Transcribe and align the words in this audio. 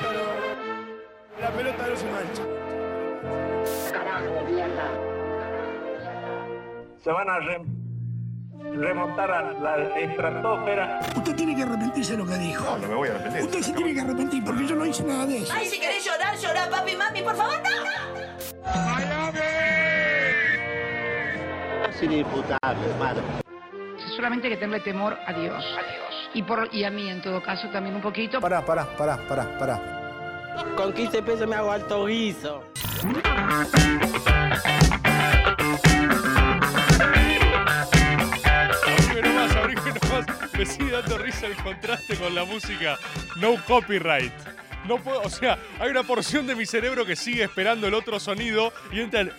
pelota 0.00 0.12
no. 0.12 1.40
La 1.40 1.50
pelota 1.50 1.86
no 1.88 1.96
se 1.96 2.06
mancha. 2.10 2.42
Carajo, 3.92 4.44
mierda. 4.50 4.90
Se 7.02 7.10
van 7.12 7.28
a 7.30 7.38
re- 7.38 7.62
remontar 8.76 9.30
a 9.30 9.52
la 9.52 9.76
estratosfera. 9.98 11.00
Usted 11.16 11.36
tiene 11.36 11.54
que 11.54 11.62
arrepentirse 11.62 12.12
de 12.12 12.18
lo 12.18 12.26
que 12.26 12.34
dijo. 12.36 12.64
No, 12.64 12.78
no 12.78 12.88
me 12.88 12.94
voy 12.94 13.08
a 13.08 13.12
arrepentir. 13.12 13.42
Usted 13.42 13.62
se 13.62 13.72
tiene 13.72 13.94
que 13.94 14.00
arrepentir 14.00 14.44
porque 14.44 14.66
yo 14.66 14.74
no 14.76 14.86
hice 14.86 15.04
nada 15.04 15.26
de 15.26 15.38
eso. 15.38 15.52
Ay, 15.54 15.66
si 15.66 15.78
querés 15.78 16.04
llorar, 16.04 16.36
llorar, 16.36 16.70
papi, 16.70 16.96
mami, 16.96 17.22
por 17.22 17.36
favor, 17.36 17.54
no. 17.62 17.86
Es 21.88 22.02
inimputable, 22.02 22.86
hermano. 22.90 23.20
solamente 24.16 24.48
hay 24.48 24.54
que 24.54 24.58
tenerle 24.60 24.80
temor 24.80 25.16
a 25.26 25.32
Dios. 25.32 25.64
Y, 26.36 26.42
por, 26.42 26.68
y 26.70 26.84
a 26.84 26.90
mí, 26.90 27.08
en 27.08 27.22
todo 27.22 27.42
caso, 27.42 27.66
también 27.70 27.96
un 27.96 28.02
poquito. 28.02 28.42
Pará, 28.42 28.62
pará, 28.62 28.86
pará, 28.94 29.16
pará, 29.26 29.58
pará. 29.58 29.80
Con 30.76 30.92
15 30.92 31.22
pesos 31.22 31.48
me 31.48 31.56
hago 31.56 31.72
alto 31.72 32.04
guiso. 32.04 32.62
Me 40.58 40.64
sigue 40.64 40.90
dando 40.90 41.18
risa 41.18 41.46
el 41.46 41.56
contraste 41.56 42.16
con 42.16 42.34
la 42.34 42.44
música. 42.44 42.98
No 43.36 43.56
copyright. 43.66 44.32
No 44.86 44.98
puedo, 44.98 45.20
o 45.22 45.28
sea, 45.28 45.58
hay 45.78 45.90
una 45.90 46.02
porción 46.02 46.46
de 46.46 46.54
mi 46.54 46.64
cerebro 46.64 47.04
que 47.04 47.16
sigue 47.16 47.44
esperando 47.44 47.86
el 47.86 47.94
otro 47.94 48.20
sonido 48.20 48.72
y 48.92 49.00
entra 49.00 49.20
el. 49.20 49.32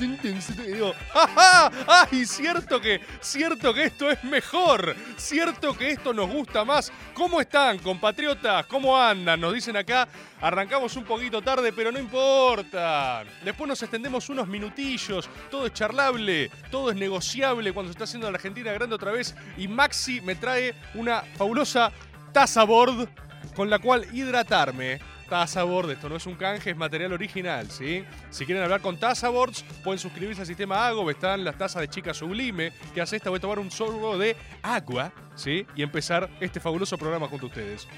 Y 0.00 0.72
digo, 0.72 0.92
¡Ja, 1.12 1.28
ja! 1.28 1.70
¡Ay! 1.86 2.24
Cierto 2.26 2.80
que, 2.80 3.00
cierto 3.20 3.72
que 3.72 3.84
esto 3.84 4.10
es 4.10 4.22
mejor. 4.24 4.94
Cierto 5.16 5.76
que 5.76 5.90
esto 5.90 6.12
nos 6.12 6.30
gusta 6.30 6.64
más. 6.64 6.92
¿Cómo 7.14 7.40
están, 7.40 7.78
compatriotas? 7.78 8.66
¿Cómo 8.66 8.98
andan? 8.98 9.40
Nos 9.40 9.54
dicen 9.54 9.76
acá. 9.76 10.08
Arrancamos 10.40 10.96
un 10.96 11.04
poquito 11.04 11.40
tarde, 11.42 11.72
pero 11.72 11.92
no 11.92 11.98
importa. 11.98 13.24
Después 13.44 13.68
nos 13.68 13.82
extendemos 13.82 14.28
unos 14.28 14.48
minutillos. 14.48 15.28
Todo 15.50 15.66
es 15.66 15.72
charlable, 15.72 16.50
todo 16.70 16.90
es 16.90 16.96
negociable 16.96 17.72
cuando 17.72 17.90
se 17.90 17.94
está 17.94 18.04
haciendo 18.04 18.30
la 18.30 18.36
Argentina 18.36 18.72
grande 18.72 18.96
otra 18.96 19.12
vez. 19.12 19.34
Y 19.56 19.68
Maxi 19.68 20.20
me 20.20 20.34
trae 20.34 20.74
una 20.94 21.22
fabulosa 21.36 21.92
taza 22.32 22.64
board 22.64 23.08
con 23.54 23.70
la 23.70 23.78
cual 23.78 24.06
hidratarme. 24.12 25.13
Taza 25.28 25.62
Board, 25.62 25.90
esto 25.90 26.08
no 26.08 26.16
es 26.16 26.26
un 26.26 26.34
canje, 26.34 26.70
es 26.70 26.76
material 26.76 27.12
original, 27.12 27.70
¿sí? 27.70 28.04
Si 28.30 28.44
quieren 28.44 28.62
hablar 28.62 28.80
con 28.80 28.98
Taza 28.98 29.28
Boards, 29.28 29.64
pueden 29.82 29.98
suscribirse 29.98 30.42
al 30.42 30.46
sistema 30.46 30.86
Ago, 30.86 31.10
están 31.10 31.44
las 31.44 31.56
tazas 31.56 31.82
de 31.82 31.88
chica 31.88 32.12
sublime, 32.12 32.72
que 32.94 33.00
hace 33.00 33.16
esta, 33.16 33.30
voy 33.30 33.38
a 33.38 33.40
tomar 33.40 33.58
un 33.58 33.70
sorbo 33.70 34.18
de 34.18 34.36
agua, 34.62 35.12
¿sí? 35.34 35.66
Y 35.74 35.82
empezar 35.82 36.28
este 36.40 36.60
fabuloso 36.60 36.98
programa 36.98 37.26
junto 37.28 37.46
a 37.46 37.48
ustedes. 37.48 37.88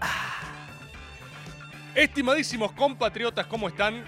Ah. 0.00 0.42
Estimadísimos 1.94 2.72
compatriotas, 2.72 3.46
¿cómo 3.46 3.68
están? 3.68 4.04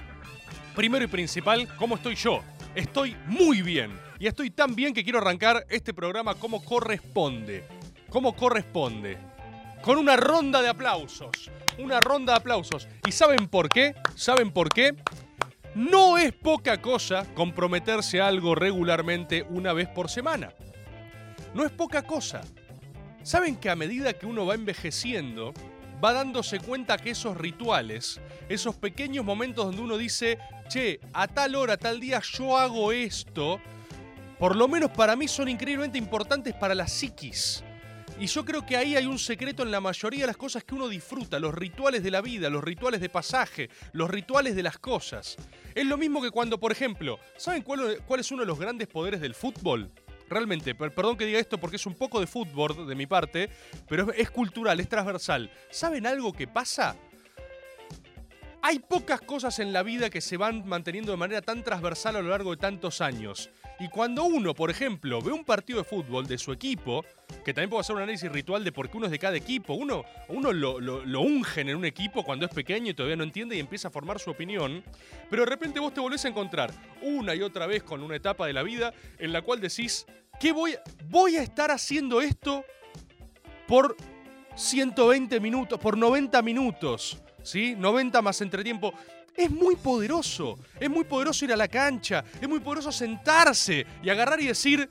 Primero 0.74 1.04
y 1.04 1.08
principal, 1.08 1.68
¿cómo 1.76 1.96
estoy 1.96 2.14
yo? 2.14 2.42
Estoy 2.74 3.16
muy 3.26 3.62
bien. 3.62 3.98
Y 4.18 4.26
estoy 4.26 4.50
tan 4.50 4.74
bien 4.74 4.94
que 4.94 5.02
quiero 5.02 5.18
arrancar 5.18 5.66
este 5.68 5.92
programa 5.92 6.34
como 6.34 6.64
corresponde. 6.64 7.66
Como 8.08 8.36
corresponde. 8.36 9.29
Con 9.82 9.96
una 9.96 10.16
ronda 10.16 10.60
de 10.60 10.68
aplausos. 10.68 11.50
Una 11.78 12.00
ronda 12.00 12.34
de 12.34 12.38
aplausos. 12.38 12.86
¿Y 13.06 13.12
saben 13.12 13.48
por 13.48 13.70
qué? 13.70 13.94
¿Saben 14.14 14.52
por 14.52 14.68
qué? 14.68 14.94
No 15.74 16.18
es 16.18 16.32
poca 16.32 16.82
cosa 16.82 17.26
comprometerse 17.34 18.20
a 18.20 18.26
algo 18.26 18.54
regularmente 18.54 19.46
una 19.48 19.72
vez 19.72 19.88
por 19.88 20.10
semana. 20.10 20.52
No 21.54 21.64
es 21.64 21.70
poca 21.70 22.02
cosa. 22.02 22.42
¿Saben 23.22 23.56
que 23.56 23.70
a 23.70 23.76
medida 23.76 24.12
que 24.12 24.26
uno 24.26 24.44
va 24.44 24.54
envejeciendo, 24.54 25.54
va 26.04 26.12
dándose 26.12 26.58
cuenta 26.60 26.98
que 26.98 27.10
esos 27.10 27.36
rituales, 27.36 28.20
esos 28.48 28.74
pequeños 28.76 29.24
momentos 29.24 29.66
donde 29.66 29.80
uno 29.80 29.96
dice, 29.96 30.38
che, 30.68 31.00
a 31.14 31.26
tal 31.26 31.54
hora, 31.54 31.78
tal 31.78 32.00
día 32.00 32.20
yo 32.20 32.58
hago 32.58 32.92
esto, 32.92 33.60
por 34.38 34.56
lo 34.56 34.68
menos 34.68 34.90
para 34.90 35.16
mí 35.16 35.26
son 35.28 35.48
increíblemente 35.48 35.96
importantes 35.96 36.54
para 36.54 36.74
la 36.74 36.86
psiquis. 36.86 37.64
Y 38.20 38.26
yo 38.26 38.44
creo 38.44 38.66
que 38.66 38.76
ahí 38.76 38.96
hay 38.96 39.06
un 39.06 39.18
secreto 39.18 39.62
en 39.62 39.70
la 39.70 39.80
mayoría 39.80 40.20
de 40.20 40.26
las 40.26 40.36
cosas 40.36 40.62
que 40.62 40.74
uno 40.74 40.88
disfruta, 40.88 41.38
los 41.38 41.54
rituales 41.54 42.02
de 42.02 42.10
la 42.10 42.20
vida, 42.20 42.50
los 42.50 42.62
rituales 42.62 43.00
de 43.00 43.08
pasaje, 43.08 43.70
los 43.92 44.10
rituales 44.10 44.54
de 44.54 44.62
las 44.62 44.78
cosas. 44.78 45.36
Es 45.74 45.86
lo 45.86 45.96
mismo 45.96 46.20
que 46.20 46.30
cuando, 46.30 46.60
por 46.60 46.70
ejemplo, 46.70 47.18
¿saben 47.38 47.62
cuál, 47.62 48.02
cuál 48.06 48.20
es 48.20 48.30
uno 48.30 48.42
de 48.42 48.46
los 48.46 48.58
grandes 48.58 48.88
poderes 48.88 49.22
del 49.22 49.34
fútbol? 49.34 49.90
Realmente, 50.28 50.74
per- 50.74 50.94
perdón 50.94 51.16
que 51.16 51.24
diga 51.24 51.38
esto 51.40 51.58
porque 51.58 51.76
es 51.76 51.86
un 51.86 51.94
poco 51.94 52.20
de 52.20 52.26
fútbol 52.26 52.86
de 52.86 52.94
mi 52.94 53.06
parte, 53.06 53.48
pero 53.88 54.12
es 54.12 54.30
cultural, 54.30 54.78
es 54.80 54.88
transversal. 54.88 55.50
¿Saben 55.70 56.06
algo 56.06 56.34
que 56.34 56.46
pasa? 56.46 56.96
Hay 58.62 58.80
pocas 58.80 59.22
cosas 59.22 59.58
en 59.60 59.72
la 59.72 59.82
vida 59.82 60.10
que 60.10 60.20
se 60.20 60.36
van 60.36 60.68
manteniendo 60.68 61.10
de 61.10 61.16
manera 61.16 61.40
tan 61.40 61.64
transversal 61.64 62.16
a 62.16 62.20
lo 62.20 62.28
largo 62.28 62.50
de 62.50 62.58
tantos 62.58 63.00
años. 63.00 63.48
Y 63.80 63.88
cuando 63.88 64.24
uno, 64.24 64.54
por 64.54 64.70
ejemplo, 64.70 65.22
ve 65.22 65.32
un 65.32 65.42
partido 65.42 65.78
de 65.78 65.84
fútbol 65.84 66.26
de 66.26 66.36
su 66.36 66.52
equipo, 66.52 67.02
que 67.42 67.54
también 67.54 67.70
puedo 67.70 67.80
hacer 67.80 67.96
un 67.96 68.02
análisis 68.02 68.30
ritual 68.30 68.62
de 68.62 68.72
por 68.72 68.90
qué 68.90 68.98
uno 68.98 69.06
es 69.06 69.10
de 69.10 69.18
cada 69.18 69.38
equipo, 69.38 69.72
uno, 69.72 70.04
uno 70.28 70.52
lo, 70.52 70.78
lo, 70.78 71.20
ungen 71.22 71.70
en 71.70 71.76
un 71.76 71.86
equipo 71.86 72.22
cuando 72.22 72.44
es 72.44 72.52
pequeño 72.52 72.90
y 72.90 72.94
todavía 72.94 73.16
no 73.16 73.24
entiende 73.24 73.56
y 73.56 73.58
empieza 73.58 73.88
a 73.88 73.90
formar 73.90 74.20
su 74.20 74.30
opinión, 74.30 74.84
pero 75.30 75.44
de 75.44 75.50
repente 75.50 75.80
vos 75.80 75.94
te 75.94 76.00
volvés 76.00 76.22
a 76.26 76.28
encontrar 76.28 76.70
una 77.00 77.34
y 77.34 77.40
otra 77.40 77.66
vez 77.66 77.82
con 77.82 78.02
una 78.02 78.16
etapa 78.16 78.46
de 78.46 78.52
la 78.52 78.62
vida 78.62 78.92
en 79.18 79.32
la 79.32 79.40
cual 79.40 79.60
decís, 79.60 80.04
¿qué 80.38 80.52
voy, 80.52 80.76
voy 81.08 81.36
a 81.36 81.42
estar 81.42 81.70
haciendo 81.70 82.20
esto 82.20 82.62
por 83.66 83.96
120 84.56 85.40
minutos, 85.40 85.78
por 85.78 85.96
90 85.96 86.42
minutos, 86.42 87.22
¿sí? 87.42 87.74
90 87.78 88.20
más 88.20 88.42
entretiempo. 88.42 88.92
Es 89.36 89.50
muy 89.50 89.76
poderoso, 89.76 90.58
es 90.78 90.90
muy 90.90 91.04
poderoso 91.04 91.44
ir 91.44 91.52
a 91.52 91.56
la 91.56 91.68
cancha, 91.68 92.24
es 92.40 92.48
muy 92.48 92.60
poderoso 92.60 92.92
sentarse 92.92 93.86
y 94.02 94.10
agarrar 94.10 94.40
y 94.40 94.46
decir, 94.46 94.90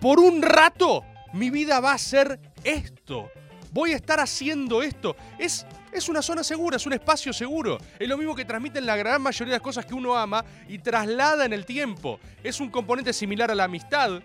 por 0.00 0.18
un 0.18 0.42
rato 0.42 1.04
mi 1.32 1.50
vida 1.50 1.80
va 1.80 1.92
a 1.92 1.98
ser 1.98 2.40
esto. 2.64 3.30
Voy 3.70 3.92
a 3.92 3.96
estar 3.96 4.18
haciendo 4.18 4.82
esto. 4.82 5.14
Es, 5.38 5.66
es 5.92 6.08
una 6.08 6.22
zona 6.22 6.42
segura, 6.42 6.76
es 6.76 6.86
un 6.86 6.94
espacio 6.94 7.32
seguro. 7.32 7.78
Es 7.98 8.08
lo 8.08 8.16
mismo 8.16 8.34
que 8.34 8.44
transmiten 8.44 8.86
la 8.86 8.96
gran 8.96 9.20
mayoría 9.20 9.52
de 9.52 9.58
las 9.58 9.62
cosas 9.62 9.84
que 9.84 9.94
uno 9.94 10.16
ama 10.16 10.44
y 10.68 10.78
traslada 10.78 11.44
en 11.44 11.52
el 11.52 11.66
tiempo. 11.66 12.18
Es 12.42 12.60
un 12.60 12.70
componente 12.70 13.12
similar 13.12 13.50
a 13.50 13.54
la 13.54 13.64
amistad, 13.64 14.22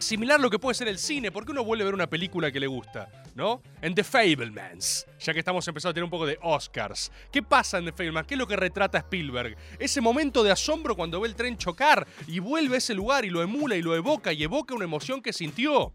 similar 0.00 0.38
a 0.38 0.42
lo 0.42 0.50
que 0.50 0.58
puede 0.58 0.74
ser 0.74 0.88
el 0.88 0.98
cine, 0.98 1.30
porque 1.30 1.52
uno 1.52 1.64
vuelve 1.64 1.82
a 1.82 1.86
ver 1.86 1.94
una 1.94 2.08
película 2.08 2.50
que 2.50 2.60
le 2.60 2.66
gusta, 2.66 3.08
¿no? 3.34 3.62
En 3.80 3.94
The 3.94 4.04
Fablemans, 4.04 5.06
ya 5.18 5.32
que 5.32 5.38
estamos 5.38 5.66
empezando 5.68 5.90
a 5.90 5.94
tener 5.94 6.04
un 6.04 6.10
poco 6.10 6.26
de 6.26 6.38
Oscars. 6.42 7.12
¿Qué 7.30 7.42
pasa 7.42 7.78
en 7.78 7.86
The 7.86 7.92
Fablemans? 7.92 8.26
¿Qué 8.26 8.34
es 8.34 8.38
lo 8.38 8.46
que 8.46 8.56
retrata 8.56 8.98
Spielberg? 8.98 9.56
Ese 9.78 10.00
momento 10.00 10.42
de 10.42 10.50
asombro 10.50 10.96
cuando 10.96 11.20
ve 11.20 11.28
el 11.28 11.34
tren 11.34 11.56
chocar 11.56 12.06
y 12.26 12.38
vuelve 12.38 12.76
a 12.76 12.78
ese 12.78 12.94
lugar 12.94 13.24
y 13.24 13.30
lo 13.30 13.42
emula 13.42 13.76
y 13.76 13.82
lo 13.82 13.94
evoca 13.94 14.32
y 14.32 14.42
evoca 14.42 14.74
una 14.74 14.84
emoción 14.84 15.22
que 15.22 15.32
sintió. 15.32 15.92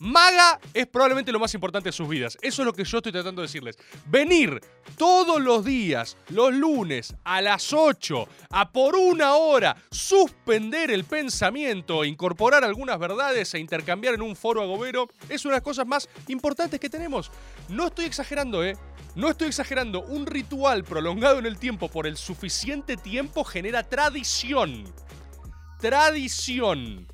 Maga 0.00 0.58
es 0.72 0.86
probablemente 0.86 1.30
lo 1.30 1.38
más 1.38 1.52
importante 1.52 1.90
de 1.90 1.92
sus 1.92 2.08
vidas. 2.08 2.38
Eso 2.40 2.62
es 2.62 2.66
lo 2.66 2.72
que 2.72 2.84
yo 2.84 2.96
estoy 2.96 3.12
tratando 3.12 3.42
de 3.42 3.48
decirles. 3.48 3.76
Venir 4.06 4.58
todos 4.96 5.42
los 5.42 5.62
días, 5.62 6.16
los 6.30 6.54
lunes, 6.54 7.14
a 7.22 7.42
las 7.42 7.74
8, 7.74 8.26
a 8.48 8.72
por 8.72 8.96
una 8.96 9.34
hora, 9.34 9.76
suspender 9.90 10.90
el 10.90 11.04
pensamiento, 11.04 12.02
incorporar 12.06 12.64
algunas 12.64 12.98
verdades 12.98 13.52
e 13.52 13.58
intercambiar 13.58 14.14
en 14.14 14.22
un 14.22 14.36
foro 14.36 14.62
agobero, 14.62 15.06
es 15.28 15.44
una 15.44 15.52
de 15.52 15.56
las 15.58 15.64
cosas 15.64 15.86
más 15.86 16.08
importantes 16.28 16.80
que 16.80 16.88
tenemos. 16.88 17.30
No 17.68 17.88
estoy 17.88 18.06
exagerando, 18.06 18.64
¿eh? 18.64 18.78
No 19.14 19.28
estoy 19.28 19.48
exagerando. 19.48 20.00
Un 20.00 20.24
ritual 20.24 20.82
prolongado 20.82 21.38
en 21.38 21.44
el 21.44 21.58
tiempo 21.58 21.90
por 21.90 22.06
el 22.06 22.16
suficiente 22.16 22.96
tiempo 22.96 23.44
genera 23.44 23.82
tradición. 23.82 24.84
Tradición. 25.78 27.06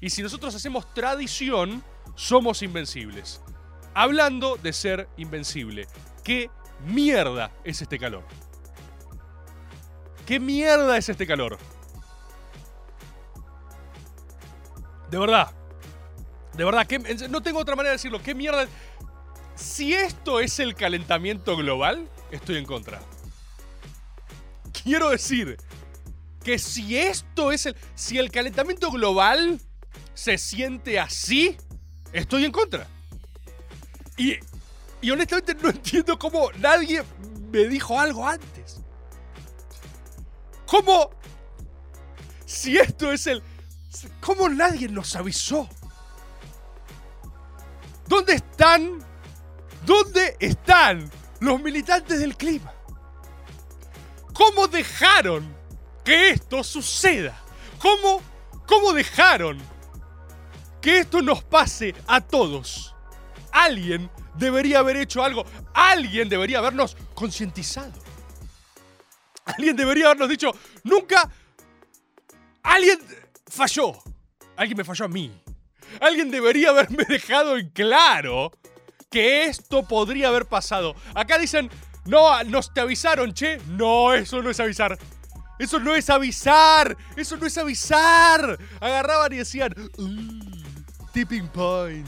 Y 0.00 0.10
si 0.10 0.22
nosotros 0.22 0.54
hacemos 0.54 0.94
tradición, 0.94 1.82
somos 2.18 2.62
invencibles. 2.62 3.40
Hablando 3.94 4.56
de 4.56 4.72
ser 4.72 5.08
invencible, 5.16 5.86
¿qué 6.24 6.50
mierda 6.84 7.52
es 7.62 7.80
este 7.80 7.96
calor? 7.98 8.24
¿Qué 10.26 10.40
mierda 10.40 10.96
es 10.98 11.08
este 11.08 11.26
calor? 11.28 11.56
De 15.10 15.18
verdad. 15.18 15.52
De 16.54 16.64
verdad, 16.64 16.86
¿qué- 16.86 16.98
no 17.30 17.40
tengo 17.40 17.60
otra 17.60 17.76
manera 17.76 17.92
de 17.92 17.96
decirlo. 17.98 18.20
¿Qué 18.20 18.34
mierda? 18.34 18.66
Si 19.54 19.94
esto 19.94 20.40
es 20.40 20.58
el 20.58 20.74
calentamiento 20.74 21.56
global, 21.56 22.08
estoy 22.32 22.56
en 22.56 22.64
contra. 22.66 23.00
Quiero 24.82 25.10
decir 25.10 25.56
que 26.44 26.58
si 26.58 26.98
esto 26.98 27.52
es 27.52 27.66
el. 27.66 27.76
Si 27.94 28.18
el 28.18 28.30
calentamiento 28.30 28.90
global 28.90 29.60
se 30.14 30.36
siente 30.36 30.98
así, 30.98 31.56
estoy 32.12 32.44
en 32.44 32.52
contra. 32.52 32.86
Y, 34.16 34.36
y 35.00 35.10
honestamente 35.10 35.54
no 35.54 35.70
entiendo 35.70 36.18
cómo 36.18 36.50
nadie 36.58 37.02
me 37.50 37.64
dijo 37.64 37.98
algo 37.98 38.26
antes. 38.26 38.80
¿Cómo? 40.66 41.10
Si 42.44 42.76
esto 42.76 43.12
es 43.12 43.26
el... 43.26 43.42
¿Cómo 44.20 44.48
nadie 44.48 44.88
nos 44.88 45.16
avisó? 45.16 45.68
¿Dónde 48.06 48.34
están? 48.34 48.98
¿Dónde 49.84 50.36
están 50.40 51.10
los 51.40 51.60
militantes 51.60 52.20
del 52.20 52.36
clima? 52.36 52.72
¿Cómo 54.32 54.68
dejaron 54.68 55.56
que 56.04 56.30
esto 56.30 56.62
suceda? 56.62 57.38
¿Cómo, 57.80 58.22
cómo 58.66 58.92
dejaron 58.92 59.58
que 60.80 60.98
esto 60.98 61.22
nos 61.22 61.42
pase 61.44 61.94
a 62.06 62.20
todos? 62.20 62.94
Alguien 63.52 64.10
debería 64.34 64.80
haber 64.80 64.96
hecho 64.96 65.22
algo. 65.22 65.44
Alguien 65.74 66.28
debería 66.28 66.58
habernos 66.58 66.96
concientizado. 67.14 67.92
Alguien 69.44 69.76
debería 69.76 70.06
habernos 70.06 70.28
dicho, 70.28 70.52
nunca... 70.84 71.30
Alguien 72.62 72.98
falló. 73.46 73.92
Alguien 74.56 74.76
me 74.76 74.84
falló 74.84 75.06
a 75.06 75.08
mí. 75.08 75.32
Alguien 76.00 76.30
debería 76.30 76.70
haberme 76.70 77.04
dejado 77.08 77.56
en 77.56 77.70
claro 77.70 78.52
que 79.10 79.44
esto 79.44 79.86
podría 79.86 80.28
haber 80.28 80.46
pasado. 80.46 80.94
Acá 81.14 81.38
dicen, 81.38 81.70
no, 82.04 82.42
nos 82.44 82.72
te 82.72 82.80
avisaron, 82.80 83.32
che. 83.32 83.58
No, 83.68 84.12
eso 84.12 84.42
no 84.42 84.50
es 84.50 84.60
avisar. 84.60 84.98
Eso 85.58 85.78
no 85.78 85.94
es 85.94 86.08
avisar. 86.10 86.96
Eso 87.16 87.36
no 87.36 87.46
es 87.46 87.58
avisar. 87.58 88.58
Agarraban 88.80 89.32
y 89.32 89.36
decían, 89.36 89.74
"Uh, 89.96 90.47
tipping 91.18 91.48
point. 91.48 92.06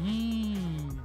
Mm, 0.00 0.98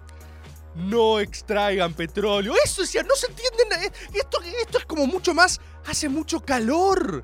no 0.90 1.20
extraigan 1.20 1.94
petróleo. 1.94 2.54
Eso 2.64 2.82
decían, 2.82 3.06
no 3.06 3.16
se 3.16 3.28
entiende. 3.28 3.92
Esto, 4.14 4.40
esto 4.60 4.80
es 4.80 4.86
como 4.86 5.06
mucho 5.06 5.34
más. 5.36 5.62
Hace 5.86 6.10
mucho 6.10 6.40
calor. 6.40 7.24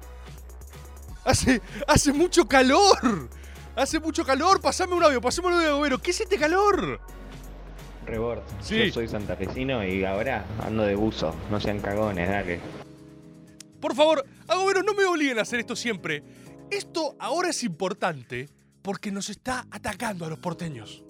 Hace, 1.26 1.62
hace 1.88 2.14
mucho 2.14 2.48
calor. 2.48 3.28
Hace 3.76 4.00
mucho 4.00 4.24
calor. 4.24 4.62
Pasame 4.62 4.94
un 4.94 5.04
audio, 5.04 5.20
pasame 5.20 5.48
un 5.48 5.54
audio 5.56 5.66
de 5.68 5.74
Gobero. 5.74 5.98
¿Qué 6.00 6.12
es 6.12 6.22
este 6.22 6.38
calor? 6.38 7.00
Rebord, 8.06 8.42
Sí. 8.62 8.86
yo 8.88 8.94
soy 8.94 9.08
santafesino 9.08 9.84
y 9.84 10.06
ahora 10.06 10.46
ando 10.64 10.84
de 10.84 10.94
buzo. 10.96 11.36
No 11.50 11.60
sean 11.60 11.80
cagones, 11.80 12.30
dale. 12.30 12.60
Por 13.82 13.96
favor, 13.96 14.24
Agobero, 14.48 14.84
no 14.84 14.94
me 14.94 15.06
obliguen 15.06 15.40
a 15.40 15.42
hacer 15.42 15.60
esto 15.60 15.76
siempre. 15.76 16.24
Esto 16.70 17.16
ahora 17.20 17.50
es 17.50 17.64
importante 17.64 18.48
porque 18.88 19.12
nos 19.12 19.30
está 19.30 19.68
atacando 19.70 20.24
a 20.24 20.30
los 20.30 20.40
porteños. 20.40 21.04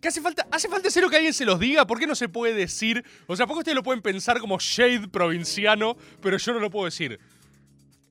¿Qué 0.00 0.06
hace 0.06 0.20
falta? 0.20 0.46
¿Hace 0.48 0.68
falta 0.68 0.88
serio 0.92 1.10
que 1.10 1.16
alguien 1.16 1.34
se 1.34 1.44
los 1.44 1.58
diga? 1.58 1.84
¿Por 1.88 1.98
qué 1.98 2.06
no 2.06 2.14
se 2.14 2.28
puede 2.28 2.54
decir? 2.54 3.04
O 3.26 3.34
sea, 3.34 3.48
¿por 3.48 3.56
qué 3.56 3.58
ustedes 3.58 3.74
lo 3.74 3.82
pueden 3.82 4.00
pensar 4.00 4.38
como 4.38 4.60
shade 4.60 5.08
provinciano, 5.08 5.96
pero 6.20 6.38
yo 6.38 6.52
no 6.52 6.60
lo 6.60 6.70
puedo 6.70 6.84
decir? 6.84 7.18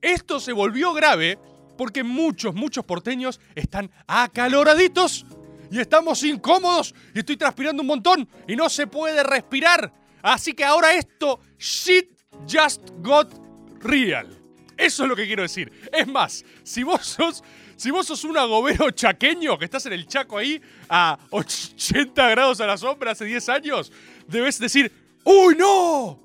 Esto 0.02 0.38
se 0.38 0.52
volvió 0.52 0.92
grave 0.92 1.38
porque 1.78 2.04
muchos, 2.04 2.54
muchos 2.54 2.84
porteños 2.84 3.40
están 3.54 3.90
acaloraditos 4.06 5.24
y 5.70 5.80
estamos 5.80 6.22
incómodos 6.24 6.94
y 7.14 7.20
estoy 7.20 7.38
transpirando 7.38 7.80
un 7.80 7.86
montón 7.86 8.28
y 8.46 8.54
no 8.54 8.68
se 8.68 8.86
puede 8.86 9.22
respirar. 9.22 9.90
Así 10.20 10.52
que 10.52 10.62
ahora 10.62 10.92
esto, 10.92 11.40
shit 11.58 12.20
just 12.46 12.82
got 12.98 13.32
real. 13.80 14.42
Eso 14.76 15.04
es 15.04 15.08
lo 15.08 15.16
que 15.16 15.26
quiero 15.26 15.42
decir. 15.42 15.72
Es 15.92 16.08
más, 16.08 16.44
si 16.64 16.82
vos 16.82 17.06
sos, 17.06 17.44
si 17.76 17.90
vos 17.90 18.06
sos 18.06 18.24
un 18.24 18.36
agobero 18.36 18.90
chaqueño 18.90 19.58
que 19.58 19.64
estás 19.64 19.86
en 19.86 19.92
el 19.92 20.06
Chaco 20.06 20.38
ahí 20.38 20.60
a 20.88 21.18
80 21.30 22.28
grados 22.30 22.60
a 22.60 22.66
la 22.66 22.76
sombra 22.76 23.12
hace 23.12 23.24
10 23.24 23.48
años, 23.48 23.92
debes 24.26 24.58
decir, 24.58 24.92
¡Uy, 25.24 25.54
no! 25.56 26.20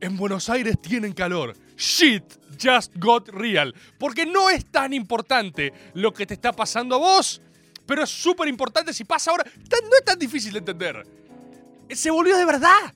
En 0.00 0.16
Buenos 0.16 0.50
Aires 0.50 0.80
tienen 0.80 1.12
calor. 1.12 1.56
Shit 1.76 2.24
just 2.62 2.92
got 2.96 3.28
real. 3.28 3.74
Porque 3.98 4.26
no 4.26 4.50
es 4.50 4.66
tan 4.66 4.92
importante 4.92 5.72
lo 5.94 6.12
que 6.12 6.26
te 6.26 6.34
está 6.34 6.52
pasando 6.52 6.96
a 6.96 6.98
vos, 6.98 7.40
pero 7.86 8.02
es 8.04 8.10
súper 8.10 8.48
importante 8.48 8.92
si 8.92 9.04
pasa 9.04 9.30
ahora. 9.30 9.44
No 9.44 9.96
es 9.96 10.04
tan 10.04 10.18
difícil 10.18 10.52
de 10.52 10.58
entender. 10.58 11.06
Se 11.90 12.10
volvió 12.10 12.36
de 12.36 12.44
verdad. 12.44 12.94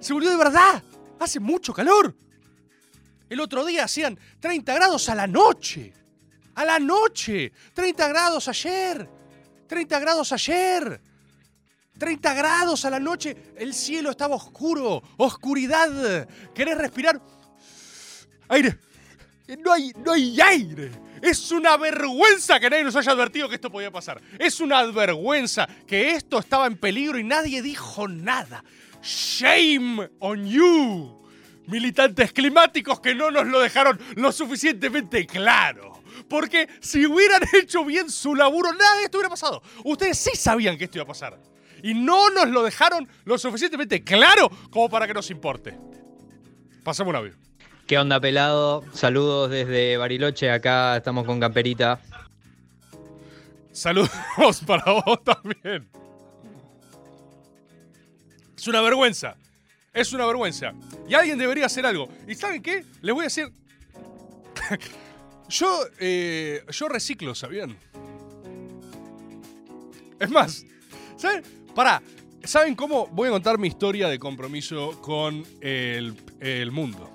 Se 0.00 0.12
volvió 0.12 0.30
de 0.30 0.36
verdad. 0.36 0.82
Hace 1.18 1.40
mucho 1.40 1.72
calor. 1.72 2.14
El 3.30 3.40
otro 3.40 3.64
día 3.64 3.84
hacían 3.84 4.18
30 4.40 4.74
grados 4.74 5.08
a 5.08 5.14
la 5.14 5.26
noche. 5.26 5.94
A 6.54 6.64
la 6.64 6.78
noche. 6.78 7.52
30 7.72 8.08
grados 8.08 8.48
ayer. 8.48 9.08
30 9.66 9.98
grados 9.98 10.32
ayer. 10.32 11.00
30 11.98 12.34
grados 12.34 12.84
a 12.84 12.90
la 12.90 13.00
noche. 13.00 13.36
El 13.56 13.74
cielo 13.74 14.10
estaba 14.10 14.36
oscuro. 14.36 15.02
Oscuridad. 15.16 16.28
¿Querés 16.54 16.78
respirar? 16.78 17.20
Aire. 18.48 18.78
No 19.58 19.72
hay, 19.72 19.92
no 20.04 20.12
hay 20.12 20.40
aire. 20.40 20.90
Es 21.20 21.50
una 21.52 21.76
vergüenza 21.76 22.58
que 22.60 22.68
nadie 22.68 22.84
nos 22.84 22.96
haya 22.96 23.12
advertido 23.12 23.48
que 23.48 23.54
esto 23.54 23.70
podía 23.70 23.90
pasar. 23.90 24.20
Es 24.38 24.60
una 24.60 24.82
vergüenza 24.84 25.68
que 25.86 26.10
esto 26.10 26.38
estaba 26.38 26.66
en 26.66 26.76
peligro 26.76 27.18
y 27.18 27.24
nadie 27.24 27.62
dijo 27.62 28.08
nada. 28.08 28.64
Shame 29.02 30.10
on 30.18 30.46
you. 30.46 31.22
Militantes 31.66 32.32
climáticos 32.32 33.00
que 33.00 33.14
no 33.14 33.30
nos 33.30 33.46
lo 33.46 33.60
dejaron 33.60 33.98
lo 34.16 34.32
suficientemente 34.32 35.26
claro. 35.26 36.02
Porque 36.28 36.68
si 36.80 37.06
hubieran 37.06 37.42
hecho 37.52 37.84
bien 37.84 38.10
su 38.10 38.34
laburo, 38.34 38.72
nada 38.72 38.96
de 38.98 39.04
esto 39.04 39.18
hubiera 39.18 39.30
pasado. 39.30 39.62
Ustedes 39.84 40.18
sí 40.18 40.36
sabían 40.36 40.76
que 40.76 40.84
esto 40.84 40.98
iba 40.98 41.04
a 41.04 41.08
pasar. 41.08 41.38
Y 41.82 41.94
no 41.94 42.30
nos 42.30 42.48
lo 42.48 42.62
dejaron 42.62 43.08
lo 43.24 43.36
suficientemente 43.38 44.02
claro 44.02 44.50
como 44.70 44.88
para 44.88 45.06
que 45.06 45.14
nos 45.14 45.30
importe. 45.30 45.76
Pasamos 46.82 47.10
un 47.10 47.16
audio. 47.16 47.34
¿Qué 47.86 47.98
onda, 47.98 48.18
pelado? 48.18 48.82
Saludos 48.94 49.50
desde 49.50 49.98
Bariloche. 49.98 50.50
Acá 50.50 50.96
estamos 50.96 51.26
con 51.26 51.38
Camperita. 51.38 52.00
Saludos 53.72 54.10
para 54.66 54.92
vos 54.92 55.22
también. 55.22 55.88
Es 58.56 58.66
una 58.66 58.80
vergüenza. 58.80 59.36
Es 59.92 60.12
una 60.14 60.24
vergüenza. 60.24 60.72
Y 61.06 61.14
alguien 61.14 61.36
debería 61.36 61.66
hacer 61.66 61.84
algo. 61.84 62.08
¿Y 62.26 62.34
saben 62.34 62.62
qué? 62.62 62.84
Les 63.02 63.14
voy 63.14 63.22
a 63.22 63.24
decir. 63.24 63.52
yo, 65.48 65.80
eh, 66.00 66.64
yo 66.70 66.88
reciclo, 66.88 67.34
¿sabían? 67.34 67.76
Es 70.18 70.30
más, 70.30 70.64
¿saben? 71.16 71.42
Pará. 71.74 72.02
¿Saben 72.44 72.74
cómo 72.74 73.06
voy 73.06 73.28
a 73.28 73.30
contar 73.32 73.58
mi 73.58 73.68
historia 73.68 74.08
de 74.08 74.18
compromiso 74.18 75.00
con 75.00 75.44
el, 75.62 76.14
el 76.40 76.70
mundo? 76.70 77.10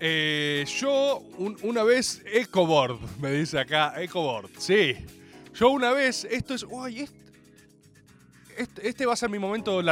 Eh, 0.00 0.64
yo 0.80 1.18
un- 1.38 1.58
una 1.62 1.82
vez, 1.82 2.22
Ecoboard, 2.32 2.98
me 3.20 3.30
dice 3.32 3.58
acá, 3.58 4.00
Ecoboard, 4.02 4.48
sí. 4.58 4.94
Yo 5.54 5.70
una 5.70 5.92
vez, 5.92 6.24
esto 6.30 6.54
es, 6.54 6.62
uy, 6.62 7.06
este, 8.82 9.06
va 9.06 9.12
a 9.12 9.16
ser 9.16 9.30
mi 9.30 9.38
momento 9.38 9.82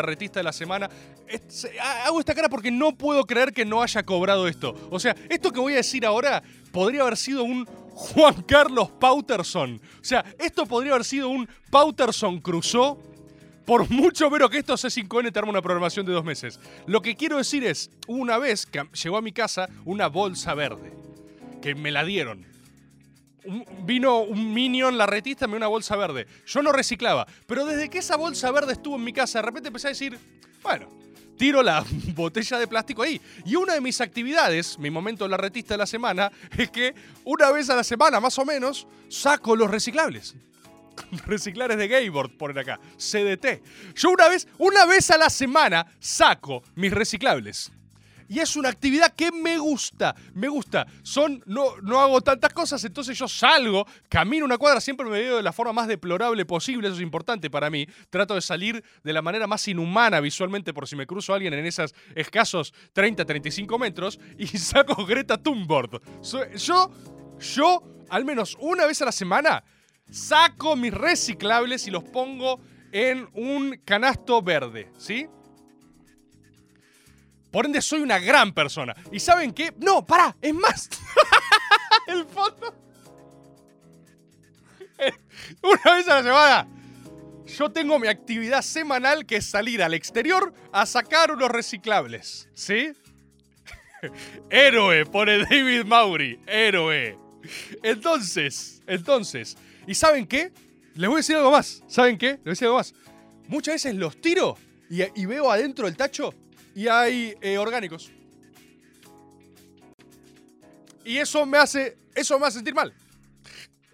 de 0.40 0.44
la 0.44 0.52
semana. 0.52 0.88
Este- 1.28 1.50
se- 1.50 1.80
ha- 1.80 2.06
hago 2.06 2.20
esta 2.20 2.35
cara 2.35 2.49
porque 2.49 2.70
no 2.70 2.96
puedo 2.96 3.25
creer 3.25 3.52
que 3.52 3.64
no 3.64 3.82
haya 3.82 4.02
cobrado 4.04 4.46
esto. 4.49 4.75
O 4.90 4.99
sea, 5.00 5.14
esto 5.28 5.52
que 5.52 5.61
voy 5.61 5.75
a 5.75 5.76
decir 5.76 6.04
ahora 6.06 6.42
podría 6.73 7.02
haber 7.02 7.16
sido 7.16 7.44
un 7.44 7.64
Juan 7.94 8.42
Carlos 8.42 8.90
Pauterson. 9.00 9.80
O 10.00 10.04
sea, 10.04 10.25
esto 10.38 10.66
podría 10.66 10.92
haber 10.92 11.04
sido 11.04 11.28
un 11.28 11.49
Pauterson 11.70 12.40
Crusoe 12.40 12.96
por 13.64 13.90
mucho 13.90 14.30
menos 14.30 14.49
que 14.50 14.58
esto 14.58 14.75
C5N 14.75 15.32
te 15.32 15.38
arma 15.38 15.50
una 15.50 15.62
programación 15.62 16.06
de 16.06 16.12
dos 16.12 16.25
meses. 16.25 16.61
Lo 16.87 17.02
que 17.02 17.16
quiero 17.16 17.38
decir 17.38 17.64
es, 17.64 17.90
una 18.06 18.38
vez 18.38 18.64
que 18.66 18.85
llegó 19.02 19.16
a 19.16 19.23
mi 19.23 19.32
casa 19.32 19.68
una 19.85 20.06
bolsa 20.08 20.54
verde, 20.54 20.92
que 21.62 21.75
me 21.75 21.90
la 21.90 22.04
dieron. 22.04 22.46
Vino 23.84 24.20
un 24.20 24.52
minion 24.52 24.98
larretista, 24.98 25.46
me 25.46 25.52
dio 25.52 25.58
una 25.58 25.68
bolsa 25.68 25.96
verde. 25.96 26.26
Yo 26.46 26.62
no 26.62 26.72
reciclaba, 26.72 27.26
pero 27.46 27.64
desde 27.64 27.88
que 27.88 27.98
esa 27.98 28.16
bolsa 28.16 28.50
verde 28.50 28.72
estuvo 28.72 28.96
en 28.96 29.04
mi 29.04 29.12
casa, 29.12 29.38
de 29.38 29.46
repente 29.46 29.68
empecé 29.68 29.88
a 29.88 29.90
decir, 29.90 30.18
bueno, 30.62 30.88
tiro 31.36 31.62
la 31.62 31.84
botella 32.14 32.58
de 32.58 32.66
plástico 32.66 33.02
ahí. 33.02 33.20
Y 33.44 33.56
una 33.56 33.74
de 33.74 33.80
mis 33.80 34.00
actividades, 34.00 34.78
mi 34.78 34.90
momento 34.90 35.28
larretista 35.28 35.74
de 35.74 35.78
la 35.78 35.86
semana, 35.86 36.30
es 36.56 36.70
que 36.70 36.94
una 37.24 37.50
vez 37.50 37.70
a 37.70 37.76
la 37.76 37.84
semana, 37.84 38.20
más 38.20 38.38
o 38.38 38.44
menos, 38.44 38.86
saco 39.08 39.54
los 39.56 39.70
reciclables. 39.70 40.34
Reciclares 41.26 41.76
de 41.76 41.88
Gayboard, 41.88 42.36
ponen 42.38 42.58
acá. 42.58 42.80
CDT. 42.96 43.62
Yo 43.94 44.10
una 44.10 44.28
vez, 44.28 44.48
una 44.58 44.86
vez 44.86 45.10
a 45.10 45.18
la 45.18 45.30
semana 45.30 45.86
saco 46.00 46.62
mis 46.74 46.92
reciclables. 46.92 47.70
Y 48.28 48.40
es 48.40 48.56
una 48.56 48.68
actividad 48.68 49.14
que 49.14 49.30
me 49.33 49.59
gusta, 49.59 50.14
me 50.35 50.49
gusta. 50.49 50.87
Son, 51.02 51.42
no, 51.47 51.76
no 51.83 52.00
hago 52.00 52.21
tantas 52.21 52.52
cosas, 52.52 52.85
entonces 52.85 53.18
yo 53.18 53.28
salgo, 53.28 53.87
camino 54.09 54.45
una 54.45 54.59
cuadra, 54.59 54.80
siempre 54.80 55.06
me 55.06 55.21
veo 55.21 55.37
de 55.37 55.42
la 55.42 55.52
forma 55.52 55.73
más 55.73 55.88
deplorable 55.88 56.45
posible, 56.45 56.88
eso 56.88 56.97
es 56.97 57.02
importante 57.02 57.50
para 57.50 57.71
mí. 57.71 57.87
Trato 58.11 58.35
de 58.35 58.40
salir 58.40 58.83
de 59.02 59.12
la 59.12 59.23
manera 59.23 59.47
más 59.47 59.66
inhumana 59.68 60.21
visualmente 60.21 60.73
por 60.73 60.88
si 60.88 60.97
me 60.97 61.06
cruzo 61.06 61.35
alguien 61.35 61.54
en 61.54 61.66
esos 61.66 61.95
escasos 62.14 62.73
30, 62.92 63.25
35 63.25 63.78
metros 63.78 64.18
y 64.38 64.47
saco 64.59 65.04
Greta 65.06 65.38
Thunberg. 65.38 66.00
Yo, 66.56 66.90
yo, 67.38 67.83
al 68.09 68.25
menos 68.25 68.56
una 68.61 68.87
vez 68.87 69.02
a 69.02 69.06
la 69.06 69.12
semana, 69.12 69.64
saco 70.11 70.76
mis 70.76 70.92
reciclables 70.92 71.87
y 71.87 71.90
los 71.90 72.04
pongo 72.04 72.61
en 72.92 73.28
un 73.35 73.80
canasto 73.85 74.42
verde, 74.42 74.90
¿sí? 74.97 75.26
Por 77.56 77.64
ende, 77.64 77.80
soy 77.80 78.00
una 78.00 78.18
gran 78.18 78.52
persona. 78.52 78.94
¿Y 79.10 79.18
saben 79.18 79.50
qué? 79.50 79.72
No, 79.78 80.04
pará, 80.04 80.36
es 80.42 80.52
más. 80.52 80.90
El 82.06 82.26
fondo. 82.26 82.75
Una 85.62 85.94
vez 85.94 86.06
a 86.06 86.16
la 86.16 86.22
semana 86.22 86.68
yo 87.46 87.72
tengo 87.72 87.98
mi 87.98 88.08
actividad 88.08 88.60
semanal 88.60 89.25
que 89.25 89.36
es 89.36 89.46
salir 89.46 89.82
al 89.82 89.94
exterior 89.94 90.52
a 90.70 90.84
sacar 90.84 91.30
unos 91.30 91.48
reciclables. 91.48 92.46
¿Sí? 92.52 92.92
héroe, 94.50 95.06
pone 95.06 95.38
David 95.38 95.86
Maury. 95.86 96.38
Héroe. 96.46 97.18
Entonces, 97.82 98.82
entonces. 98.86 99.56
¿Y 99.86 99.94
saben 99.94 100.26
qué? 100.26 100.52
Les 100.94 101.08
voy 101.08 101.16
a 101.16 101.20
decir 101.20 101.36
algo 101.36 101.52
más. 101.52 101.82
¿Saben 101.86 102.18
qué? 102.18 102.32
Les 102.32 102.44
voy 102.44 102.48
a 102.48 102.50
decir 102.50 102.66
algo 102.66 102.76
más. 102.76 102.92
Muchas 103.48 103.76
veces 103.76 103.94
los 103.94 104.20
tiro 104.20 104.58
y, 104.90 105.04
y 105.18 105.25
veo 105.25 105.50
adentro 105.50 105.86
del 105.86 105.96
tacho 105.96 106.34
y 106.76 106.88
hay 106.88 107.35
eh, 107.40 107.56
orgánicos. 107.56 108.12
Y 111.06 111.16
eso 111.16 111.47
me 111.47 111.56
hace. 111.56 111.97
Eso 112.14 112.38
me 112.38 112.47
hace 112.47 112.59
sentir 112.59 112.75
mal. 112.75 112.92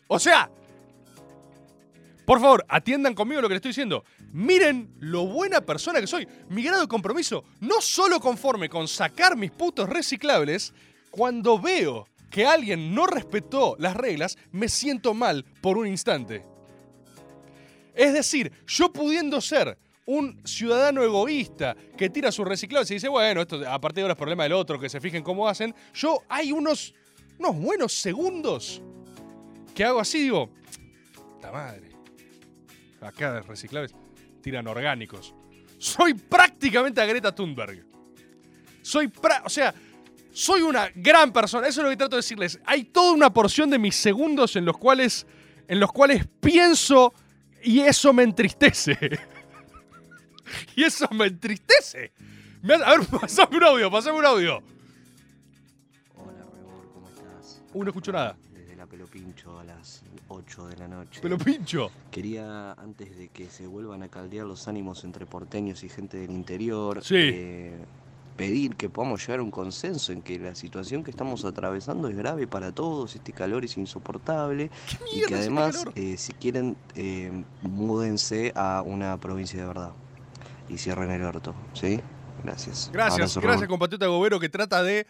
O 0.09 0.19
sea, 0.19 0.51
por 2.25 2.41
favor, 2.41 2.65
atiendan 2.69 3.15
conmigo 3.15 3.41
lo 3.41 3.49
que 3.49 3.55
les 3.55 3.59
estoy 3.59 3.71
diciendo. 3.71 4.05
Miren 4.33 4.95
lo 4.99 5.27
buena 5.27 5.61
persona 5.61 6.01
que 6.01 6.09
soy. 6.09 6.27
Mi 6.49 6.65
grado 6.65 6.83
de 6.83 6.89
compromiso, 6.89 7.45
no 7.61 7.81
solo 7.81 8.19
conforme 8.19 8.69
con 8.69 8.89
sacar 8.89 9.37
mis 9.37 9.53
putos 9.53 9.89
reciclables, 9.89 10.75
cuando 11.11 11.61
veo 11.61 12.09
que 12.31 12.47
alguien 12.47 12.95
no 12.95 13.07
respetó 13.07 13.77
las 13.79 13.97
reglas, 13.97 14.37
me 14.51 14.69
siento 14.69 15.15
mal 15.15 15.45
por 15.61 15.79
un 15.79 15.87
instante. 15.87 16.45
Es 17.95 18.13
decir, 18.13 18.53
yo 18.67 18.93
pudiendo 18.93 19.41
ser 19.41 19.79
un 20.07 20.41
ciudadano 20.45 21.03
egoísta 21.03 21.77
que 21.97 22.11
tira 22.11 22.33
sus 22.33 22.47
reciclables 22.47 22.91
y 22.91 22.95
dice, 22.95 23.09
bueno, 23.09 23.43
esto 23.43 23.61
a 23.69 23.81
partir 23.81 23.97
de 23.97 24.03
ahora 24.03 24.13
es 24.13 24.19
problema 24.19 24.43
del 24.43 24.53
otro, 24.53 24.79
que 24.79 24.89
se 24.89 25.01
fijen 25.01 25.23
cómo 25.23 25.49
hacen, 25.49 25.75
yo 25.95 26.23
hay 26.29 26.53
unos, 26.53 26.95
unos 27.39 27.57
buenos 27.57 27.93
segundos 27.93 28.83
que 29.75 29.85
hago 29.85 30.01
así, 30.01 30.23
digo, 30.23 30.51
la 31.41 31.53
madre, 31.53 31.91
acá 33.01 33.33
de 33.35 33.43
reciclables 33.43 33.95
tiran 34.43 34.67
orgánicos. 34.67 35.35
Soy 35.79 36.15
prácticamente 36.15 37.01
a 37.01 37.07
Greta 37.07 37.35
Thunberg. 37.35 37.85
Soy, 38.83 39.09
pra 39.09 39.43
o 39.45 39.49
sea, 39.49 39.75
soy 40.33 40.63
una 40.63 40.91
gran 40.95 41.33
persona. 41.33 41.67
Eso 41.67 41.81
es 41.81 41.85
lo 41.85 41.91
que 41.91 41.97
trato 41.97 42.17
de 42.17 42.23
decirles. 42.23 42.59
Hay 42.65 42.85
toda 42.85 43.13
una 43.13 43.33
porción 43.33 43.71
de 43.71 43.79
mis 43.79 43.95
segundos 43.95 44.57
en 44.57 44.65
los 44.65 44.77
cuales, 44.79 45.27
en 45.69 45.81
los 45.81 45.93
cuales 45.93 46.27
pienso 46.41 47.15
y 47.63 47.81
eso 47.81 48.13
me 48.13 48.25
entristece. 48.25 48.99
y 50.77 50.85
eso 50.85 51.09
me 51.13 51.27
entristece. 51.27 52.13
Me 52.63 52.75
ha- 52.75 52.79
a 52.93 52.99
ver, 52.99 53.07
pasame 53.21 53.57
un 53.57 53.65
audio, 53.65 53.91
pasame 53.91 54.19
un 54.19 54.25
audio. 54.27 54.63
Hola, 56.17 56.45
Rebor, 56.55 56.91
¿cómo 56.93 57.09
estás? 57.09 57.63
Uh, 57.73 57.83
no 57.83 57.89
escucho 57.91 58.13
nada. 58.13 58.37
Desde 58.53 58.77
la 58.77 58.87
Pelo 58.87 59.07
Pincho 59.07 59.59
a 59.59 59.65
las 59.65 60.03
8 60.29 60.67
de 60.69 60.77
la 60.77 60.89
noche. 60.89 61.21
Pelo 61.21 61.39
pincho. 61.39 61.91
Quería, 62.11 62.73
antes 62.73 63.17
de 63.17 63.29
que 63.29 63.49
se 63.49 63.67
vuelvan 63.67 64.03
a 64.03 64.09
caldear 64.09 64.47
los 64.47 64.69
ánimos 64.69 65.05
entre 65.05 65.27
porteños 65.27 65.83
y 65.85 65.89
gente 65.89 66.19
del 66.19 66.31
interior, 66.31 67.03
Sí. 67.03 67.17
eh, 67.19 67.79
pedir 68.37 68.77
que 68.77 68.89
podamos 68.89 69.21
llegar 69.21 69.41
a 69.41 69.43
un 69.43 69.51
consenso 69.51 70.11
en 70.13 70.23
que 70.23 70.39
la 70.39 70.55
situación 70.55 71.05
que 71.05 71.11
estamos 71.11 71.45
atravesando 71.45 72.09
es 72.09 72.17
grave 72.17 72.47
para 72.47 72.73
todos, 72.73 73.15
este 73.15 73.33
calor 73.33 73.63
es 73.65 73.77
insoportable 73.77 74.71
y 75.15 75.21
que 75.27 75.35
además, 75.35 75.85
eh, 75.97 76.17
si 76.17 76.33
quieren, 76.33 76.77
eh, 76.95 77.45
múdense 77.61 78.53
a 78.57 78.83
una 78.87 79.19
provincia 79.21 79.61
de 79.61 79.67
verdad 79.67 79.93
y 80.73 80.79
cierren 80.79 81.11
el 81.11 81.23
orto, 81.23 81.55
¿sí? 81.75 82.01
Gracias. 82.43 82.91
Gracias, 82.93 83.37
Abrazo, 83.37 83.41
gracias 83.41 83.69
compatriota 83.69 84.07
Gobero 84.07 84.41
que 84.41 84.49
trata 84.49 84.83
de 84.83 85.07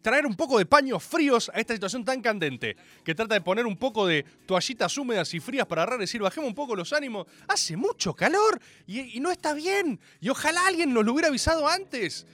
traer 0.00 0.24
un 0.24 0.34
poco 0.34 0.56
de 0.56 0.64
paños 0.64 1.02
fríos 1.02 1.50
a 1.52 1.60
esta 1.60 1.74
situación 1.74 2.04
tan 2.04 2.22
candente, 2.22 2.76
que 3.04 3.14
trata 3.14 3.34
de 3.34 3.40
poner 3.42 3.66
un 3.66 3.76
poco 3.76 4.06
de 4.06 4.24
toallitas 4.46 4.96
húmedas 4.96 5.34
y 5.34 5.40
frías 5.40 5.66
para 5.66 5.82
agarrar 5.82 6.00
y 6.00 6.04
decir, 6.04 6.22
bajemos 6.22 6.48
un 6.48 6.54
poco 6.54 6.74
los 6.74 6.92
ánimos, 6.92 7.26
hace 7.48 7.76
mucho 7.76 8.14
calor 8.14 8.58
y, 8.86 9.16
y 9.16 9.20
no 9.20 9.30
está 9.30 9.52
bien, 9.52 10.00
y 10.20 10.30
ojalá 10.30 10.66
alguien 10.66 10.94
nos 10.94 11.04
lo 11.04 11.12
hubiera 11.12 11.28
avisado 11.28 11.68
antes. 11.68 12.26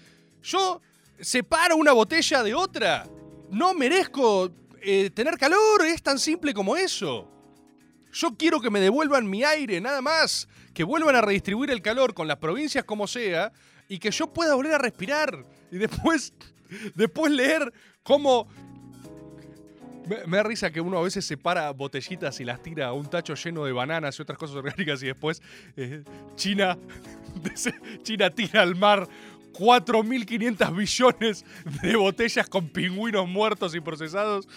Yo 0.42 0.80
separo 1.18 1.76
una 1.76 1.92
botella 1.92 2.42
de 2.42 2.54
otra, 2.54 3.08
no 3.50 3.74
merezco 3.74 4.52
eh, 4.80 5.10
tener 5.10 5.36
calor, 5.36 5.84
es 5.84 6.02
tan 6.02 6.18
simple 6.18 6.54
como 6.54 6.76
eso. 6.76 7.28
Yo 8.12 8.36
quiero 8.36 8.60
que 8.60 8.70
me 8.70 8.80
devuelvan 8.80 9.28
mi 9.28 9.44
aire, 9.44 9.80
nada 9.80 10.02
más. 10.02 10.48
Que 10.74 10.84
vuelvan 10.84 11.16
a 11.16 11.20
redistribuir 11.20 11.70
el 11.70 11.82
calor 11.82 12.14
con 12.14 12.28
las 12.28 12.38
provincias 12.38 12.84
como 12.84 13.06
sea 13.06 13.52
y 13.88 13.98
que 13.98 14.10
yo 14.10 14.32
pueda 14.32 14.54
volver 14.54 14.74
a 14.74 14.78
respirar. 14.78 15.44
Y 15.70 15.78
después, 15.78 16.32
después 16.94 17.32
leer 17.32 17.72
cómo... 18.02 18.48
Me, 20.26 20.38
da 20.38 20.42
risa 20.42 20.72
que 20.72 20.80
uno 20.80 20.98
a 20.98 21.02
veces 21.02 21.24
separa 21.24 21.70
botellitas 21.70 22.40
y 22.40 22.44
las 22.44 22.60
tira 22.60 22.88
a 22.88 22.92
un 22.92 23.08
tacho 23.08 23.34
lleno 23.34 23.64
de 23.64 23.70
bananas 23.70 24.18
y 24.18 24.22
otras 24.22 24.36
cosas 24.36 24.56
orgánicas 24.56 25.00
y 25.04 25.06
después 25.06 25.40
eh, 25.76 26.02
China, 26.34 26.76
China 28.02 28.30
tira 28.30 28.62
al 28.62 28.74
mar 28.74 29.06
4.500 29.52 30.76
billones 30.76 31.44
de 31.82 31.96
botellas 31.96 32.48
con 32.48 32.68
pingüinos 32.70 33.28
muertos 33.28 33.74
y 33.74 33.80
procesados. 33.80 34.48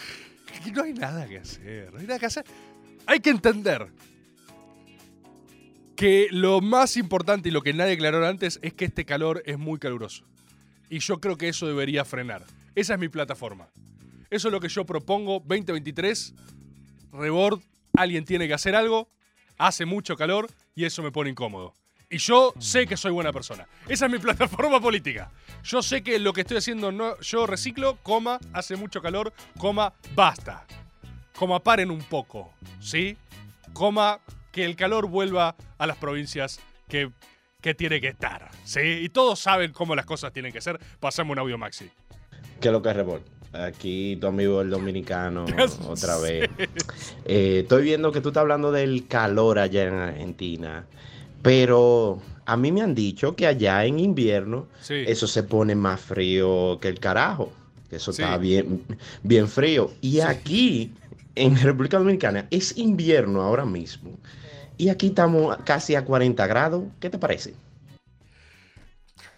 No 0.72 0.82
hay 0.82 0.92
nada 0.92 1.26
que 1.28 1.38
hacer, 1.38 1.92
no 1.92 2.00
hay 2.00 2.06
nada 2.06 2.18
que 2.18 2.26
hacer. 2.26 2.44
Hay 3.06 3.20
que 3.20 3.30
entender 3.30 3.88
que 5.96 6.28
lo 6.30 6.60
más 6.60 6.96
importante 6.96 7.48
y 7.48 7.52
lo 7.52 7.62
que 7.62 7.72
nadie 7.72 7.94
aclaró 7.94 8.26
antes 8.26 8.58
es 8.62 8.72
que 8.72 8.84
este 8.86 9.04
calor 9.04 9.42
es 9.46 9.58
muy 9.58 9.78
caluroso. 9.78 10.24
Y 10.90 10.98
yo 10.98 11.20
creo 11.20 11.36
que 11.36 11.48
eso 11.48 11.66
debería 11.66 12.04
frenar. 12.04 12.44
Esa 12.74 12.94
es 12.94 13.00
mi 13.00 13.08
plataforma. 13.08 13.68
Eso 14.30 14.48
es 14.48 14.52
lo 14.52 14.60
que 14.60 14.68
yo 14.68 14.84
propongo 14.84 15.40
2023. 15.40 16.34
Rebord, 17.12 17.60
alguien 17.94 18.24
tiene 18.24 18.48
que 18.48 18.54
hacer 18.54 18.74
algo. 18.74 19.08
Hace 19.56 19.86
mucho 19.86 20.16
calor 20.16 20.48
y 20.74 20.84
eso 20.84 21.02
me 21.02 21.12
pone 21.12 21.30
incómodo. 21.30 21.74
Y 22.10 22.18
yo 22.18 22.52
sé 22.58 22.86
que 22.86 22.96
soy 22.96 23.12
buena 23.12 23.32
persona. 23.32 23.66
Esa 23.88 24.06
es 24.06 24.12
mi 24.12 24.18
plataforma 24.20 24.80
política. 24.80 25.30
Yo 25.62 25.82
sé 25.82 26.02
que 26.02 26.18
lo 26.18 26.32
que 26.32 26.42
estoy 26.42 26.56
haciendo 26.56 26.90
no, 26.90 27.18
yo 27.20 27.46
reciclo, 27.46 27.98
coma, 28.02 28.38
hace 28.52 28.76
mucho 28.76 29.00
calor, 29.00 29.32
coma, 29.58 29.94
basta. 30.14 30.66
Coma, 31.36 31.60
paren 31.60 31.90
un 31.90 32.00
poco, 32.02 32.50
¿sí? 32.80 33.16
Coma, 33.72 34.20
que 34.52 34.64
el 34.64 34.76
calor 34.76 35.08
vuelva 35.08 35.56
a 35.78 35.86
las 35.86 35.96
provincias 35.96 36.60
que, 36.88 37.10
que 37.60 37.74
tiene 37.74 38.00
que 38.00 38.08
estar, 38.08 38.50
¿sí? 38.64 38.80
Y 39.02 39.08
todos 39.08 39.40
saben 39.40 39.72
cómo 39.72 39.96
las 39.96 40.06
cosas 40.06 40.32
tienen 40.32 40.52
que 40.52 40.60
ser. 40.60 40.78
Pasame 41.00 41.32
un 41.32 41.38
audio, 41.40 41.58
Maxi. 41.58 41.90
¿Qué 42.60 42.68
es 42.68 42.72
lo 42.72 42.80
que 42.82 42.90
es 42.90 42.96
Rebol? 42.96 43.22
Aquí 43.52 44.16
tu 44.20 44.26
amigo 44.28 44.60
el 44.60 44.70
dominicano 44.70 45.44
otra 45.88 46.18
vez. 46.18 46.48
Eh, 47.24 47.60
estoy 47.62 47.82
viendo 47.82 48.10
que 48.12 48.20
tú 48.20 48.28
estás 48.28 48.40
hablando 48.42 48.70
del 48.72 49.06
calor 49.06 49.58
allá 49.58 49.84
en 49.84 49.94
Argentina, 49.94 50.86
pero 51.42 52.20
a 52.46 52.56
mí 52.56 52.72
me 52.72 52.82
han 52.82 52.94
dicho 52.94 53.34
que 53.36 53.46
allá 53.46 53.84
en 53.84 53.98
invierno 53.98 54.66
Sí. 54.80 55.04
eso 55.06 55.26
se 55.26 55.42
pone 55.42 55.74
más 55.74 56.00
frío 56.00 56.78
que 56.80 56.88
el 56.88 56.98
carajo, 56.98 57.52
que 57.88 57.96
eso 57.96 58.12
Sí. 58.12 58.22
está 58.22 58.38
bien, 58.38 58.82
bien 59.22 59.46
frío. 59.48 59.92
Y 60.00 60.18
aquí 60.20 60.92
en 61.34 61.56
República 61.62 61.98
Dominicana 61.98 62.48
es 62.50 62.76
invierno 62.78 63.42
ahora 63.42 63.64
mismo 63.64 64.20
y 64.76 64.88
aquí 64.88 65.08
estamos 65.08 65.56
casi 65.64 65.94
a 65.94 66.04
40 66.04 66.46
grados. 66.46 66.84
¿Qué 67.00 67.10
te 67.10 67.18
parece? 67.18 67.63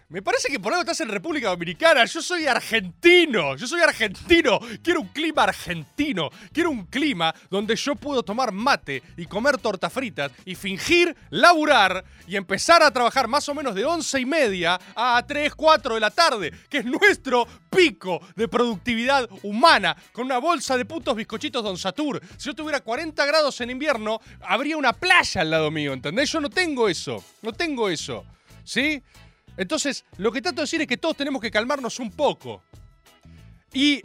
Me 0.08 0.22
parece 0.22 0.48
que 0.48 0.60
por 0.60 0.72
algo 0.72 0.82
estás 0.82 1.00
en 1.00 1.08
República 1.08 1.48
Dominicana. 1.48 2.04
Yo 2.04 2.22
soy 2.22 2.46
argentino. 2.46 3.56
Yo 3.56 3.66
soy 3.66 3.80
argentino. 3.80 4.60
Quiero 4.80 5.00
un 5.00 5.08
clima 5.08 5.42
argentino. 5.42 6.30
Quiero 6.52 6.70
un 6.70 6.86
clima 6.86 7.34
donde 7.50 7.74
yo 7.74 7.96
puedo 7.96 8.22
tomar 8.22 8.52
mate 8.52 9.02
y 9.16 9.26
comer 9.26 9.58
tortas 9.58 9.92
fritas 9.92 10.30
y 10.44 10.54
fingir 10.54 11.16
laburar 11.30 12.04
y 12.28 12.36
empezar 12.36 12.84
a 12.84 12.92
trabajar 12.92 13.26
más 13.26 13.48
o 13.48 13.54
menos 13.54 13.74
de 13.74 13.84
once 13.84 14.20
y 14.20 14.24
media 14.24 14.78
a 14.94 15.24
3, 15.26 15.52
4 15.56 15.94
de 15.94 16.00
la 16.00 16.10
tarde, 16.12 16.52
que 16.70 16.78
es 16.78 16.84
nuestro 16.84 17.44
pico 17.68 18.20
de 18.36 18.46
productividad 18.46 19.28
humana, 19.42 19.96
con 20.12 20.26
una 20.26 20.38
bolsa 20.38 20.76
de 20.76 20.84
putos 20.84 21.16
bizcochitos 21.16 21.64
Don 21.64 21.76
Satur. 21.76 22.22
Si 22.36 22.44
yo 22.46 22.54
tuviera 22.54 22.78
40 22.78 23.26
grados 23.26 23.60
en 23.60 23.70
invierno, 23.70 24.20
habría 24.42 24.76
una 24.76 24.92
playa 24.92 25.40
al 25.40 25.50
lado 25.50 25.72
mío, 25.72 25.92
¿entendés? 25.92 26.30
Yo 26.30 26.40
no 26.40 26.48
tengo 26.48 26.88
eso. 26.88 27.24
No 27.42 27.52
tengo 27.52 27.88
eso. 27.88 28.24
¿Sí? 28.62 29.02
Entonces, 29.56 30.04
lo 30.18 30.32
que 30.32 30.42
trato 30.42 30.56
de 30.56 30.62
decir 30.62 30.80
es 30.80 30.86
que 30.86 30.96
todos 30.96 31.16
tenemos 31.16 31.40
que 31.40 31.50
calmarnos 31.50 31.98
un 31.98 32.10
poco. 32.10 32.62
Y, 33.72 34.02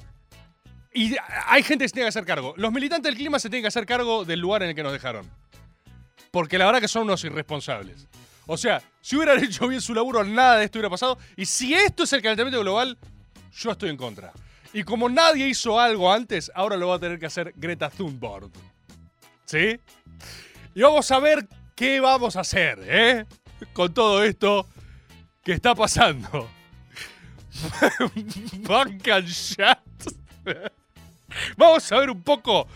hay 1.48 1.64
gente 1.64 1.86
que 1.86 1.90
se 1.90 1.94
tiene 1.94 2.06
que 2.06 2.10
hacer 2.10 2.26
cargo. 2.26 2.54
Los 2.58 2.72
militantes 2.72 3.10
del 3.10 3.16
clima 3.16 3.40
se 3.40 3.50
tienen 3.50 3.64
que 3.64 3.70
hacer 3.70 3.86
cargo 3.86 4.26
del 4.26 4.40
lugar 4.40 4.64
en 4.64 4.70
el 4.70 4.76
que 4.76 4.84
nos 4.84 4.92
dejaron. 4.92 5.30
Porque 6.32 6.58
la 6.58 6.66
verdad 6.66 6.82
que 6.82 6.88
son 6.88 7.04
unos 7.04 7.24
irresponsables. 7.24 8.08
O 8.46 8.58
sea, 8.58 8.82
si 9.02 9.16
hubieran 9.16 9.42
hecho 9.44 9.68
bien 9.68 9.82
su 9.82 9.94
laburo, 9.94 10.24
nada 10.24 10.58
de 10.58 10.66
esto 10.66 10.80
hubiera 10.80 10.90
pasado. 10.90 11.18
Y 11.38 11.46
si 11.46 11.74
esto 11.74 12.04
es 12.04 12.14
el 12.14 12.22
calentamiento 12.22 12.60
global, 12.60 12.98
yo 13.54 13.72
estoy 13.72 13.90
en 13.90 13.98
contra. 13.98 14.34
Y 14.74 14.84
como 14.84 15.10
nadie 15.10 15.48
hizo 15.48 15.80
algo 15.80 16.12
antes, 16.12 16.52
ahora 16.56 16.78
lo 16.78 16.90
va 16.90 16.96
a 16.96 17.00
tener 17.00 17.20
que 17.20 17.26
hacer 17.26 17.54
Greta 17.56 17.90
Thunberg. 17.90 18.50
¿Sí? 19.46 19.80
Y 20.74 20.82
vamos 20.82 21.12
a 21.12 21.20
ver 21.20 21.48
qué 21.76 22.00
vamos 22.00 22.36
a 22.36 22.42
hacer, 22.42 22.80
¿eh? 22.84 23.26
Con 23.74 23.94
todo 23.94 24.24
esto 24.24 24.66
que 25.44 25.54
está 25.54 25.76
pasando. 25.76 26.50
Bank 28.68 29.08
and 29.08 29.28
chat. 29.28 29.80
Vamos 31.58 31.92
a 31.92 32.00
ver 32.00 32.10
un 32.10 32.22
poco 32.22 32.68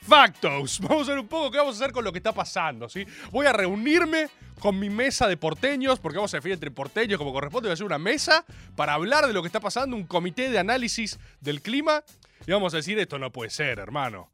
factos. 0.00 0.80
Vamos 0.80 1.08
a 1.08 1.12
ver 1.12 1.20
un 1.20 1.28
poco 1.28 1.50
qué 1.50 1.58
vamos 1.58 1.76
a 1.76 1.84
hacer 1.84 1.92
con 1.92 2.04
lo 2.04 2.12
que 2.12 2.18
está 2.18 2.32
pasando, 2.32 2.88
¿sí? 2.88 3.04
Voy 3.30 3.46
a 3.46 3.52
reunirme 3.52 4.28
con 4.58 4.78
mi 4.78 4.90
mesa 4.90 5.28
de 5.28 5.36
porteños, 5.36 6.00
porque 6.00 6.16
vamos 6.16 6.32
a 6.34 6.38
definir 6.38 6.54
entre 6.54 6.70
porteños 6.70 7.18
como 7.18 7.32
corresponde. 7.32 7.68
Voy 7.68 7.72
a 7.72 7.74
hacer 7.74 7.86
una 7.86 7.98
mesa 7.98 8.44
para 8.74 8.94
hablar 8.94 9.26
de 9.26 9.32
lo 9.32 9.42
que 9.42 9.48
está 9.48 9.60
pasando, 9.60 9.94
un 9.94 10.04
comité 10.04 10.50
de 10.50 10.58
análisis 10.58 11.18
del 11.40 11.62
clima. 11.62 12.02
Y 12.46 12.52
vamos 12.52 12.74
a 12.74 12.78
decir, 12.78 12.98
esto 12.98 13.18
no 13.18 13.30
puede 13.30 13.50
ser, 13.50 13.78
hermano. 13.78 14.30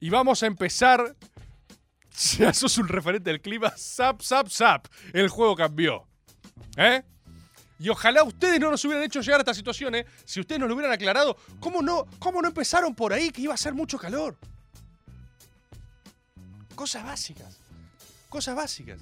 Y 0.00 0.10
vamos 0.10 0.42
a 0.42 0.46
empezar. 0.46 1.16
Ya 2.38 2.52
sos 2.52 2.78
un 2.78 2.86
referente 2.86 3.30
del 3.30 3.40
clima. 3.40 3.72
Zap, 3.76 4.22
zap, 4.22 4.48
zap. 4.48 4.86
El 5.12 5.28
juego 5.28 5.56
cambió. 5.56 6.06
¿Eh? 6.76 7.02
Y 7.78 7.88
ojalá 7.88 8.22
ustedes 8.22 8.60
no 8.60 8.70
nos 8.70 8.84
hubieran 8.84 9.04
hecho 9.04 9.20
llegar 9.20 9.40
a 9.40 9.42
esta 9.42 9.54
situación, 9.54 9.94
¿eh? 9.96 10.06
Si 10.24 10.40
ustedes 10.40 10.60
nos 10.60 10.68
lo 10.68 10.74
hubieran 10.74 10.92
aclarado, 10.92 11.36
¿cómo 11.58 11.82
no, 11.82 12.06
¿cómo 12.18 12.40
no 12.40 12.48
empezaron 12.48 12.94
por 12.94 13.12
ahí 13.12 13.30
que 13.30 13.42
iba 13.42 13.54
a 13.54 13.56
ser 13.56 13.74
mucho 13.74 13.98
calor? 13.98 14.36
Cosas 16.74 17.04
básicas. 17.04 17.58
Cosas 18.28 18.54
básicas. 18.54 19.00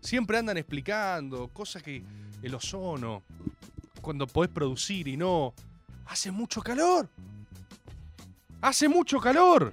Siempre 0.00 0.38
andan 0.38 0.58
explicando 0.58 1.48
cosas 1.48 1.82
que 1.82 2.02
el 2.42 2.54
ozono, 2.54 3.22
cuando 4.00 4.26
podés 4.26 4.52
producir 4.52 5.08
y 5.08 5.16
no, 5.16 5.54
hace 6.06 6.30
mucho 6.30 6.60
calor. 6.62 7.08
Hace 8.60 8.88
mucho 8.88 9.20
calor. 9.20 9.72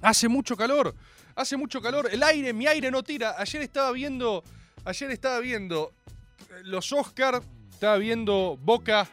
Hace 0.00 0.28
mucho 0.28 0.56
calor. 0.56 0.94
Hace 1.36 1.56
mucho 1.56 1.80
calor. 1.80 2.08
El 2.10 2.22
aire, 2.22 2.52
mi 2.52 2.66
aire 2.66 2.90
no 2.90 3.02
tira. 3.02 3.36
Ayer 3.38 3.62
estaba 3.62 3.92
viendo, 3.92 4.42
ayer 4.84 5.10
estaba 5.10 5.38
viendo 5.40 5.92
los 6.64 6.92
Oscar, 6.92 7.42
estaba 7.70 7.96
viendo 7.98 8.58
Boca, 8.60 9.08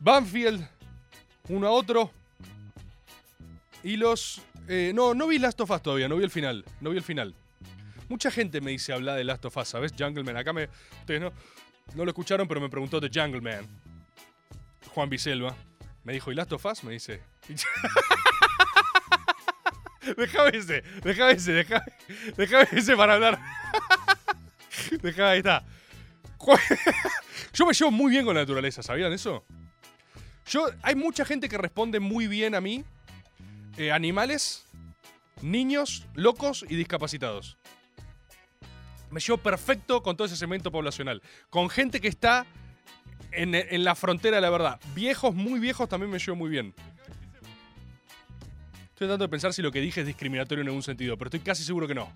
Banfield, 0.00 0.66
uno 1.48 1.66
a 1.66 1.70
otro. 1.70 2.10
Y 3.82 3.96
los... 3.96 4.42
eh, 4.68 4.92
no, 4.94 5.14
no 5.14 5.26
vi 5.26 5.38
Last 5.38 5.60
of 5.60 5.70
Us 5.70 5.82
todavía, 5.82 6.08
no 6.08 6.16
vi 6.16 6.24
el 6.24 6.30
final. 6.30 6.64
No 6.80 6.90
vi 6.90 6.96
el 6.98 7.02
final. 7.02 7.34
Mucha 8.08 8.30
gente 8.30 8.60
me 8.60 8.72
dice 8.72 8.92
hablar 8.92 9.16
de 9.16 9.24
Last 9.24 9.44
of 9.44 9.56
Us, 9.56 9.68
¿sabes? 9.68 9.94
Jungleman. 9.96 10.36
Acá 10.36 10.52
me... 10.52 10.68
Ustedes 11.00 11.20
no, 11.20 11.32
no 11.94 12.04
lo 12.04 12.10
escucharon, 12.10 12.48
pero 12.48 12.60
me 12.60 12.68
preguntó 12.68 13.00
de 13.00 13.08
Jungleman. 13.08 13.66
Juan 14.94 15.08
Biselva. 15.08 15.54
Me 16.02 16.12
dijo, 16.14 16.32
¿y 16.32 16.34
Last 16.34 16.52
of 16.52 16.64
Us? 16.64 16.82
Me 16.82 16.92
dice. 16.92 17.22
Déjame 20.16 20.56
ese, 20.56 20.82
déjame 21.04 21.32
ese, 21.32 21.52
déjame, 22.36 22.66
ese 22.72 22.96
para 22.96 23.14
hablar. 23.14 23.38
Déjame, 25.02 25.28
ahí 25.28 25.38
está. 25.38 25.62
Yo 27.54 27.66
me 27.66 27.72
llevo 27.72 27.90
muy 27.90 28.10
bien 28.10 28.24
con 28.24 28.34
la 28.34 28.40
naturaleza, 28.40 28.82
¿sabían 28.82 29.12
eso? 29.12 29.44
Yo, 30.46 30.68
hay 30.82 30.94
mucha 30.94 31.24
gente 31.24 31.48
que 31.48 31.58
responde 31.58 32.00
muy 32.00 32.26
bien 32.26 32.54
a 32.54 32.60
mí. 32.60 32.84
eh, 33.76 33.92
animales, 33.92 34.66
niños, 35.42 36.06
locos 36.14 36.64
y 36.68 36.76
discapacitados. 36.76 37.56
Me 39.10 39.20
llevo 39.20 39.38
perfecto 39.38 40.02
con 40.02 40.16
todo 40.16 40.26
ese 40.26 40.36
segmento 40.36 40.70
poblacional. 40.70 41.22
Con 41.50 41.68
gente 41.68 42.00
que 42.00 42.08
está 42.08 42.46
en, 43.32 43.54
en 43.54 43.84
la 43.84 43.94
frontera 43.94 44.36
de 44.36 44.40
la 44.42 44.50
verdad. 44.50 44.80
Viejos, 44.94 45.34
muy 45.34 45.60
viejos, 45.60 45.88
también 45.88 46.10
me 46.10 46.18
llevo 46.18 46.36
muy 46.36 46.50
bien. 46.50 46.74
Estoy 48.90 49.06
tratando 49.06 49.24
de 49.24 49.28
pensar 49.30 49.52
si 49.54 49.62
lo 49.62 49.72
que 49.72 49.80
dije 49.80 50.02
es 50.02 50.06
discriminatorio 50.06 50.62
en 50.62 50.68
algún 50.68 50.82
sentido, 50.82 51.16
pero 51.16 51.28
estoy 51.28 51.40
casi 51.40 51.64
seguro 51.64 51.88
que 51.88 51.94
no. 51.94 52.12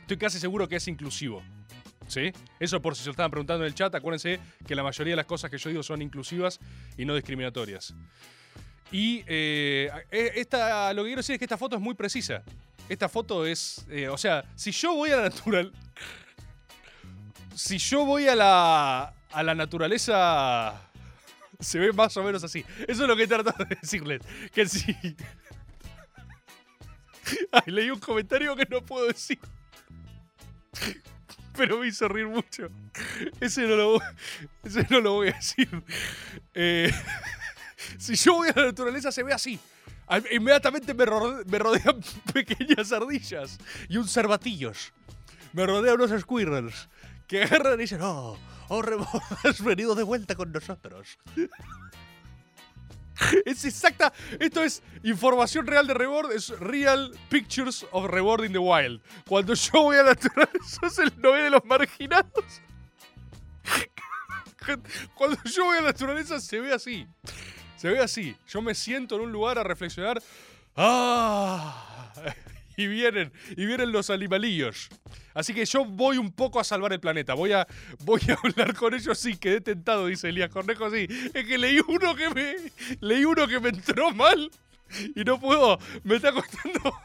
Estoy 0.00 0.16
casi 0.16 0.38
seguro 0.40 0.68
que 0.68 0.76
es 0.76 0.88
inclusivo. 0.88 1.42
¿Sí? 2.10 2.32
Eso 2.58 2.82
por 2.82 2.96
si 2.96 3.02
se 3.02 3.06
lo 3.06 3.12
estaban 3.12 3.30
preguntando 3.30 3.64
en 3.64 3.68
el 3.68 3.74
chat, 3.74 3.94
acuérdense 3.94 4.40
que 4.66 4.74
la 4.74 4.82
mayoría 4.82 5.12
de 5.12 5.16
las 5.16 5.26
cosas 5.26 5.48
que 5.48 5.58
yo 5.58 5.70
digo 5.70 5.84
son 5.84 6.02
inclusivas 6.02 6.58
y 6.96 7.04
no 7.04 7.14
discriminatorias. 7.14 7.94
Y 8.90 9.22
eh, 9.28 9.88
eh, 10.10 10.32
esta, 10.34 10.92
lo 10.92 11.04
que 11.04 11.10
quiero 11.10 11.20
decir 11.20 11.34
es 11.34 11.38
que 11.38 11.44
esta 11.44 11.56
foto 11.56 11.76
es 11.76 11.82
muy 11.82 11.94
precisa. 11.94 12.42
Esta 12.88 13.08
foto 13.08 13.46
es, 13.46 13.86
eh, 13.88 14.08
o 14.08 14.18
sea, 14.18 14.44
si 14.56 14.72
yo 14.72 14.94
voy 14.94 15.12
a 15.12 15.18
la 15.18 15.22
natural, 15.22 15.72
si 17.54 17.78
yo 17.78 18.04
voy 18.04 18.26
a 18.26 18.34
la, 18.34 19.14
a 19.30 19.42
la 19.44 19.54
naturaleza, 19.54 20.82
se 21.60 21.78
ve 21.78 21.92
más 21.92 22.16
o 22.16 22.24
menos 22.24 22.42
así. 22.42 22.64
Eso 22.88 23.02
es 23.02 23.08
lo 23.08 23.14
que 23.14 23.22
he 23.22 23.28
tratado 23.28 23.64
de 23.64 23.76
decirles. 23.76 24.20
Que 24.52 24.66
si... 24.66 24.96
Ay, 27.52 27.62
leí 27.66 27.88
un 27.90 28.00
comentario 28.00 28.56
que 28.56 28.66
no 28.68 28.82
puedo 28.82 29.06
decir. 29.06 29.38
Pero 31.56 31.78
me 31.78 31.88
hizo 31.88 32.08
reír 32.08 32.26
mucho. 32.26 32.68
Ese 33.40 33.62
no 33.62 33.76
lo, 33.76 34.00
ese 34.62 34.86
no 34.90 35.00
lo 35.00 35.12
voy 35.14 35.28
a 35.28 35.32
decir. 35.32 35.68
Eh, 36.54 36.92
si 37.98 38.14
yo 38.16 38.34
voy 38.34 38.48
a 38.48 38.52
la 38.58 38.66
naturaleza, 38.66 39.10
se 39.12 39.22
ve 39.22 39.32
así. 39.32 39.58
Inmediatamente 40.32 40.92
me, 40.92 41.06
rode- 41.06 41.44
me 41.46 41.58
rodean 41.58 42.00
pequeñas 42.32 42.90
ardillas 42.92 43.58
y 43.88 43.96
un 43.96 44.08
cervatillos. 44.08 44.92
Me 45.52 45.66
rodean 45.66 46.00
unos 46.00 46.20
squirrels 46.20 46.88
que 47.26 47.42
agarran 47.42 47.74
y 47.78 47.82
dicen: 47.82 48.00
Oh, 48.02 48.36
oh, 48.68 48.82
has 49.44 49.62
venido 49.62 49.94
de 49.94 50.02
vuelta 50.02 50.34
con 50.34 50.52
nosotros. 50.52 51.18
Es 53.44 53.64
exacta. 53.64 54.12
Esto 54.38 54.62
es 54.62 54.82
información 55.02 55.66
real 55.66 55.86
de 55.86 55.94
Rebord. 55.94 56.32
Es 56.32 56.48
Real 56.58 57.12
Pictures 57.28 57.86
of 57.92 58.10
Rebord 58.10 58.44
in 58.44 58.52
the 58.52 58.58
Wild. 58.58 59.00
Cuando 59.26 59.54
yo 59.54 59.82
voy 59.82 59.96
a 59.96 60.02
la 60.02 60.10
naturaleza, 60.14 60.86
es 60.86 60.98
el 60.98 61.12
Noé 61.20 61.42
de 61.42 61.50
los 61.50 61.64
marginados. 61.64 62.44
Cuando 65.14 65.38
yo 65.44 65.64
voy 65.64 65.78
a 65.78 65.82
la 65.82 65.88
naturaleza, 65.88 66.40
se 66.40 66.60
ve 66.60 66.72
así. 66.72 67.06
Se 67.76 67.88
ve 67.88 67.98
así. 68.00 68.36
Yo 68.48 68.60
me 68.60 68.74
siento 68.74 69.16
en 69.16 69.22
un 69.22 69.32
lugar 69.32 69.58
a 69.58 69.64
reflexionar. 69.64 70.22
¡Ah! 70.76 72.12
Y 72.80 72.86
vienen, 72.86 73.30
y 73.58 73.66
vienen 73.66 73.92
los 73.92 74.08
animalillos. 74.08 74.88
Así 75.34 75.52
que 75.52 75.66
yo 75.66 75.84
voy 75.84 76.16
un 76.16 76.32
poco 76.32 76.58
a 76.58 76.64
salvar 76.64 76.94
el 76.94 76.98
planeta. 76.98 77.34
Voy 77.34 77.52
a, 77.52 77.66
voy 78.04 78.22
a 78.30 78.32
hablar 78.42 78.74
con 78.74 78.94
ellos. 78.94 79.18
Sí, 79.18 79.36
quedé 79.36 79.60
tentado, 79.60 80.06
dice 80.06 80.30
Elías 80.30 80.48
Cornejo. 80.48 80.90
Sí, 80.90 81.06
es 81.34 81.46
que 81.46 81.58
leí 81.58 81.78
uno 81.86 82.14
que 82.14 82.30
me, 82.30 82.56
leí 83.00 83.26
uno 83.26 83.46
que 83.46 83.60
me 83.60 83.68
entró 83.68 84.12
mal 84.14 84.50
y 85.14 85.24
no 85.24 85.38
puedo. 85.38 85.78
Me 86.04 86.16
está 86.16 86.32
costando. 86.32 86.80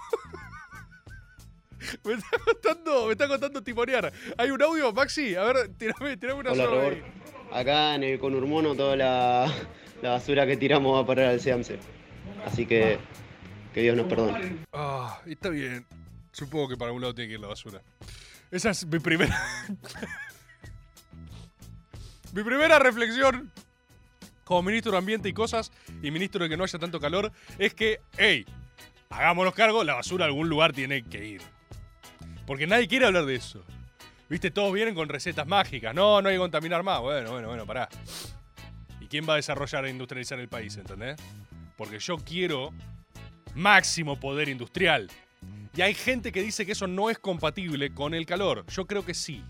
Me 2.03 2.13
está 2.13 2.29
costando, 2.43 3.05
me 3.05 3.11
está 3.11 3.27
costando 3.27 3.61
timonear. 3.61 4.11
¿Hay 4.37 4.49
un 4.49 4.59
audio, 4.59 4.91
Maxi? 4.91 5.35
A 5.35 5.43
ver, 5.43 5.67
tirame, 5.77 6.17
tirame 6.17 6.39
una 6.39 6.51
Hola, 6.53 6.81
ahí. 6.81 7.03
Acá 7.51 7.93
en 7.93 8.03
el 8.03 8.17
Conurmono 8.17 8.73
toda 8.73 8.95
la, 8.95 9.53
la 10.01 10.09
basura 10.09 10.47
que 10.47 10.57
tiramos 10.57 10.95
va 10.95 11.01
a 11.01 11.05
parar 11.05 11.25
al 11.27 11.39
SEAMSE. 11.39 11.77
Así 12.43 12.65
que 12.65 12.97
que 13.75 13.81
Dios 13.81 13.97
nos 13.97 14.07
perdone. 14.07 14.59
Ah, 14.71 15.19
está 15.25 15.49
bien. 15.49 15.85
Supongo 16.31 16.69
que 16.69 16.77
para 16.77 16.87
algún 16.87 17.01
lado 17.01 17.13
tiene 17.13 17.27
que 17.27 17.33
ir 17.33 17.41
la 17.41 17.49
basura. 17.49 17.81
Esa 18.49 18.69
es 18.69 18.85
mi 18.85 18.99
primera. 18.99 19.37
mi 22.31 22.41
primera 22.41 22.79
reflexión 22.79 23.51
como 24.45 24.61
ministro 24.61 24.93
de 24.93 24.99
Ambiente 24.99 25.27
y 25.27 25.33
Cosas 25.33 25.73
y 26.01 26.09
ministro 26.09 26.43
de 26.43 26.49
que 26.49 26.55
no 26.55 26.63
haya 26.63 26.79
tanto 26.79 27.01
calor 27.01 27.33
es 27.59 27.73
que, 27.73 27.99
hey, 28.17 28.45
hagámonos 29.09 29.53
cargo, 29.53 29.83
la 29.83 29.95
basura 29.95 30.23
a 30.23 30.29
algún 30.29 30.47
lugar 30.47 30.71
tiene 30.71 31.03
que 31.03 31.27
ir. 31.27 31.41
Porque 32.47 32.67
nadie 32.67 32.87
quiere 32.87 33.07
hablar 33.07 33.25
de 33.25 33.35
eso. 33.35 33.61
Viste, 34.29 34.51
todos 34.51 34.71
vienen 34.71 34.95
con 34.95 35.09
recetas 35.09 35.47
mágicas. 35.47 35.93
No, 35.93 36.21
no 36.21 36.29
hay 36.29 36.35
que 36.35 36.39
contaminar 36.39 36.81
más. 36.81 37.01
Bueno, 37.01 37.29
bueno, 37.29 37.49
bueno, 37.49 37.65
pará. 37.65 37.89
¿Y 39.01 39.07
quién 39.07 39.27
va 39.27 39.33
a 39.33 39.35
desarrollar 39.35 39.85
e 39.85 39.89
industrializar 39.89 40.39
el 40.39 40.47
país, 40.47 40.77
entendés? 40.77 41.17
Porque 41.75 41.99
yo 41.99 42.15
quiero 42.19 42.71
máximo 43.55 44.19
poder 44.19 44.49
industrial. 44.49 45.09
Y 45.75 45.81
hay 45.81 45.93
gente 45.93 46.31
que 46.31 46.41
dice 46.41 46.65
que 46.65 46.73
eso 46.73 46.87
no 46.87 47.09
es 47.09 47.17
compatible 47.17 47.93
con 47.93 48.13
el 48.13 48.25
calor. 48.25 48.65
Yo 48.67 48.85
creo 48.85 49.03
que 49.03 49.13
sí. 49.13 49.43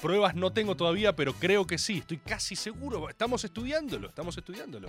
Pruebas 0.00 0.34
no 0.34 0.52
tengo 0.52 0.76
todavía, 0.76 1.14
pero 1.14 1.32
creo 1.32 1.66
que 1.66 1.78
sí. 1.78 1.98
Estoy 1.98 2.18
casi 2.18 2.56
seguro. 2.56 3.08
Estamos 3.08 3.44
estudiándolo, 3.44 4.08
estamos 4.08 4.36
estudiándolo. 4.36 4.88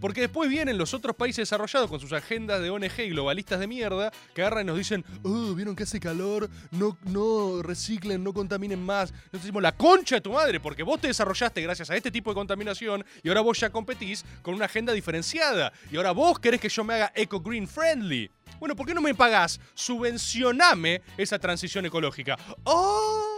Porque 0.00 0.22
después 0.22 0.48
vienen 0.48 0.78
los 0.78 0.94
otros 0.94 1.16
países 1.16 1.42
desarrollados 1.42 1.90
con 1.90 2.00
sus 2.00 2.12
agendas 2.12 2.60
de 2.60 2.70
ONG 2.70 2.98
y 2.98 3.10
globalistas 3.10 3.60
de 3.60 3.66
mierda 3.66 4.12
que 4.34 4.42
agarran 4.42 4.64
y 4.64 4.66
nos 4.66 4.78
dicen, 4.78 5.04
oh, 5.22 5.54
vieron 5.54 5.74
que 5.74 5.82
hace 5.82 6.00
calor, 6.00 6.48
no, 6.70 6.96
no 7.04 7.62
reciclen, 7.62 8.22
no 8.22 8.32
contaminen 8.32 8.82
más. 8.82 9.12
Nosotros 9.12 9.42
decimos, 9.42 9.62
la 9.62 9.72
concha 9.72 10.16
de 10.16 10.20
tu 10.20 10.32
madre, 10.32 10.60
porque 10.60 10.82
vos 10.82 11.00
te 11.00 11.08
desarrollaste 11.08 11.60
gracias 11.62 11.90
a 11.90 11.96
este 11.96 12.10
tipo 12.10 12.30
de 12.30 12.34
contaminación 12.34 13.04
y 13.22 13.28
ahora 13.28 13.40
vos 13.40 13.58
ya 13.58 13.70
competís 13.70 14.24
con 14.42 14.54
una 14.54 14.66
agenda 14.66 14.92
diferenciada. 14.92 15.72
Y 15.90 15.96
ahora 15.96 16.12
vos 16.12 16.38
querés 16.38 16.60
que 16.60 16.68
yo 16.68 16.84
me 16.84 16.94
haga 16.94 17.12
eco-green 17.14 17.66
friendly. 17.66 18.30
Bueno, 18.58 18.74
¿por 18.74 18.86
qué 18.86 18.94
no 18.94 19.00
me 19.00 19.14
pagás? 19.14 19.60
Subvencioname 19.74 21.02
esa 21.16 21.38
transición 21.38 21.86
ecológica. 21.86 22.36
¡Oh! 22.64 23.37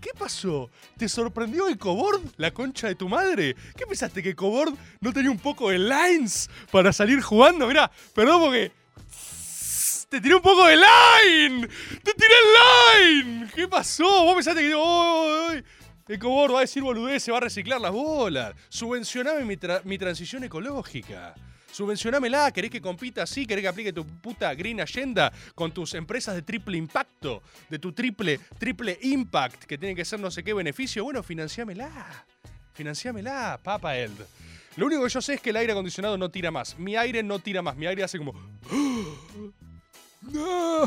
¿Qué 0.00 0.10
pasó? 0.18 0.70
¿Te 0.96 1.08
sorprendió 1.08 1.68
Ecoboard, 1.68 2.22
la 2.38 2.50
concha 2.52 2.88
de 2.88 2.94
tu 2.94 3.08
madre? 3.08 3.54
¿Qué 3.76 3.86
pensaste 3.86 4.22
que 4.22 4.30
Ecoboard 4.30 4.74
no 5.00 5.12
tenía 5.12 5.30
un 5.30 5.38
poco 5.38 5.70
de 5.70 5.78
lines 5.78 6.48
para 6.72 6.92
salir 6.92 7.20
jugando? 7.20 7.66
Mirá, 7.66 7.90
perdón 8.14 8.40
porque. 8.40 8.72
¡Te 10.08 10.20
tiré 10.20 10.34
un 10.34 10.42
poco 10.42 10.66
de 10.66 10.76
line! 10.76 11.68
¡Te 12.02 12.14
tiré 12.14 12.34
el 12.42 13.26
line! 13.26 13.50
¿Qué 13.54 13.68
pasó? 13.68 14.24
¿Vos 14.24 14.34
pensaste 14.34 14.62
que.? 14.62 14.74
¡Oh, 14.74 14.80
oh, 14.80 15.52
oh! 15.52 16.12
Ecobor 16.12 16.52
va 16.52 16.58
a 16.58 16.62
decir 16.62 16.82
boludez, 16.82 17.22
se 17.22 17.30
va 17.30 17.38
a 17.38 17.42
reciclar 17.42 17.80
las 17.80 17.92
bolas. 17.92 18.54
Subvencioname 18.68 19.44
mi 19.84 19.98
transición 19.98 20.42
ecológica. 20.42 21.36
Subvencionámela, 21.80 22.52
querés 22.52 22.70
que 22.70 22.82
compita 22.82 23.22
así, 23.22 23.46
querés 23.46 23.62
que 23.62 23.68
aplique 23.68 23.90
tu 23.90 24.04
puta 24.04 24.52
Green 24.52 24.82
Agenda 24.82 25.32
con 25.54 25.72
tus 25.72 25.94
empresas 25.94 26.34
de 26.34 26.42
triple 26.42 26.76
impacto, 26.76 27.42
de 27.70 27.78
tu 27.78 27.94
triple, 27.94 28.38
triple 28.58 28.98
impact, 29.00 29.64
que 29.64 29.78
tienen 29.78 29.96
que 29.96 30.04
ser 30.04 30.20
no 30.20 30.30
sé 30.30 30.44
qué 30.44 30.52
beneficio. 30.52 31.04
Bueno, 31.04 31.22
financiámela. 31.22 32.26
Financiámela, 32.74 33.58
Papa 33.64 33.96
Eld. 33.96 34.26
Lo 34.76 34.84
único 34.84 35.04
que 35.04 35.08
yo 35.08 35.22
sé 35.22 35.32
es 35.34 35.40
que 35.40 35.48
el 35.48 35.56
aire 35.56 35.72
acondicionado 35.72 36.18
no 36.18 36.30
tira 36.30 36.50
más. 36.50 36.78
Mi 36.78 36.96
aire 36.96 37.22
no 37.22 37.38
tira 37.38 37.62
más. 37.62 37.74
Mi 37.78 37.86
aire 37.86 38.04
hace 38.04 38.18
como. 38.18 38.34
¡No! 40.20 40.86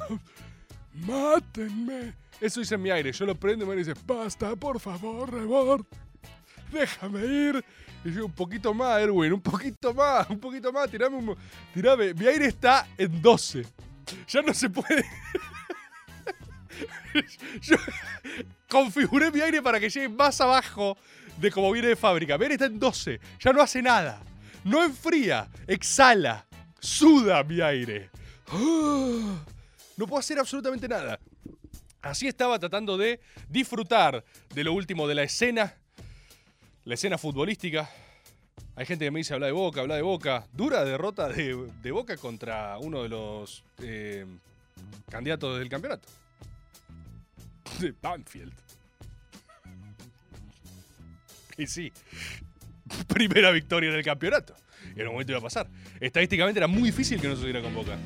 ¡Mátenme! 0.93 2.13
Eso 2.39 2.59
dice 2.59 2.77
mi 2.77 2.91
aire. 2.91 3.11
Yo 3.11 3.25
lo 3.25 3.33
prendo 3.33 3.65
y 3.65 3.67
me 3.67 3.75
dice: 3.75 3.95
Basta, 4.05 4.55
por 4.55 4.79
favor, 4.79 5.33
Rebord. 5.33 5.87
Déjame 6.71 7.25
ir. 7.25 7.65
Y 8.05 8.11
yo, 8.11 8.25
un 8.25 8.31
poquito 8.33 8.73
más, 8.73 9.01
Erwin, 9.01 9.33
un 9.33 9.41
poquito 9.41 9.93
más, 9.93 10.29
un 10.29 10.39
poquito 10.39 10.71
más. 10.73 10.89
Tirame 10.89 11.17
un. 11.17 11.37
Tirame. 11.73 12.13
Mi 12.13 12.27
aire 12.27 12.47
está 12.47 12.87
en 12.97 13.21
12. 13.21 13.65
Ya 14.27 14.41
no 14.41 14.53
se 14.53 14.69
puede. 14.69 15.05
yo 17.61 17.77
configuré 18.69 19.31
mi 19.31 19.39
aire 19.39 19.61
para 19.61 19.79
que 19.79 19.89
llegue 19.89 20.09
más 20.09 20.41
abajo 20.41 20.97
de 21.37 21.51
como 21.51 21.71
viene 21.71 21.89
de 21.89 21.95
fábrica. 21.95 22.37
Mi 22.37 22.43
aire 22.43 22.55
está 22.55 22.65
en 22.65 22.79
12. 22.79 23.19
Ya 23.39 23.53
no 23.53 23.61
hace 23.61 23.81
nada. 23.81 24.21
No 24.65 24.83
enfría. 24.83 25.47
Exhala. 25.67 26.45
Suda 26.79 27.43
mi 27.43 27.61
aire. 27.61 28.09
No 29.95 30.07
puedo 30.07 30.19
hacer 30.19 30.39
absolutamente 30.39 30.87
nada. 30.87 31.19
Así 32.01 32.27
estaba 32.27 32.57
tratando 32.57 32.97
de 32.97 33.19
disfrutar 33.47 34.25
de 34.53 34.63
lo 34.63 34.73
último 34.73 35.07
de 35.07 35.13
la 35.13 35.21
escena. 35.21 35.75
La 36.85 36.95
escena 36.95 37.17
futbolística. 37.17 37.89
Hay 38.75 38.85
gente 38.85 39.05
que 39.05 39.11
me 39.11 39.19
dice 39.19 39.33
habla 39.33 39.45
de 39.45 39.53
Boca, 39.53 39.81
habla 39.81 39.95
de 39.95 40.01
Boca. 40.01 40.45
Dura 40.51 40.83
derrota 40.83 41.29
de, 41.29 41.69
de 41.81 41.91
Boca 41.91 42.17
contra 42.17 42.77
uno 42.77 43.03
de 43.03 43.09
los 43.09 43.63
eh, 43.81 44.25
candidatos 45.09 45.59
del 45.59 45.69
campeonato. 45.69 46.09
De 47.79 47.93
Banfield. 48.01 48.53
Y 51.57 51.67
sí, 51.67 51.93
primera 53.07 53.51
victoria 53.51 53.89
en 53.89 53.95
el 53.95 54.03
campeonato. 54.03 54.55
En 54.95 55.07
un 55.07 55.13
momento 55.13 55.31
iba 55.31 55.39
a 55.39 55.43
pasar. 55.43 55.67
Estadísticamente 56.01 56.59
era 56.59 56.67
muy 56.67 56.83
difícil 56.83 57.21
que 57.21 57.27
no 57.27 57.35
sucediera 57.35 57.61
con 57.61 57.73
Boca. 57.73 57.97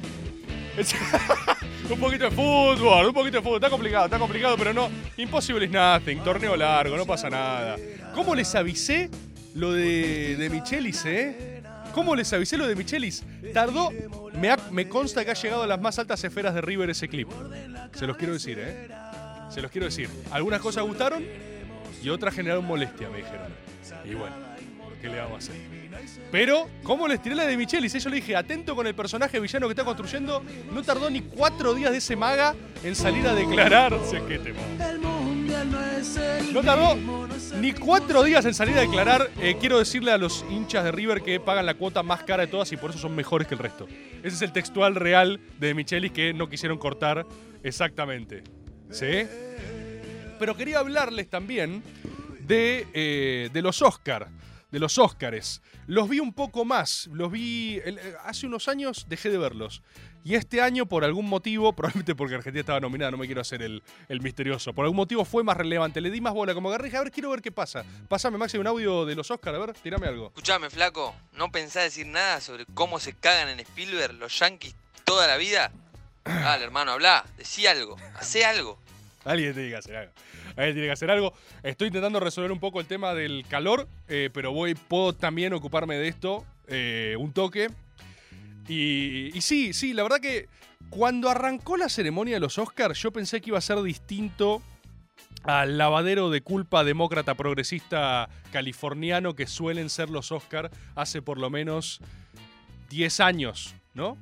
Un 1.89 1.99
poquito 1.99 2.25
de 2.25 2.31
fútbol, 2.31 3.07
un 3.07 3.13
poquito 3.13 3.37
de 3.37 3.41
fútbol. 3.41 3.57
Está 3.57 3.69
complicado, 3.69 4.05
está 4.05 4.19
complicado, 4.19 4.55
pero 4.57 4.73
no. 4.73 4.89
Impossible 5.15 5.65
is 5.65 5.71
nothing. 5.71 6.19
Torneo 6.19 6.55
largo, 6.55 6.97
no 6.97 7.05
pasa 7.05 7.29
nada. 7.29 7.77
¿Cómo 8.13 8.35
les 8.35 8.53
avisé 8.55 9.09
lo 9.55 9.71
de, 9.71 10.35
de 10.35 10.49
Michelis, 10.49 11.05
eh? 11.05 11.63
¿Cómo 11.93 12.15
les 12.15 12.31
avisé 12.33 12.57
lo 12.57 12.67
de 12.67 12.75
Michelis? 12.75 13.23
Tardó. 13.53 13.91
Me, 14.33 14.55
me 14.71 14.87
consta 14.87 15.23
que 15.23 15.31
ha 15.31 15.33
llegado 15.33 15.63
a 15.63 15.67
las 15.67 15.79
más 15.81 15.97
altas 15.97 16.23
esferas 16.23 16.53
de 16.53 16.61
River 16.61 16.89
ese 16.89 17.07
clip. 17.07 17.29
Se 17.93 18.05
los 18.05 18.17
quiero 18.17 18.33
decir, 18.33 18.59
¿eh? 18.59 18.89
Se 19.49 19.61
los 19.61 19.71
quiero 19.71 19.85
decir. 19.85 20.09
Algunas 20.31 20.59
cosas 20.59 20.83
gustaron 20.83 21.25
y 22.03 22.09
otras 22.09 22.35
generaron 22.35 22.65
molestia, 22.65 23.09
me 23.09 23.17
dijeron. 23.19 23.47
Y 24.05 24.13
bueno, 24.13 24.35
¿qué 25.01 25.07
le 25.07 25.17
vamos 25.19 25.35
a 25.35 25.37
hacer? 25.37 25.86
Pero, 26.31 26.69
¿cómo 26.83 27.07
les 27.07 27.21
tiré 27.21 27.35
la 27.35 27.45
de 27.45 27.55
Michelis? 27.57 27.93
Yo 28.03 28.09
le 28.09 28.17
dije, 28.17 28.35
atento 28.35 28.75
con 28.75 28.85
el 28.87 28.95
personaje 28.95 29.39
villano 29.39 29.67
que 29.67 29.71
está 29.73 29.85
construyendo. 29.85 30.43
No 30.73 30.83
tardó 30.83 31.09
ni 31.09 31.21
cuatro 31.21 31.73
días 31.73 31.91
de 31.91 31.97
ese 31.99 32.15
maga 32.15 32.55
en 32.83 32.95
salir 32.95 33.25
a 33.27 33.33
declarar. 33.33 33.93
Si 34.09 34.15
es 34.17 34.23
que 34.23 34.39
te 34.39 34.53
No 36.53 36.61
tardó 36.61 36.97
ni 37.59 37.73
cuatro 37.73 38.23
días 38.23 38.45
en 38.45 38.53
salir 38.53 38.77
a 38.77 38.81
declarar. 38.81 39.29
eh, 39.41 39.55
quiero 39.59 39.79
decirle 39.79 40.11
a 40.11 40.17
los 40.17 40.45
hinchas 40.49 40.83
de 40.83 40.91
River 40.91 41.21
que 41.21 41.39
pagan 41.39 41.65
la 41.65 41.73
cuota 41.75 42.03
más 42.03 42.23
cara 42.23 42.45
de 42.45 42.51
todas 42.51 42.71
y 42.71 42.77
por 42.77 42.89
eso 42.91 42.99
son 42.99 43.15
mejores 43.15 43.47
que 43.47 43.55
el 43.55 43.59
resto. 43.59 43.87
Ese 44.23 44.35
es 44.35 44.41
el 44.41 44.51
textual 44.51 44.95
real 44.95 45.39
de 45.59 45.73
Michelis 45.73 46.11
que 46.11 46.33
no 46.33 46.49
quisieron 46.49 46.77
cortar 46.77 47.25
exactamente. 47.63 48.43
¿Sí? 48.91 49.23
Pero 50.39 50.55
quería 50.55 50.79
hablarles 50.79 51.29
también 51.29 51.81
de, 52.41 52.87
eh, 52.93 53.49
de 53.51 53.61
los 53.61 53.81
Oscar, 53.81 54.27
de 54.77 54.81
los 54.81 54.99
Óscares. 54.99 55.61
Los 55.87 56.07
vi 56.07 56.19
un 56.19 56.33
poco 56.33 56.63
más, 56.63 57.09
los 57.11 57.31
vi 57.31 57.81
el- 57.83 57.97
eh, 57.97 58.15
hace 58.23 58.45
unos 58.45 58.67
años, 58.67 59.07
dejé 59.09 59.31
de 59.31 59.39
verlos. 59.39 59.81
Y 60.23 60.35
este 60.35 60.61
año, 60.61 60.85
por 60.85 61.03
algún 61.03 61.27
motivo, 61.27 61.73
probablemente 61.75 62.13
porque 62.13 62.35
Argentina 62.35 62.59
estaba 62.59 62.79
nominada, 62.79 63.09
no 63.11 63.17
me 63.17 63.25
quiero 63.25 63.41
hacer 63.41 63.63
el, 63.63 63.81
el 64.07 64.21
misterioso, 64.21 64.73
por 64.73 64.85
algún 64.85 64.97
motivo 64.97 65.25
fue 65.25 65.43
más 65.43 65.57
relevante, 65.57 65.99
le 65.99 66.11
di 66.11 66.21
más 66.21 66.33
bola, 66.33 66.53
como 66.53 66.69
agarré, 66.69 66.95
a 66.95 67.01
ver, 67.01 67.11
quiero 67.11 67.31
ver 67.31 67.41
qué 67.41 67.51
pasa. 67.51 67.83
Pásame, 68.07 68.37
Maxi, 68.37 68.59
un 68.59 68.67
audio 68.67 69.03
de 69.05 69.15
los 69.15 69.31
Oscar, 69.31 69.55
a 69.55 69.57
ver, 69.57 69.73
tirame 69.73 70.05
algo. 70.07 70.27
Escuchame, 70.27 70.69
flaco, 70.69 71.15
¿no 71.33 71.51
pensás 71.51 71.83
decir 71.85 72.05
nada 72.05 72.39
sobre 72.39 72.67
cómo 72.75 72.99
se 72.99 73.13
cagan 73.13 73.49
en 73.49 73.59
Spielberg 73.61 74.13
los 74.13 74.37
yankees 74.37 74.75
toda 75.05 75.25
la 75.25 75.37
vida? 75.37 75.71
Dale, 76.23 76.65
hermano, 76.65 76.91
habla, 76.91 77.25
decí 77.37 77.65
algo, 77.65 77.95
hacé 78.19 78.45
algo. 78.45 78.77
Alguien 79.27 79.53
tiene 79.53 79.69
que 79.69 79.75
hacer 79.75 79.95
algo. 79.95 80.13
Alguien 80.55 80.73
tiene 80.73 80.87
que 80.87 80.93
hacer 80.93 81.11
algo. 81.11 81.33
Estoy 81.63 81.87
intentando 81.87 82.19
resolver 82.19 82.51
un 82.51 82.59
poco 82.59 82.79
el 82.79 82.87
tema 82.87 83.13
del 83.13 83.45
calor, 83.47 83.87
eh, 84.07 84.29
pero 84.33 84.51
voy, 84.51 84.75
puedo 84.75 85.13
también 85.13 85.53
ocuparme 85.53 85.95
de 85.95 86.07
esto 86.07 86.45
eh, 86.67 87.15
un 87.19 87.33
toque. 87.33 87.69
Y, 88.67 89.31
y 89.33 89.41
sí, 89.41 89.73
sí, 89.73 89.93
la 89.93 90.03
verdad 90.03 90.19
que 90.19 90.47
cuando 90.89 91.29
arrancó 91.29 91.77
la 91.77 91.89
ceremonia 91.89 92.35
de 92.35 92.39
los 92.39 92.57
Oscars, 92.57 92.99
yo 93.01 93.11
pensé 93.11 93.41
que 93.41 93.49
iba 93.49 93.57
a 93.57 93.61
ser 93.61 93.81
distinto 93.81 94.61
al 95.43 95.77
lavadero 95.77 96.29
de 96.29 96.41
culpa 96.41 96.83
demócrata 96.83 97.35
progresista 97.35 98.29
californiano 98.51 99.35
que 99.35 99.47
suelen 99.47 99.89
ser 99.89 100.09
los 100.09 100.31
Oscars 100.31 100.71
hace 100.95 101.21
por 101.21 101.37
lo 101.37 101.49
menos 101.49 102.01
10 102.89 103.19
años, 103.19 103.75
¿no? 103.93 104.17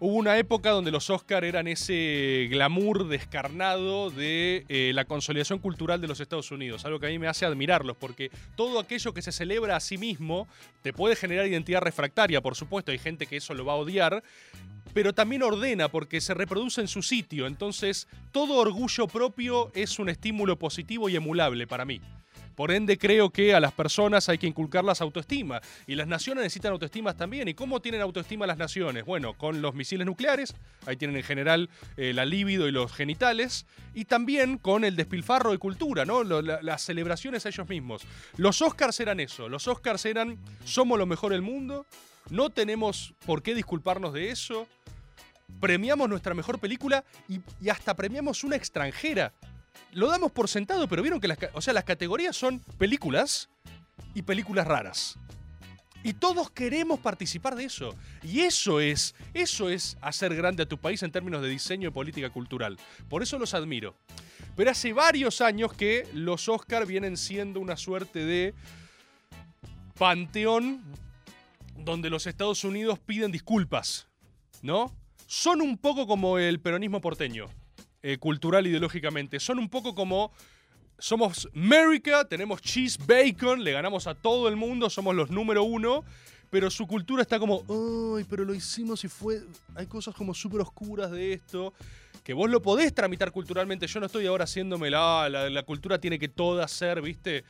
Hubo 0.00 0.16
una 0.16 0.36
época 0.38 0.70
donde 0.70 0.90
los 0.90 1.08
Oscar 1.08 1.44
eran 1.44 1.68
ese 1.68 2.48
glamour 2.50 3.06
descarnado 3.06 4.10
de 4.10 4.64
eh, 4.68 4.90
la 4.92 5.04
consolidación 5.04 5.60
cultural 5.60 6.00
de 6.00 6.08
los 6.08 6.18
Estados 6.18 6.50
Unidos, 6.50 6.84
algo 6.84 6.98
que 6.98 7.06
a 7.06 7.10
mí 7.10 7.18
me 7.20 7.28
hace 7.28 7.46
admirarlos, 7.46 7.96
porque 7.96 8.30
todo 8.56 8.80
aquello 8.80 9.14
que 9.14 9.22
se 9.22 9.30
celebra 9.30 9.76
a 9.76 9.80
sí 9.80 9.96
mismo 9.96 10.48
te 10.82 10.92
puede 10.92 11.14
generar 11.14 11.46
identidad 11.46 11.80
refractaria, 11.80 12.40
por 12.40 12.56
supuesto, 12.56 12.90
hay 12.90 12.98
gente 12.98 13.26
que 13.26 13.36
eso 13.36 13.54
lo 13.54 13.64
va 13.64 13.74
a 13.74 13.76
odiar, 13.76 14.24
pero 14.92 15.12
también 15.12 15.44
ordena 15.44 15.88
porque 15.88 16.20
se 16.20 16.34
reproduce 16.34 16.80
en 16.80 16.88
su 16.88 17.02
sitio, 17.02 17.46
entonces 17.46 18.08
todo 18.32 18.56
orgullo 18.56 19.06
propio 19.06 19.70
es 19.74 20.00
un 20.00 20.08
estímulo 20.08 20.58
positivo 20.58 21.08
y 21.08 21.14
emulable 21.14 21.68
para 21.68 21.84
mí. 21.84 22.00
Por 22.54 22.70
ende, 22.70 22.98
creo 22.98 23.30
que 23.30 23.54
a 23.54 23.60
las 23.60 23.72
personas 23.72 24.28
hay 24.28 24.38
que 24.38 24.46
inculcarlas 24.46 25.00
autoestima. 25.00 25.60
Y 25.86 25.96
las 25.96 26.06
naciones 26.06 26.44
necesitan 26.44 26.72
autoestima 26.72 27.16
también. 27.16 27.48
¿Y 27.48 27.54
cómo 27.54 27.80
tienen 27.80 28.00
autoestima 28.00 28.46
las 28.46 28.58
naciones? 28.58 29.04
Bueno, 29.04 29.34
con 29.34 29.60
los 29.60 29.74
misiles 29.74 30.06
nucleares, 30.06 30.54
ahí 30.86 30.96
tienen 30.96 31.16
en 31.16 31.22
general 31.22 31.68
eh, 31.96 32.12
la 32.12 32.24
libido 32.24 32.68
y 32.68 32.72
los 32.72 32.92
genitales. 32.92 33.66
Y 33.92 34.04
también 34.04 34.58
con 34.58 34.84
el 34.84 34.96
despilfarro 34.96 35.50
de 35.50 35.58
cultura, 35.58 36.04
¿no? 36.04 36.22
Las 36.22 36.82
celebraciones 36.82 37.44
a 37.46 37.48
ellos 37.48 37.68
mismos. 37.68 38.02
Los 38.36 38.62
Oscars 38.62 38.98
eran 39.00 39.20
eso. 39.20 39.48
Los 39.48 39.66
Oscars 39.68 40.04
eran 40.04 40.38
somos 40.64 40.98
lo 40.98 41.06
mejor 41.06 41.32
del 41.32 41.42
mundo. 41.42 41.86
No 42.30 42.50
tenemos 42.50 43.14
por 43.26 43.42
qué 43.42 43.54
disculparnos 43.54 44.12
de 44.12 44.30
eso. 44.30 44.66
Premiamos 45.60 46.08
nuestra 46.08 46.34
mejor 46.34 46.58
película 46.58 47.04
y 47.28 47.68
hasta 47.68 47.94
premiamos 47.94 48.44
una 48.44 48.56
extranjera 48.56 49.32
lo 49.92 50.08
damos 50.08 50.32
por 50.32 50.48
sentado, 50.48 50.88
pero 50.88 51.02
vieron 51.02 51.20
que 51.20 51.28
las, 51.28 51.38
o 51.52 51.60
sea, 51.60 51.72
las 51.72 51.84
categorías 51.84 52.36
son 52.36 52.58
películas 52.78 53.48
y 54.14 54.22
películas 54.22 54.66
raras. 54.66 55.18
Y 56.02 56.12
todos 56.12 56.50
queremos 56.50 57.00
participar 57.00 57.54
de 57.54 57.64
eso. 57.64 57.94
Y 58.22 58.40
eso 58.40 58.80
es, 58.80 59.14
eso 59.32 59.70
es 59.70 59.96
hacer 60.02 60.34
grande 60.36 60.62
a 60.62 60.68
tu 60.68 60.76
país 60.76 61.02
en 61.02 61.10
términos 61.10 61.40
de 61.40 61.48
diseño 61.48 61.88
y 61.88 61.92
política 61.92 62.28
cultural. 62.28 62.76
Por 63.08 63.22
eso 63.22 63.38
los 63.38 63.54
admiro. 63.54 63.94
Pero 64.54 64.70
hace 64.70 64.92
varios 64.92 65.40
años 65.40 65.72
que 65.72 66.06
los 66.12 66.48
Oscar 66.48 66.86
vienen 66.86 67.16
siendo 67.16 67.58
una 67.58 67.76
suerte 67.78 68.24
de 68.24 68.54
panteón 69.96 70.82
donde 71.76 72.10
los 72.10 72.26
Estados 72.26 72.64
Unidos 72.64 72.98
piden 72.98 73.32
disculpas, 73.32 74.06
¿no? 74.60 74.94
Son 75.26 75.62
un 75.62 75.78
poco 75.78 76.06
como 76.06 76.38
el 76.38 76.60
peronismo 76.60 77.00
porteño 77.00 77.48
eh, 78.06 78.18
cultural 78.18 78.66
ideológicamente. 78.66 79.40
Son 79.40 79.58
un 79.58 79.70
poco 79.70 79.94
como 79.94 80.30
somos 80.98 81.48
America, 81.54 82.28
tenemos 82.28 82.60
cheese 82.60 82.98
bacon, 82.98 83.64
le 83.64 83.72
ganamos 83.72 84.06
a 84.06 84.14
todo 84.14 84.46
el 84.48 84.56
mundo, 84.56 84.90
somos 84.90 85.14
los 85.14 85.30
número 85.30 85.64
uno, 85.64 86.04
pero 86.50 86.70
su 86.70 86.86
cultura 86.86 87.22
está 87.22 87.38
como, 87.38 87.64
pero 88.28 88.44
lo 88.44 88.54
hicimos 88.54 89.02
y 89.04 89.08
fue, 89.08 89.42
hay 89.74 89.86
cosas 89.86 90.14
como 90.14 90.34
súper 90.34 90.60
oscuras 90.60 91.10
de 91.12 91.32
esto, 91.32 91.72
que 92.24 92.32
vos 92.32 92.48
lo 92.48 92.62
podés 92.62 92.94
tramitar 92.94 93.30
culturalmente, 93.30 93.86
yo 93.86 94.00
no 94.00 94.06
estoy 94.06 94.26
ahora 94.26 94.44
haciéndome 94.44 94.88
la, 94.88 95.28
la, 95.28 95.62
cultura 95.62 95.98
tiene 95.98 96.18
que 96.18 96.28
toda 96.28 96.66
ser, 96.66 97.02
viste, 97.02 97.44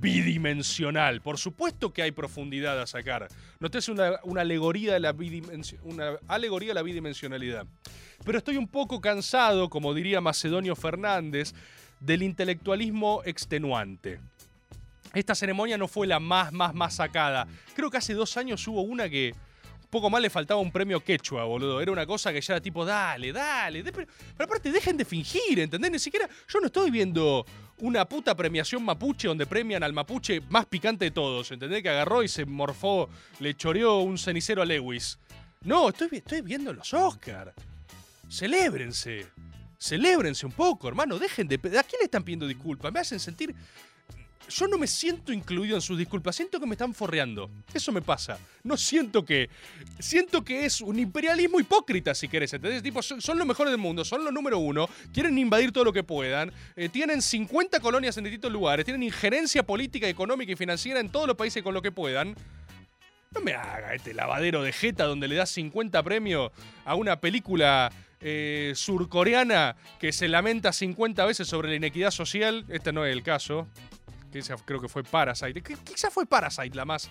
bidimensional. 0.00 1.22
Por 1.22 1.38
supuesto 1.38 1.94
que 1.94 2.02
hay 2.02 2.10
profundidad 2.10 2.78
a 2.78 2.86
sacar. 2.86 3.28
No 3.58 3.70
te 3.70 3.78
es 3.78 3.88
una, 3.88 4.20
una 4.24 4.42
alegoría 4.42 4.92
de 4.92 5.00
la 5.00 5.16
una 5.82 6.18
alegoría 6.28 6.74
la 6.74 6.82
bidimensionalidad. 6.82 7.66
Pero 8.22 8.36
estoy 8.36 8.58
un 8.58 8.68
poco 8.68 9.00
cansado, 9.00 9.70
como 9.70 9.94
diría 9.94 10.20
Macedonio 10.20 10.76
Fernández, 10.76 11.54
del 11.98 12.22
intelectualismo 12.22 13.22
extenuante. 13.24 14.20
Esta 15.14 15.34
ceremonia 15.34 15.78
no 15.78 15.88
fue 15.88 16.06
la 16.06 16.20
más, 16.20 16.52
más, 16.52 16.74
más 16.74 16.96
sacada. 16.96 17.48
Creo 17.74 17.90
que 17.90 17.96
hace 17.96 18.12
dos 18.12 18.36
años 18.36 18.68
hubo 18.68 18.82
una 18.82 19.08
que 19.08 19.34
poco 19.90 20.10
más 20.10 20.20
le 20.20 20.30
faltaba 20.30 20.60
un 20.60 20.70
premio 20.70 21.00
quechua, 21.00 21.44
boludo. 21.44 21.80
Era 21.80 21.90
una 21.92 22.06
cosa 22.06 22.32
que 22.32 22.40
ya 22.40 22.54
era 22.54 22.60
tipo, 22.60 22.84
dale, 22.84 23.32
dale. 23.32 23.82
de- 23.82 23.92
pero, 23.92 24.06
pero 24.36 24.44
aparte, 24.44 24.70
dejen 24.70 24.96
de 24.96 25.04
fingir, 25.04 25.58
¿entendés? 25.60 25.90
Ni 25.90 25.98
siquiera. 25.98 26.28
Yo 26.48 26.60
no 26.60 26.66
estoy 26.66 26.90
viendo 26.90 27.44
una 27.78 28.04
puta 28.04 28.34
premiación 28.34 28.84
mapuche 28.84 29.28
donde 29.28 29.46
premian 29.46 29.82
al 29.82 29.92
mapuche 29.92 30.40
más 30.48 30.66
picante 30.66 31.04
de 31.06 31.10
todos, 31.10 31.50
¿entendés? 31.52 31.82
Que 31.82 31.88
agarró 31.90 32.22
y 32.22 32.28
se 32.28 32.44
morfó, 32.44 33.08
le 33.40 33.54
choreó 33.54 33.98
un 34.00 34.18
cenicero 34.18 34.62
a 34.62 34.64
Lewis. 34.64 35.18
No, 35.62 35.88
estoy, 35.88 36.08
estoy 36.12 36.40
viendo 36.42 36.72
los 36.72 36.92
Oscar. 36.94 37.54
Celébrense. 38.30 39.26
Celébrense 39.80 40.44
un 40.44 40.52
poco, 40.52 40.88
hermano. 40.88 41.18
Dejen 41.18 41.46
de. 41.48 41.54
¿A 41.56 41.82
quién 41.82 42.00
le 42.00 42.04
están 42.04 42.22
pidiendo 42.24 42.46
disculpas? 42.46 42.92
Me 42.92 43.00
hacen 43.00 43.20
sentir. 43.20 43.54
Yo 44.48 44.66
no 44.66 44.78
me 44.78 44.86
siento 44.86 45.32
incluido 45.32 45.76
en 45.76 45.82
sus 45.82 45.98
disculpas, 45.98 46.34
siento 46.34 46.58
que 46.58 46.66
me 46.66 46.74
están 46.74 46.94
forreando. 46.94 47.50
Eso 47.74 47.92
me 47.92 48.00
pasa. 48.00 48.38
No 48.62 48.76
siento 48.76 49.24
que. 49.24 49.50
Siento 49.98 50.42
que 50.42 50.64
es 50.64 50.80
un 50.80 50.98
imperialismo 50.98 51.60
hipócrita, 51.60 52.14
si 52.14 52.28
querés. 52.28 52.52
¿entendés? 52.54 52.82
Tipo, 52.82 53.02
son, 53.02 53.20
son 53.20 53.38
los 53.38 53.46
mejores 53.46 53.70
del 53.70 53.80
mundo, 53.80 54.04
son 54.04 54.24
los 54.24 54.32
número 54.32 54.58
uno, 54.58 54.88
quieren 55.12 55.36
invadir 55.38 55.72
todo 55.72 55.84
lo 55.84 55.92
que 55.92 56.02
puedan, 56.02 56.52
eh, 56.76 56.88
tienen 56.88 57.20
50 57.20 57.80
colonias 57.80 58.16
en 58.16 58.24
distintos 58.24 58.52
lugares, 58.52 58.84
tienen 58.84 59.02
injerencia 59.02 59.62
política, 59.62 60.08
económica 60.08 60.52
y 60.52 60.56
financiera 60.56 61.00
en 61.00 61.10
todos 61.10 61.26
los 61.26 61.36
países 61.36 61.62
con 61.62 61.74
lo 61.74 61.82
que 61.82 61.92
puedan. 61.92 62.34
No 63.30 63.42
me 63.42 63.52
haga 63.52 63.94
este 63.94 64.14
lavadero 64.14 64.62
de 64.62 64.72
jeta 64.72 65.04
donde 65.04 65.28
le 65.28 65.34
das 65.34 65.50
50 65.50 66.02
premios 66.02 66.50
a 66.86 66.94
una 66.94 67.20
película 67.20 67.92
eh, 68.20 68.72
surcoreana 68.74 69.76
que 70.00 70.12
se 70.12 70.28
lamenta 70.28 70.72
50 70.72 71.26
veces 71.26 71.46
sobre 71.46 71.68
la 71.68 71.74
inequidad 71.76 72.10
social. 72.10 72.64
Este 72.68 72.92
no 72.92 73.04
es 73.04 73.12
el 73.12 73.22
caso. 73.22 73.68
Que 74.32 74.40
esa 74.40 74.56
creo 74.56 74.80
que 74.80 74.88
fue 74.88 75.02
Parasite. 75.02 75.62
Que- 75.62 75.76
Quizá 75.76 76.10
fue 76.10 76.26
Parasite 76.26 76.74
la 76.76 76.84
más. 76.84 77.08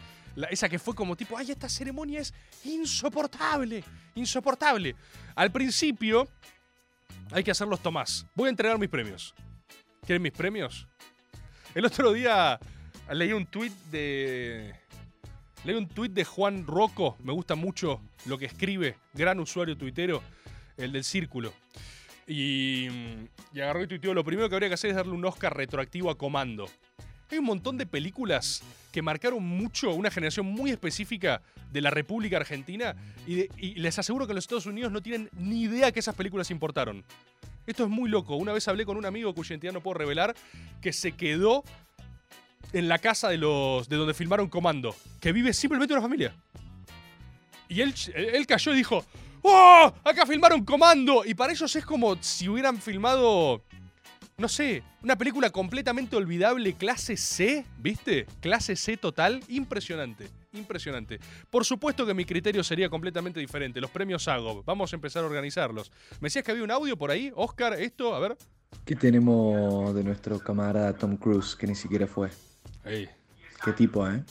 esa 0.51 0.69
que 0.69 0.77
fue 0.79 0.93
como 0.93 1.15
tipo, 1.15 1.37
ay, 1.37 1.51
esta 1.51 1.67
ceremonia 1.67 2.19
es 2.21 2.33
insoportable. 2.63 3.83
Insoportable. 4.15 4.95
Al 5.35 5.51
principio 5.51 6.27
hay 7.31 7.43
que 7.43 7.51
hacerlos 7.51 7.81
Tomás. 7.81 8.25
Voy 8.35 8.47
a 8.47 8.49
entregar 8.51 8.77
mis 8.77 8.89
premios. 8.89 9.33
¿Quieren 10.05 10.21
mis 10.21 10.31
premios? 10.31 10.87
El 11.75 11.85
otro 11.85 12.13
día 12.13 12.59
leí 13.11 13.33
un 13.33 13.45
tuit 13.45 13.73
de. 13.91 14.73
Leí 15.63 15.75
un 15.75 15.87
tuit 15.87 16.11
de 16.13 16.23
Juan 16.23 16.65
Rocco. 16.67 17.17
Me 17.23 17.33
gusta 17.33 17.55
mucho 17.55 17.99
lo 18.25 18.37
que 18.37 18.45
escribe. 18.45 18.95
Gran 19.13 19.39
usuario 19.39 19.75
tuitero. 19.77 20.21
El 20.77 20.91
del 20.91 21.03
círculo. 21.03 21.51
Y, 22.27 22.87
y 23.53 23.61
agarró 23.61 23.83
y 23.83 23.87
tuiteó. 23.87 24.13
Lo 24.13 24.23
primero 24.23 24.47
que 24.47 24.55
habría 24.55 24.69
que 24.69 24.75
hacer 24.75 24.91
es 24.91 24.95
darle 24.95 25.13
un 25.13 25.25
Oscar 25.25 25.55
retroactivo 25.57 26.09
a 26.11 26.17
Comando. 26.17 26.69
Hay 27.29 27.39
un 27.39 27.45
montón 27.45 27.77
de 27.77 27.85
películas 27.85 28.63
que 28.91 29.01
marcaron 29.01 29.43
mucho 29.43 29.93
una 29.93 30.09
generación 30.09 30.45
muy 30.45 30.71
específica 30.71 31.41
de 31.71 31.81
la 31.81 31.89
República 31.89 32.37
Argentina 32.37 32.95
y, 33.27 33.47
les 33.75 33.99
aseguro 33.99 34.25
que 34.25 34.33
los 34.33 34.45
Estados 34.45 34.65
Unidos 34.65 34.91
no 34.91 35.01
tienen 35.01 35.29
ni 35.33 35.63
idea 35.63 35.91
que 35.91 35.99
esas 35.99 36.15
películas 36.15 36.49
importaron. 36.51 37.03
Esto 37.65 37.83
es 37.83 37.89
muy 37.89 38.09
loco. 38.09 38.37
Una 38.37 38.53
vez 38.53 38.67
hablé 38.69 38.85
con 38.85 38.95
un 38.95 39.05
amigo 39.05 39.35
cuya 39.35 39.53
identidad 39.53 39.73
no 39.73 39.81
puedo 39.81 39.97
revelar 39.97 40.35
que 40.81 40.93
se 40.93 41.11
quedó 41.11 41.63
en 42.71 42.87
la 42.87 42.97
casa 42.99 43.29
de 43.29 43.37
los 43.37 43.89
de 43.89 43.97
donde 43.97 44.13
filmaron 44.13 44.47
Comando, 44.47 44.95
que 45.19 45.33
vive 45.33 45.53
simplemente 45.53 45.93
una 45.93 46.01
familia. 46.01 46.33
Y 47.67 47.81
él, 47.81 47.93
él 48.15 48.47
cayó 48.47 48.73
y 48.73 48.77
dijo, 48.77 49.05
¡Oh! 49.41 49.93
Acá 50.03 50.25
filmaron 50.25 50.63
Comando. 50.63 51.23
Y 51.25 51.33
para 51.33 51.51
ellos 51.51 51.75
es 51.75 51.85
como 51.85 52.21
si 52.21 52.49
hubieran 52.49 52.81
filmado, 52.81 53.61
no 54.39 54.47
sé, 54.47 54.83
una 55.01 55.17
película 55.17 55.49
completamente 55.49 56.15
olvidable, 56.15 56.73
clase 56.73 57.17
C, 57.17 57.65
¿viste? 57.79 58.27
Clase 58.39 58.75
C 58.75 58.95
total. 58.95 59.43
Impresionante, 59.47 60.29
impresionante. 60.53 61.19
Por 61.49 61.65
supuesto 61.65 62.05
que 62.05 62.13
mi 62.13 62.23
criterio 62.23 62.63
sería 62.63 62.87
completamente 62.87 63.39
diferente. 63.39 63.81
Los 63.81 63.89
premios 63.89 64.27
hago. 64.27 64.61
Vamos 64.63 64.93
a 64.93 64.95
empezar 64.95 65.23
a 65.23 65.25
organizarlos. 65.25 65.91
Me 66.19 66.27
decías 66.27 66.45
que 66.45 66.51
había 66.51 66.63
un 66.63 66.69
audio 66.69 66.95
por 66.95 67.09
ahí. 67.09 67.31
Oscar, 67.35 67.73
esto, 67.81 68.13
a 68.13 68.19
ver. 68.19 68.37
¿Qué 68.85 68.95
tenemos 68.95 69.95
de 69.95 70.03
nuestro 70.03 70.37
camarada 70.37 70.93
Tom 70.93 71.17
Cruise, 71.17 71.55
que 71.55 71.65
ni 71.65 71.73
siquiera 71.73 72.05
fue? 72.05 72.29
¿Qué 72.83 73.73
tipo, 73.75 74.07
eh? 74.07 74.23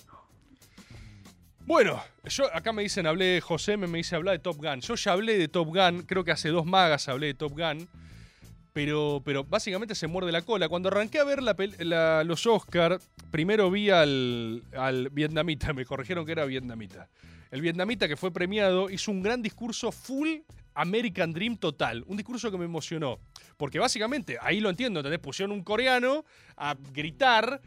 Bueno, 1.65 2.01
yo 2.27 2.45
acá 2.55 2.73
me 2.73 2.83
dicen, 2.83 3.09
hablé, 3.09 3.41
José 3.41 3.77
me, 3.77 3.89
me 3.89 3.99
dice 3.99 4.15
hablar 4.15 4.37
de 4.37 4.39
Top 4.39 4.59
Gun. 4.59 4.81
Yo 4.83 4.95
ya 4.95 5.11
hablé 5.11 5.37
de 5.37 5.49
Top 5.49 5.67
Gun, 5.67 6.03
creo 6.03 6.23
que 6.23 6.31
hace 6.31 6.51
dos 6.51 6.65
magas 6.65 7.09
hablé 7.09 7.27
de 7.27 7.35
Top 7.35 7.59
Gun. 7.59 7.89
Pero, 8.77 9.23
pero 9.25 9.43
básicamente 9.43 9.95
se 9.95 10.07
muerde 10.07 10.31
la 10.31 10.43
cola. 10.43 10.69
Cuando 10.69 10.91
arranqué 10.91 11.19
a 11.19 11.25
ver 11.25 11.43
la 11.43 12.25
los 12.25 12.47
Oscar, 12.47 13.01
primero 13.31 13.71
vi 13.71 13.89
al, 13.89 14.65
al 14.77 15.09
vietnamita, 15.09 15.73
me 15.73 15.87
corrigieron 15.87 16.27
que 16.27 16.33
era 16.33 16.45
vietnamita. 16.45 17.09
El 17.51 17.63
vietnamita 17.63 18.07
que 18.07 18.19
fue 18.19 18.31
premiado 18.33 18.91
hizo 18.91 19.11
un 19.13 19.23
gran 19.23 19.41
discurso 19.41 19.91
full 19.91 20.29
American 20.75 21.33
Dream 21.33 21.57
total. 21.57 22.05
Un 22.07 22.19
discurso 22.19 22.51
que 22.51 22.59
me 22.59 22.67
emocionó. 22.67 23.19
Porque 23.57 23.79
básicamente, 23.79 24.37
ahí 24.43 24.61
lo 24.61 24.69
entiendo, 24.69 25.01
¿entendés? 25.01 25.21
Pusieron 25.21 25.53
un 25.57 25.63
coreano 25.63 26.27
a 26.59 26.77
gritar 26.93 27.63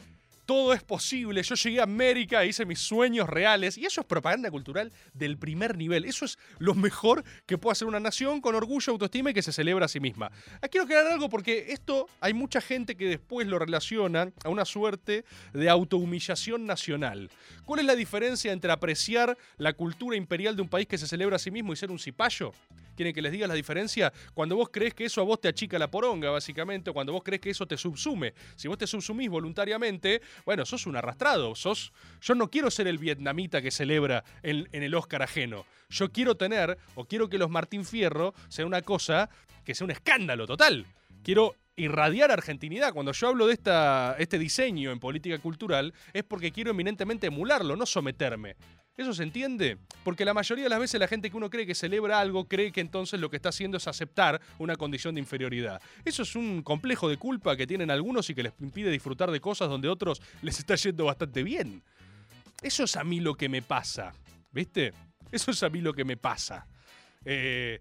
todo 0.49 0.73
es 0.73 0.81
posible. 0.81 1.43
Yo 1.43 1.53
llegué 1.53 1.79
a 1.79 1.83
América, 1.83 2.43
hice 2.43 2.65
mis 2.65 2.79
sueños 2.79 3.29
reales. 3.29 3.77
Y 3.77 3.85
eso 3.85 4.01
es 4.01 4.07
propaganda 4.07 4.49
cultural 4.49 4.91
del 5.13 5.37
primer 5.37 5.77
nivel. 5.77 6.05
Eso 6.05 6.25
es 6.25 6.39
lo 6.57 6.73
mejor 6.73 7.23
que 7.45 7.59
puede 7.59 7.73
hacer 7.73 7.87
una 7.87 7.99
nación 7.99 8.41
con 8.41 8.55
orgullo, 8.55 8.93
autoestima 8.93 9.29
y 9.29 9.35
que 9.35 9.43
se 9.43 9.53
celebra 9.53 9.85
a 9.85 9.87
sí 9.87 9.99
misma. 9.99 10.31
Ah, 10.63 10.67
quiero 10.67 10.85
aclarar 10.85 11.11
algo 11.11 11.29
porque 11.29 11.67
esto 11.69 12.07
hay 12.19 12.33
mucha 12.33 12.61
gente 12.61 12.97
que 12.97 13.05
después 13.05 13.45
lo 13.45 13.59
relaciona 13.59 14.31
a 14.43 14.49
una 14.49 14.65
suerte 14.65 15.23
de 15.53 15.69
autohumillación 15.69 16.65
nacional. 16.65 17.29
¿Cuál 17.63 17.81
es 17.81 17.85
la 17.85 17.95
diferencia 17.95 18.51
entre 18.51 18.71
apreciar 18.71 19.37
la 19.57 19.73
cultura 19.73 20.17
imperial 20.17 20.55
de 20.55 20.63
un 20.63 20.67
país 20.67 20.87
que 20.87 20.97
se 20.97 21.05
celebra 21.05 21.35
a 21.35 21.39
sí 21.39 21.51
mismo 21.51 21.73
y 21.73 21.75
ser 21.75 21.91
un 21.91 21.99
cipayo? 21.99 22.53
¿Quieren 22.99 23.15
que 23.15 23.21
les 23.21 23.31
diga 23.31 23.47
la 23.47 23.53
diferencia? 23.53 24.11
Cuando 24.33 24.57
vos 24.57 24.67
crees 24.73 24.93
que 24.93 25.05
eso 25.05 25.21
a 25.21 25.23
vos 25.23 25.39
te 25.39 25.47
achica 25.47 25.79
la 25.79 25.89
poronga, 25.89 26.31
básicamente, 26.31 26.89
o 26.89 26.93
cuando 26.93 27.13
vos 27.13 27.23
crees 27.23 27.39
que 27.39 27.49
eso 27.49 27.65
te 27.65 27.77
subsume. 27.77 28.33
Si 28.57 28.67
vos 28.67 28.77
te 28.77 28.85
subsumís 28.87 29.29
voluntariamente, 29.29 30.21
bueno, 30.43 30.65
sos 30.65 30.85
un 30.85 30.97
arrastrado. 30.97 31.55
Sos. 31.55 31.93
Yo 32.19 32.35
no 32.35 32.51
quiero 32.51 32.69
ser 32.69 32.87
el 32.87 32.97
vietnamita 32.97 33.61
que 33.61 33.71
celebra 33.71 34.25
en, 34.43 34.67
en 34.73 34.83
el 34.83 34.93
Oscar 34.95 35.21
ajeno. 35.21 35.65
Yo 35.89 36.11
quiero 36.11 36.35
tener, 36.35 36.77
o 36.95 37.05
quiero 37.05 37.29
que 37.29 37.37
los 37.37 37.49
Martín 37.49 37.85
Fierro 37.85 38.33
sea 38.49 38.65
una 38.65 38.81
cosa 38.81 39.29
que 39.63 39.73
sea 39.73 39.85
un 39.85 39.91
escándalo 39.91 40.45
total. 40.45 40.85
Quiero 41.23 41.55
irradiar 41.77 42.31
argentinidad. 42.31 42.91
Cuando 42.91 43.13
yo 43.13 43.29
hablo 43.29 43.47
de 43.47 43.53
esta, 43.53 44.17
este 44.19 44.37
diseño 44.37 44.91
en 44.91 44.99
política 44.99 45.37
cultural, 45.37 45.93
es 46.11 46.25
porque 46.25 46.51
quiero 46.51 46.71
eminentemente 46.71 47.27
emularlo, 47.27 47.77
no 47.77 47.85
someterme. 47.85 48.57
¿Eso 48.99 49.13
se 49.13 49.23
entiende? 49.23 49.77
Porque 50.03 50.25
la 50.25 50.33
mayoría 50.33 50.65
de 50.65 50.69
las 50.69 50.77
veces 50.77 50.99
la 50.99 51.07
gente 51.07 51.31
que 51.31 51.37
uno 51.37 51.49
cree 51.49 51.65
que 51.65 51.73
celebra 51.73 52.19
algo 52.19 52.49
cree 52.49 52.73
que 52.73 52.81
entonces 52.81 53.17
lo 53.17 53.29
que 53.29 53.37
está 53.37 53.47
haciendo 53.47 53.77
es 53.77 53.87
aceptar 53.87 54.41
una 54.57 54.75
condición 54.75 55.15
de 55.15 55.21
inferioridad. 55.21 55.81
Eso 56.03 56.23
es 56.23 56.35
un 56.35 56.61
complejo 56.63 57.07
de 57.07 57.15
culpa 57.15 57.55
que 57.55 57.65
tienen 57.65 57.91
algunos 57.91 58.29
y 58.29 58.35
que 58.35 58.43
les 58.43 58.51
impide 58.59 58.91
disfrutar 58.91 59.31
de 59.31 59.39
cosas 59.39 59.69
donde 59.69 59.87
otros 59.87 60.21
les 60.41 60.59
está 60.59 60.75
yendo 60.75 61.05
bastante 61.05 61.43
bien. 61.43 61.81
Eso 62.61 62.83
es 62.83 62.97
a 62.97 63.05
mí 63.05 63.21
lo 63.21 63.35
que 63.35 63.47
me 63.47 63.61
pasa, 63.61 64.11
¿viste? 64.51 64.91
Eso 65.31 65.51
es 65.51 65.63
a 65.63 65.69
mí 65.69 65.79
lo 65.79 65.93
que 65.93 66.03
me 66.03 66.17
pasa. 66.17 66.67
Eh, 67.23 67.79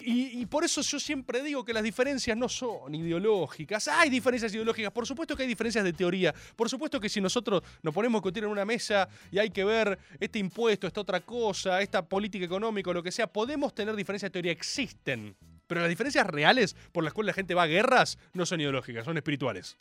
y, 0.00 0.46
por 0.46 0.64
eso 0.64 0.80
yo 0.80 0.98
siempre 1.00 1.42
digo 1.42 1.64
que 1.64 1.72
las 1.72 1.82
diferencias 1.82 2.36
no 2.36 2.48
son 2.48 2.94
ideológicas. 2.94 3.88
Hay 3.88 4.10
diferencias 4.10 4.52
ideológicas, 4.54 4.92
por 4.92 5.06
supuesto 5.06 5.36
que 5.36 5.42
hay 5.42 5.48
diferencias 5.48 5.84
de 5.84 5.92
teoría. 5.92 6.34
Por 6.56 6.68
supuesto 6.68 7.00
que 7.00 7.08
si 7.08 7.20
nosotros 7.20 7.62
nos 7.82 7.94
ponemos 7.94 8.18
a 8.18 8.20
discutir 8.20 8.44
en 8.44 8.50
una 8.50 8.64
mesa 8.64 9.08
y 9.30 9.38
hay 9.38 9.50
que 9.50 9.64
ver 9.64 9.98
este 10.20 10.38
impuesto, 10.38 10.86
esta 10.86 11.00
otra 11.00 11.20
cosa, 11.20 11.80
esta 11.80 12.04
política 12.06 12.44
económica, 12.44 12.92
lo 12.92 13.02
que 13.02 13.12
sea, 13.12 13.26
podemos 13.26 13.74
tener 13.74 13.94
diferencias 13.96 14.30
de 14.30 14.32
teoría, 14.32 14.52
existen. 14.52 15.36
Pero 15.66 15.80
las 15.80 15.90
diferencias 15.90 16.26
reales 16.26 16.76
por 16.92 17.04
las 17.04 17.12
cuales 17.12 17.28
la 17.28 17.34
gente 17.34 17.54
va 17.54 17.62
a 17.62 17.66
guerras 17.66 18.18
no 18.32 18.44
son 18.46 18.60
ideológicas, 18.60 19.04
son 19.04 19.16
espirituales. 19.16 19.76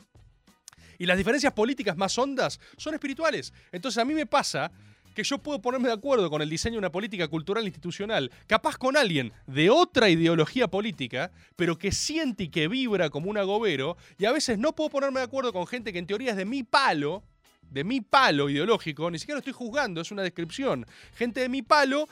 Y 0.97 1.05
las 1.05 1.17
diferencias 1.17 1.53
políticas 1.53 1.97
más 1.97 2.17
hondas 2.17 2.59
son 2.77 2.93
espirituales. 2.93 3.53
Entonces 3.71 4.01
a 4.01 4.05
mí 4.05 4.13
me 4.13 4.25
pasa 4.25 4.71
que 5.13 5.23
yo 5.23 5.37
puedo 5.37 5.61
ponerme 5.61 5.87
de 5.87 5.93
acuerdo 5.93 6.29
con 6.29 6.41
el 6.41 6.49
diseño 6.49 6.73
de 6.73 6.79
una 6.79 6.91
política 6.91 7.27
cultural 7.27 7.65
institucional, 7.65 8.31
capaz 8.47 8.77
con 8.77 8.97
alguien 8.97 9.31
de 9.47 9.69
otra 9.69 10.09
ideología 10.09 10.67
política, 10.67 11.31
pero 11.55 11.77
que 11.77 11.91
siente 11.91 12.43
y 12.43 12.49
que 12.49 12.67
vibra 12.67 13.09
como 13.09 13.29
un 13.29 13.37
agobero, 13.37 13.97
y 14.17 14.25
a 14.25 14.31
veces 14.31 14.57
no 14.57 14.73
puedo 14.73 14.89
ponerme 14.89 15.19
de 15.19 15.25
acuerdo 15.25 15.53
con 15.53 15.67
gente 15.67 15.93
que 15.93 15.99
en 15.99 16.07
teoría 16.07 16.31
es 16.31 16.37
de 16.37 16.45
mi 16.45 16.63
palo, 16.63 17.23
de 17.69 17.83
mi 17.83 18.01
palo 18.01 18.49
ideológico, 18.49 19.09
ni 19.09 19.19
siquiera 19.19 19.37
lo 19.37 19.39
estoy 19.39 19.53
juzgando, 19.53 20.01
es 20.01 20.11
una 20.11 20.21
descripción, 20.21 20.85
gente 21.15 21.41
de 21.41 21.49
mi 21.49 21.61
palo 21.61 22.07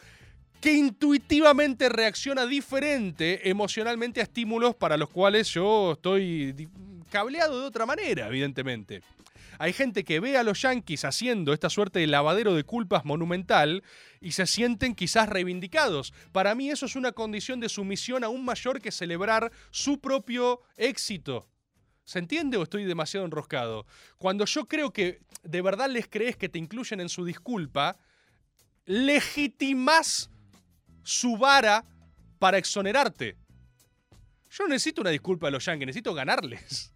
que 0.59 0.73
intuitivamente 0.73 1.89
reacciona 1.89 2.45
diferente 2.45 3.49
emocionalmente 3.49 4.19
a 4.19 4.23
estímulos 4.23 4.75
para 4.75 4.95
los 4.95 5.09
cuales 5.09 5.49
yo 5.49 5.93
estoy 5.93 6.69
cableado 7.09 7.59
de 7.59 7.65
otra 7.65 7.85
manera, 7.85 8.27
evidentemente. 8.27 9.01
Hay 9.61 9.73
gente 9.73 10.03
que 10.03 10.19
ve 10.19 10.37
a 10.37 10.43
los 10.43 10.63
yanquis 10.63 11.05
haciendo 11.05 11.53
esta 11.53 11.69
suerte 11.69 11.99
de 11.99 12.07
lavadero 12.07 12.55
de 12.55 12.63
culpas 12.63 13.05
monumental 13.05 13.83
y 14.19 14.31
se 14.31 14.47
sienten 14.47 14.95
quizás 14.95 15.29
reivindicados. 15.29 16.15
Para 16.31 16.55
mí 16.55 16.71
eso 16.71 16.87
es 16.87 16.95
una 16.95 17.11
condición 17.11 17.59
de 17.59 17.69
sumisión 17.69 18.23
aún 18.23 18.43
mayor 18.43 18.81
que 18.81 18.91
celebrar 18.91 19.51
su 19.69 20.01
propio 20.01 20.63
éxito. 20.77 21.47
¿Se 22.05 22.17
entiende 22.17 22.57
o 22.57 22.63
estoy 22.63 22.85
demasiado 22.85 23.23
enroscado? 23.23 23.85
Cuando 24.17 24.45
yo 24.45 24.65
creo 24.65 24.91
que 24.91 25.21
de 25.43 25.61
verdad 25.61 25.91
les 25.91 26.07
crees 26.07 26.35
que 26.35 26.49
te 26.49 26.57
incluyen 26.57 26.99
en 26.99 27.09
su 27.09 27.23
disculpa, 27.23 27.99
legitimás 28.85 30.31
su 31.03 31.37
vara 31.37 31.85
para 32.39 32.57
exonerarte. 32.57 33.37
Yo 34.49 34.67
necesito 34.67 35.01
una 35.01 35.11
disculpa 35.11 35.45
de 35.45 35.51
los 35.51 35.65
Yankees, 35.65 35.85
necesito 35.85 36.15
ganarles. 36.15 36.95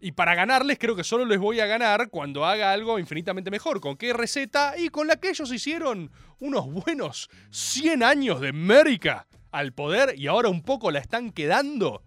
Y 0.00 0.12
para 0.12 0.34
ganarles 0.34 0.78
creo 0.78 0.94
que 0.94 1.04
solo 1.04 1.24
les 1.24 1.38
voy 1.38 1.60
a 1.60 1.66
ganar 1.66 2.10
cuando 2.10 2.44
haga 2.44 2.72
algo 2.72 2.98
infinitamente 2.98 3.50
mejor. 3.50 3.80
¿Con 3.80 3.96
qué 3.96 4.12
receta? 4.12 4.74
Y 4.76 4.90
con 4.90 5.06
la 5.06 5.16
que 5.16 5.30
ellos 5.30 5.52
hicieron 5.52 6.10
unos 6.38 6.66
buenos 6.66 7.30
100 7.50 8.02
años 8.02 8.40
de 8.40 8.50
América 8.50 9.26
al 9.50 9.72
poder 9.72 10.18
y 10.18 10.26
ahora 10.26 10.50
un 10.50 10.62
poco 10.62 10.90
la 10.90 10.98
están 10.98 11.30
quedando. 11.30 12.02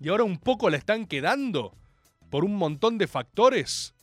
Y 0.00 0.08
ahora 0.08 0.24
un 0.24 0.38
poco 0.38 0.70
la 0.70 0.76
están 0.76 1.06
quedando 1.06 1.76
por 2.30 2.44
un 2.44 2.56
montón 2.56 2.98
de 2.98 3.06
factores. 3.06 3.94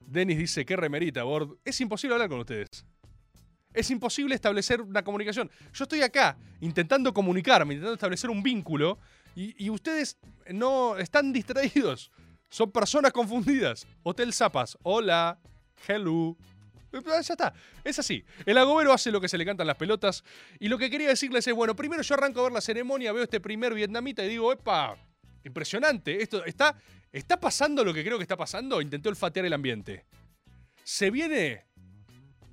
Dennis 0.00 0.38
dice, 0.38 0.66
qué 0.66 0.76
remerita, 0.76 1.22
Bord. 1.22 1.56
Es 1.64 1.80
imposible 1.80 2.14
hablar 2.14 2.28
con 2.28 2.40
ustedes. 2.40 2.84
Es 3.72 3.90
imposible 3.90 4.34
establecer 4.34 4.80
una 4.80 5.02
comunicación. 5.02 5.50
Yo 5.72 5.84
estoy 5.84 6.02
acá 6.02 6.36
intentando 6.60 7.14
comunicarme, 7.14 7.74
intentando 7.74 7.94
establecer 7.94 8.28
un 8.28 8.42
vínculo 8.42 8.98
y, 9.38 9.70
ustedes 9.70 10.18
no 10.48 10.96
están 10.96 11.32
distraídos. 11.32 12.10
Son 12.50 12.72
personas 12.72 13.12
confundidas. 13.12 13.86
Hotel 14.02 14.32
Zapas. 14.32 14.76
Hola. 14.82 15.38
Hello. 15.86 16.36
Eh, 16.92 17.00
Ya 17.04 17.18
está. 17.18 17.54
Es 17.84 18.00
así. 18.00 18.24
El 18.46 18.58
agobero 18.58 18.92
hace 18.92 19.12
lo 19.12 19.20
que 19.20 19.28
se 19.28 19.38
le 19.38 19.44
cantan 19.44 19.68
las 19.68 19.76
pelotas. 19.76 20.24
Y 20.58 20.68
lo 20.68 20.76
que 20.76 20.90
quería 20.90 21.08
decirles 21.08 21.46
es, 21.46 21.54
bueno, 21.54 21.76
primero 21.76 22.02
yo 22.02 22.14
arranco 22.14 22.40
a 22.40 22.44
ver 22.44 22.52
la 22.52 22.60
ceremonia, 22.60 23.12
veo 23.12 23.22
este 23.22 23.38
primer 23.38 23.74
vietnamita 23.74 24.24
y 24.24 24.28
digo, 24.28 24.52
epa, 24.52 24.96
impresionante. 25.44 26.20
Esto 26.20 26.44
está, 26.44 26.76
está 27.12 27.38
pasando 27.38 27.84
lo 27.84 27.94
que 27.94 28.02
creo 28.02 28.18
que 28.18 28.24
está 28.24 28.36
pasando. 28.36 28.80
Intenté 28.80 29.08
olfatear 29.08 29.46
el 29.46 29.52
ambiente. 29.52 30.04
Se 30.82 31.12
viene 31.12 31.64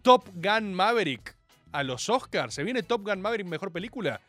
Top 0.03 0.29
Gun 0.35 0.71
Maverick 0.75 1.35
a 1.71 1.81
los 1.81 2.09
Oscars. 2.09 2.53
Se 2.53 2.63
viene 2.63 2.83
Top 2.83 3.01
Gun 3.01 3.21
Maverick 3.21 3.47
mejor 3.47 3.71
película. 3.71 4.21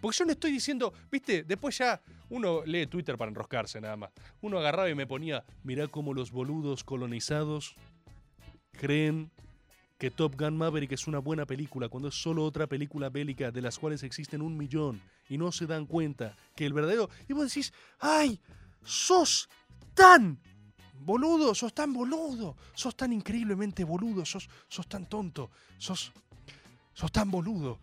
Porque 0.00 0.18
yo 0.18 0.24
no 0.24 0.32
estoy 0.32 0.52
diciendo, 0.52 0.92
viste, 1.10 1.42
después 1.42 1.76
ya 1.78 2.00
uno 2.28 2.64
lee 2.64 2.86
Twitter 2.86 3.18
para 3.18 3.28
enroscarse 3.28 3.80
nada 3.80 3.96
más. 3.96 4.10
Uno 4.40 4.58
agarraba 4.58 4.88
y 4.88 4.94
me 4.94 5.06
ponía, 5.06 5.44
mirá 5.62 5.88
cómo 5.88 6.14
los 6.14 6.30
boludos 6.30 6.84
colonizados 6.84 7.74
creen 8.72 9.30
que 9.98 10.10
Top 10.10 10.34
Gun 10.40 10.56
Maverick 10.56 10.92
es 10.92 11.06
una 11.06 11.18
buena 11.18 11.44
película 11.44 11.90
cuando 11.90 12.08
es 12.08 12.14
solo 12.14 12.44
otra 12.44 12.66
película 12.66 13.10
bélica 13.10 13.50
de 13.50 13.60
las 13.60 13.78
cuales 13.78 14.02
existen 14.02 14.40
un 14.40 14.56
millón 14.56 15.02
y 15.28 15.36
no 15.36 15.52
se 15.52 15.66
dan 15.66 15.84
cuenta 15.84 16.34
que 16.56 16.64
el 16.64 16.72
verdadero... 16.72 17.10
Y 17.28 17.34
vos 17.34 17.48
decís, 17.48 17.72
¡ay! 17.98 18.40
¡Sos 18.82 19.50
tan 19.92 20.40
boludo! 21.00 21.54
¡Sos 21.54 21.74
tan 21.74 21.92
boludo! 21.92 22.56
¡Sos 22.72 22.96
tan 22.96 23.12
increíblemente 23.12 23.84
boludo! 23.84 24.24
¡Sos, 24.24 24.48
sos 24.68 24.88
tan 24.88 25.06
tonto! 25.06 25.50
¡Sos, 25.76 26.12
sos 26.94 27.12
tan 27.12 27.30
boludo! 27.30 27.78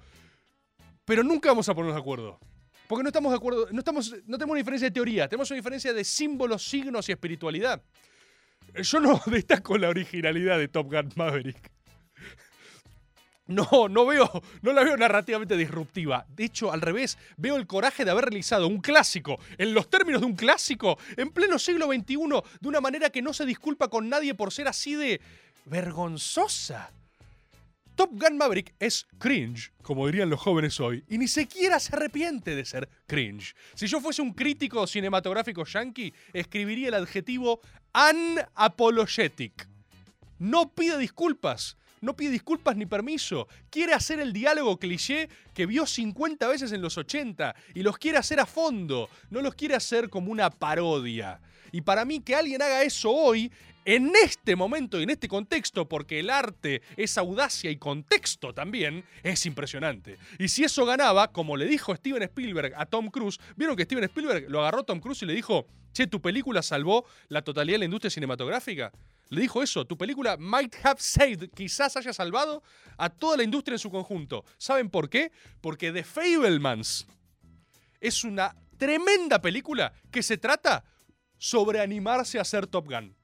Pero 1.08 1.24
nunca 1.24 1.48
vamos 1.48 1.70
a 1.70 1.74
ponernos 1.74 1.96
de 1.96 2.02
acuerdo. 2.02 2.38
Porque 2.86 3.02
no 3.02 3.08
estamos 3.08 3.32
de 3.32 3.38
acuerdo, 3.38 3.67
no, 3.72 3.80
estamos, 3.80 4.13
no 4.26 4.38
tenemos 4.38 4.52
una 4.52 4.58
diferencia 4.58 4.89
de 4.89 4.93
teoría, 4.93 5.30
tenemos 5.30 5.50
una 5.50 5.56
diferencia 5.56 5.93
de 5.93 6.04
símbolos, 6.04 6.67
signos 6.67 7.08
y 7.08 7.13
espiritualidad. 7.13 7.82
Yo 8.76 9.00
no 9.00 9.22
destaco 9.28 9.78
la 9.78 9.88
originalidad 9.88 10.58
de 10.58 10.67
Top 10.67 10.91
Gun 10.91 11.13
Maverick. 11.15 11.72
No, 13.48 13.88
no 13.89 14.06
veo, 14.06 14.30
no 14.62 14.74
la 14.74 14.84
veo 14.84 14.98
narrativamente 14.98 15.56
disruptiva. 15.56 16.26
De 16.28 16.43
hecho, 16.43 16.74
al 16.74 16.82
revés, 16.82 17.17
veo 17.38 17.56
el 17.56 17.67
coraje 17.67 18.04
de 18.04 18.12
haber 18.12 18.26
realizado 18.26 18.67
un 18.67 18.82
clásico, 18.82 19.39
en 19.58 19.74
los 19.74 19.89
términos 19.89 20.20
de 20.20 20.28
un 20.28 20.36
clásico, 20.36 21.00
en 21.15 21.30
pleno 21.32 21.58
siglo 21.58 21.88
XXI, 21.88 22.17
de 22.60 22.67
una 22.67 22.82
manera 22.82 23.10
que 23.10 23.22
no 23.22 23.32
se 23.32 23.46
disculpa 23.46 23.88
con 23.88 24.10
nadie 24.10 24.36
por 24.36 24.52
ser 24.52 24.67
así 24.67 24.96
de 24.96 25.22
vergonzosa. 25.63 26.91
Top 27.98 28.12
Gun 28.12 28.38
Maverick 28.38 28.76
es 28.80 29.08
cringe, 29.18 29.72
como 29.82 30.06
dirían 30.06 30.30
los 30.30 30.40
jóvenes 30.40 30.80
hoy, 30.80 31.04
y 31.10 31.18
ni 31.18 31.28
siquiera 31.28 31.80
se 31.80 31.96
arrepiente 31.96 32.56
de 32.56 32.64
ser 32.64 32.88
cringe. 33.08 33.56
Si 33.74 33.88
yo 33.88 34.00
fuese 34.00 34.22
un 34.22 34.34
crítico 34.34 34.86
cinematográfico 34.86 35.66
yankee, 35.66 36.14
escribiría 36.32 36.90
el 36.90 36.94
adjetivo 36.94 37.60
unapologetic. 37.96 39.68
No 40.38 40.72
pide 40.76 41.00
disculpas. 41.00 41.76
No 42.00 42.16
pide 42.16 42.30
disculpas 42.30 42.78
ni 42.78 42.86
permiso. 42.86 43.48
Quiere 43.72 43.96
hacer 43.96 44.20
el 44.20 44.32
diálogo 44.32 44.78
cliché 44.78 45.28
que 45.56 45.66
vio 45.66 45.88
50 45.88 46.48
veces 46.48 46.72
en 46.74 46.84
los 46.84 47.00
80 47.00 47.56
y 47.74 47.82
los 47.82 47.98
quiere 47.98 48.20
hacer 48.20 48.40
a 48.40 48.46
fondo. 48.46 49.10
No 49.32 49.42
los 49.42 49.56
quiere 49.56 49.74
hacer 49.74 50.12
como 50.12 50.32
una 50.32 50.52
parodia. 50.52 51.42
Y 51.72 51.82
para 51.82 52.06
mí 52.06 52.20
que 52.20 52.36
alguien 52.36 52.62
haga 52.62 52.84
eso 52.84 53.10
hoy, 53.12 53.52
en 53.88 54.12
este 54.21 54.58
momento 54.58 55.00
y 55.00 55.04
en 55.04 55.12
este 55.12 55.30
contexto, 55.30 55.88
porque 55.88 56.19
el 56.19 56.30
arte 56.30 56.82
es 56.97 57.17
audacia 57.17 57.71
y 57.71 57.78
contexto 57.78 58.54
también, 58.54 59.06
es 59.23 59.45
impresionante. 59.45 60.17
Y 60.38 60.50
si 60.50 60.65
eso 60.65 60.86
ganaba, 60.86 61.32
como 61.32 61.56
le 61.56 61.65
dijo 61.65 61.95
Steven 61.95 62.21
Spielberg 62.23 62.73
a 62.76 62.86
Tom 62.86 63.10
Cruise, 63.10 63.39
vieron 63.56 63.78
que 63.78 63.84
Steven 63.84 64.04
Spielberg 64.04 64.50
lo 64.50 64.60
agarró 64.60 64.84
Tom 64.84 65.00
Cruise 65.00 65.21
y 65.21 65.26
le 65.26 65.34
dijo, 65.34 65.67
che, 65.93 66.06
tu 66.06 66.21
película 66.21 66.62
salvó 66.62 67.06
la 67.30 67.41
totalidad 67.41 67.76
de 67.76 67.80
la 67.80 67.86
industria 67.86 68.12
cinematográfica. 68.12 68.91
Le 69.30 69.39
dijo 69.39 69.63
eso, 69.63 69.86
tu 69.86 69.97
película 69.97 70.36
might 70.36 70.76
have 70.84 71.00
saved, 71.00 71.50
quizás 71.56 71.95
haya 71.95 72.12
salvado 72.12 72.63
a 72.97 73.10
toda 73.10 73.38
la 73.38 73.43
industria 73.43 73.76
en 73.76 73.80
su 73.80 73.89
conjunto. 73.89 74.43
¿Saben 74.58 74.89
por 74.89 75.10
qué? 75.10 75.32
Porque 75.62 75.93
The 75.93 76.04
Fablemans 76.04 77.08
es 78.02 78.26
una 78.26 78.54
tremenda 78.78 79.39
película 79.39 79.93
que 80.12 80.23
se 80.23 80.38
trata 80.38 80.84
sobre 81.38 81.80
animarse 81.80 82.38
a 82.38 82.43
ser 82.43 82.67
Top 82.67 82.86
Gun. 82.91 83.16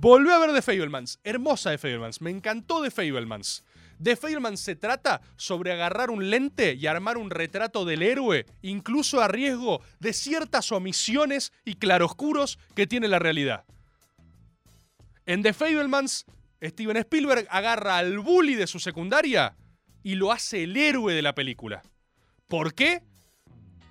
Volví 0.00 0.30
a 0.30 0.38
ver 0.38 0.52
The 0.52 0.62
Fablemans, 0.62 1.20
hermosa 1.22 1.70
The 1.70 1.78
Fablemans, 1.78 2.20
me 2.20 2.30
encantó 2.30 2.82
The 2.82 2.90
Fablemans. 2.90 3.64
The 4.02 4.16
Fablemans 4.16 4.58
se 4.58 4.74
trata 4.74 5.20
sobre 5.36 5.72
agarrar 5.72 6.10
un 6.10 6.28
lente 6.28 6.74
y 6.74 6.86
armar 6.86 7.16
un 7.16 7.30
retrato 7.30 7.84
del 7.84 8.02
héroe, 8.02 8.46
incluso 8.62 9.20
a 9.20 9.28
riesgo 9.28 9.80
de 10.00 10.12
ciertas 10.12 10.72
omisiones 10.72 11.52
y 11.64 11.74
claroscuros 11.74 12.58
que 12.74 12.88
tiene 12.88 13.06
la 13.06 13.20
realidad. 13.20 13.64
En 15.24 15.42
The 15.42 15.52
Fablemans, 15.52 16.26
Steven 16.60 16.96
Spielberg 16.96 17.46
agarra 17.48 17.98
al 17.98 18.18
bully 18.18 18.56
de 18.56 18.66
su 18.66 18.80
secundaria 18.80 19.56
y 20.02 20.16
lo 20.16 20.32
hace 20.32 20.64
el 20.64 20.76
héroe 20.76 21.14
de 21.14 21.22
la 21.22 21.34
película. 21.34 21.82
¿Por 22.48 22.74
qué? 22.74 23.02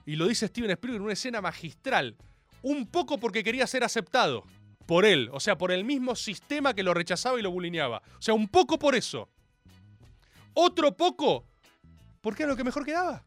Y 0.05 0.17
lo 0.17 0.27
dice 0.27 0.47
Steven 0.47 0.71
Spielberg 0.71 0.97
en 0.97 1.03
una 1.03 1.13
escena 1.13 1.39
magistral. 1.41 2.17
Un 2.61 2.85
poco 2.85 3.17
porque 3.17 3.43
quería 3.43 3.65
ser 3.65 3.83
aceptado 3.83 4.43
por 4.91 5.05
él, 5.05 5.29
o 5.31 5.39
sea, 5.39 5.57
por 5.57 5.71
el 5.71 5.85
mismo 5.85 6.17
sistema 6.17 6.73
que 6.73 6.83
lo 6.83 6.93
rechazaba 6.93 7.39
y 7.39 7.41
lo 7.41 7.49
bulineaba. 7.49 8.01
O 8.19 8.21
sea, 8.21 8.33
un 8.33 8.49
poco 8.49 8.77
por 8.77 8.93
eso. 8.93 9.29
Otro 10.53 10.97
poco 10.97 11.45
porque 12.19 12.43
era 12.43 12.51
lo 12.51 12.57
que 12.57 12.65
mejor 12.65 12.83
quedaba. 12.83 13.23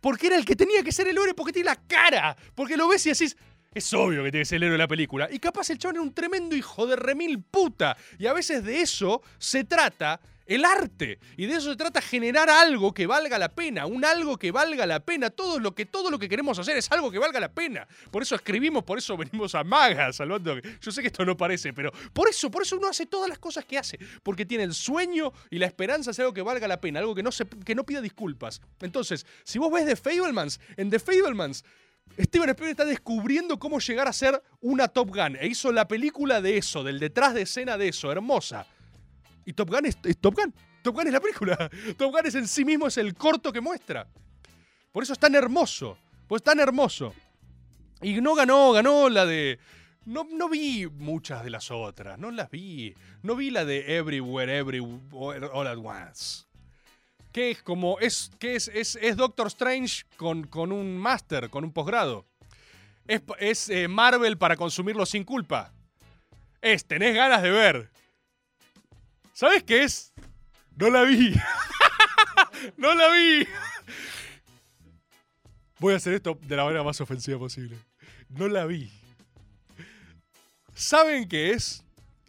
Porque 0.00 0.28
era 0.28 0.36
el 0.36 0.44
que 0.44 0.54
tenía 0.54 0.84
que 0.84 0.92
ser 0.92 1.08
el 1.08 1.18
héroe 1.18 1.34
porque 1.34 1.52
tiene 1.52 1.70
la 1.70 1.74
cara. 1.74 2.36
Porque 2.54 2.76
lo 2.76 2.86
ves 2.86 3.04
y 3.06 3.08
decís, 3.08 3.36
es 3.74 3.92
obvio 3.92 4.22
que 4.22 4.30
tiene 4.30 4.42
que 4.42 4.44
ser 4.44 4.58
el 4.58 4.62
héroe 4.62 4.74
de 4.74 4.78
la 4.78 4.86
película. 4.86 5.28
Y 5.32 5.40
capaz 5.40 5.68
el 5.70 5.78
chabón 5.78 5.96
era 5.96 6.02
un 6.04 6.14
tremendo 6.14 6.54
hijo 6.54 6.86
de 6.86 6.94
remil 6.94 7.42
puta. 7.42 7.96
Y 8.16 8.26
a 8.26 8.32
veces 8.32 8.62
de 8.62 8.80
eso 8.80 9.20
se 9.36 9.64
trata 9.64 10.20
el 10.48 10.64
arte. 10.64 11.20
Y 11.36 11.46
de 11.46 11.54
eso 11.54 11.70
se 11.70 11.76
trata 11.76 12.00
generar 12.00 12.48
algo 12.50 12.92
que 12.92 13.06
valga 13.06 13.38
la 13.38 13.50
pena. 13.50 13.86
Un 13.86 14.04
algo 14.04 14.36
que 14.38 14.50
valga 14.50 14.86
la 14.86 15.00
pena. 15.00 15.30
Todo 15.30 15.60
lo 15.60 15.74
que, 15.74 15.86
todo 15.86 16.10
lo 16.10 16.18
que 16.18 16.28
queremos 16.28 16.58
hacer 16.58 16.76
es 16.76 16.90
algo 16.90 17.10
que 17.10 17.18
valga 17.18 17.38
la 17.38 17.52
pena. 17.52 17.86
Por 18.10 18.22
eso 18.22 18.34
escribimos, 18.34 18.82
por 18.82 18.98
eso 18.98 19.16
venimos 19.16 19.54
a 19.54 19.62
Maga, 19.62 20.12
salvando. 20.12 20.58
Yo 20.80 20.90
sé 20.90 21.02
que 21.02 21.08
esto 21.08 21.24
no 21.24 21.36
parece, 21.36 21.72
pero 21.72 21.92
por 22.12 22.28
eso, 22.28 22.50
por 22.50 22.62
eso 22.62 22.78
uno 22.78 22.88
hace 22.88 23.06
todas 23.06 23.28
las 23.28 23.38
cosas 23.38 23.64
que 23.66 23.78
hace. 23.78 23.98
Porque 24.22 24.46
tiene 24.46 24.64
el 24.64 24.74
sueño 24.74 25.32
y 25.50 25.58
la 25.58 25.66
esperanza 25.66 26.06
de 26.06 26.10
hacer 26.12 26.24
algo 26.24 26.34
que 26.34 26.42
valga 26.42 26.66
la 26.66 26.80
pena. 26.80 26.98
Algo 27.00 27.14
que 27.14 27.22
no, 27.22 27.30
se, 27.30 27.46
que 27.46 27.74
no 27.74 27.84
pida 27.84 28.00
disculpas. 28.00 28.62
Entonces, 28.80 29.26
si 29.44 29.58
vos 29.58 29.70
ves 29.70 29.84
The 29.84 29.96
Fablemans, 29.96 30.58
en 30.76 30.88
The 30.88 30.98
Fablemans 30.98 31.62
Steven 32.18 32.48
Spielberg 32.48 32.70
está 32.70 32.84
descubriendo 32.86 33.58
cómo 33.58 33.78
llegar 33.78 34.08
a 34.08 34.12
ser 34.14 34.42
una 34.60 34.88
Top 34.88 35.14
Gun. 35.14 35.36
E 35.36 35.46
hizo 35.46 35.70
la 35.72 35.86
película 35.86 36.40
de 36.40 36.56
eso, 36.56 36.82
del 36.82 36.98
detrás 36.98 37.34
de 37.34 37.42
escena 37.42 37.76
de 37.76 37.88
eso, 37.88 38.10
hermosa. 38.10 38.66
Y 39.48 39.54
Top 39.54 39.70
Gun 39.70 39.86
es, 39.86 39.96
Top 40.20 40.34
Gun. 40.34 40.54
Top 40.82 40.94
Gun 40.94 41.06
es 41.06 41.12
la 41.14 41.20
película. 41.20 41.70
Top 41.96 42.12
Gun 42.12 42.26
es 42.26 42.34
en 42.34 42.46
sí 42.46 42.66
mismo, 42.66 42.86
es 42.86 42.98
el 42.98 43.14
corto 43.14 43.50
que 43.50 43.62
muestra. 43.62 44.06
Por 44.92 45.02
eso 45.02 45.14
es 45.14 45.18
tan 45.18 45.34
hermoso. 45.34 45.96
Pues 46.26 46.42
tan 46.42 46.60
hermoso. 46.60 47.14
Y 48.02 48.20
no 48.20 48.34
ganó, 48.34 48.72
ganó 48.72 49.08
la 49.08 49.24
de. 49.24 49.58
No, 50.04 50.28
no 50.30 50.50
vi 50.50 50.86
muchas 50.86 51.42
de 51.44 51.48
las 51.48 51.70
otras, 51.70 52.18
no 52.18 52.30
las 52.30 52.50
vi. 52.50 52.94
No 53.22 53.36
vi 53.36 53.50
la 53.50 53.64
de 53.64 53.96
Everywhere, 53.96 54.58
Everywhere, 54.58 55.46
All 55.50 55.66
at 55.66 55.78
Once 55.78 56.44
que 57.32 57.52
es 57.52 57.62
como. 57.62 57.98
Es, 58.00 58.30
que 58.38 58.54
es, 58.54 58.68
es, 58.68 58.96
es 59.00 59.16
Doctor 59.16 59.46
Strange 59.46 60.04
con, 60.18 60.46
con 60.46 60.72
un 60.72 60.98
máster, 60.98 61.48
con 61.48 61.64
un 61.64 61.72
posgrado. 61.72 62.26
Es, 63.06 63.22
es 63.38 63.70
eh, 63.70 63.88
Marvel 63.88 64.36
para 64.36 64.56
consumirlo 64.56 65.06
sin 65.06 65.24
culpa. 65.24 65.72
Es, 66.60 66.84
tenés 66.84 67.14
ganas 67.14 67.42
de 67.42 67.50
ver. 67.50 67.90
¿Sabes 69.38 69.62
qué 69.62 69.84
es? 69.84 70.12
No 70.74 70.90
la 70.90 71.02
vi. 71.02 71.32
no 72.76 72.92
la 72.92 73.08
vi. 73.12 73.46
Voy 75.78 75.94
a 75.94 75.98
hacer 75.98 76.14
esto 76.14 76.36
de 76.42 76.56
la 76.56 76.64
manera 76.64 76.82
más 76.82 77.00
ofensiva 77.00 77.38
posible. 77.38 77.78
No 78.30 78.48
la 78.48 78.66
vi. 78.66 78.90
¿Saben 80.74 81.28
qué 81.28 81.52
es? 81.52 81.84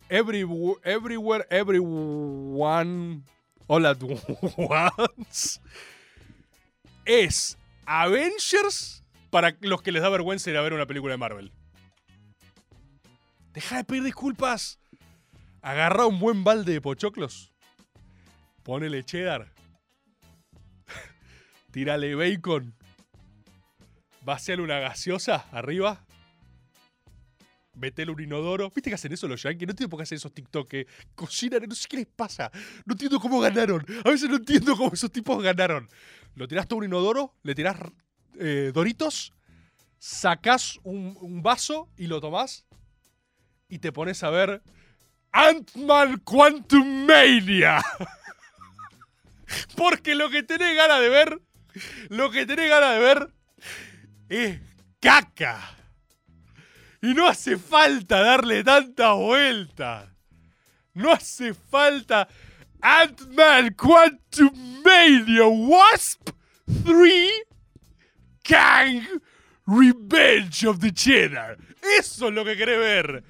Every, 0.07 0.45
everywhere, 0.83 1.47
everyone, 1.49 3.23
all 3.65 3.87
at 3.87 3.97
once. 4.55 5.59
Es 7.05 7.57
Avengers 7.87 9.03
para 9.31 9.57
los 9.61 9.81
que 9.81 9.91
les 9.91 10.03
da 10.03 10.09
vergüenza 10.09 10.51
ir 10.51 10.57
a 10.57 10.61
ver 10.61 10.73
una 10.73 10.85
película 10.85 11.15
de 11.15 11.17
Marvel. 11.17 11.51
Deja 13.51 13.77
de 13.77 13.83
pedir 13.83 14.03
disculpas. 14.03 14.78
Agarra 15.61 16.05
un 16.05 16.19
buen 16.19 16.43
balde 16.43 16.73
de 16.73 16.81
pochoclos. 16.81 17.51
Ponele 18.63 19.03
cheddar. 19.03 19.51
Tírale 21.71 22.15
bacon. 22.15 22.75
Vaciale 24.23 24.61
una 24.61 24.79
gaseosa 24.79 25.47
arriba. 25.51 26.05
Metele 27.75 28.11
un 28.11 28.21
inodoro. 28.21 28.69
¿Viste 28.69 28.89
que 28.89 28.95
hacen 28.95 29.11
eso 29.11 29.27
los 29.27 29.41
yankees? 29.43 29.67
No 29.67 29.71
entiendo 29.71 29.89
por 29.89 29.99
qué 29.99 30.03
hacen 30.03 30.17
esos 30.17 30.33
TikTok 30.33 30.69
que 30.69 30.87
cocinan. 31.15 31.63
No 31.67 31.75
sé 31.75 31.87
qué 31.89 31.97
les 31.97 32.07
pasa. 32.07 32.51
No 32.85 32.93
entiendo 32.93 33.19
cómo 33.19 33.39
ganaron. 33.39 33.85
A 34.05 34.09
veces 34.09 34.29
no 34.29 34.37
entiendo 34.37 34.75
cómo 34.75 34.93
esos 34.93 35.11
tipos 35.11 35.41
ganaron. 35.41 35.89
Lo 36.35 36.47
tirás 36.47 36.67
todo 36.67 36.79
un 36.79 36.85
inodoro, 36.85 37.33
le 37.43 37.55
tirás 37.55 37.77
eh, 38.39 38.71
doritos, 38.73 39.33
sacás 39.97 40.79
un, 40.83 41.17
un 41.19 41.41
vaso 41.41 41.89
y 41.97 42.07
lo 42.07 42.21
tomás 42.21 42.65
y 43.67 43.79
te 43.79 43.91
pones 43.91 44.23
a 44.23 44.29
ver 44.29 44.63
Ant-Man 45.31 46.19
Quantum 46.23 47.05
Mania. 47.05 47.81
Porque 49.75 50.15
lo 50.15 50.29
que 50.29 50.43
tenés 50.43 50.75
ganas 50.75 50.99
de 50.99 51.09
ver, 51.09 51.41
lo 52.09 52.31
que 52.31 52.45
tenés 52.45 52.69
ganas 52.69 52.93
de 52.95 52.99
ver 52.99 53.33
es 54.29 54.59
caca. 54.99 55.75
Y 57.01 57.13
no 57.13 57.27
hace 57.27 57.57
falta 57.57 58.21
darle 58.21 58.63
tanta 58.63 59.13
vuelta. 59.13 60.13
No 60.93 61.11
hace 61.11 61.53
falta 61.53 62.27
Ant-Man 62.81 63.73
Quantum 63.75 64.81
Mania 64.83 65.47
Wasp 65.47 66.29
3 66.85 67.31
Kang 68.43 69.01
Revenge 69.65 70.65
of 70.65 70.79
the 70.79 70.91
Cheddar. 70.91 71.57
Eso 71.97 72.27
es 72.27 72.33
lo 72.33 72.43
que 72.43 72.57
querés 72.57 72.79
ver. 72.79 73.23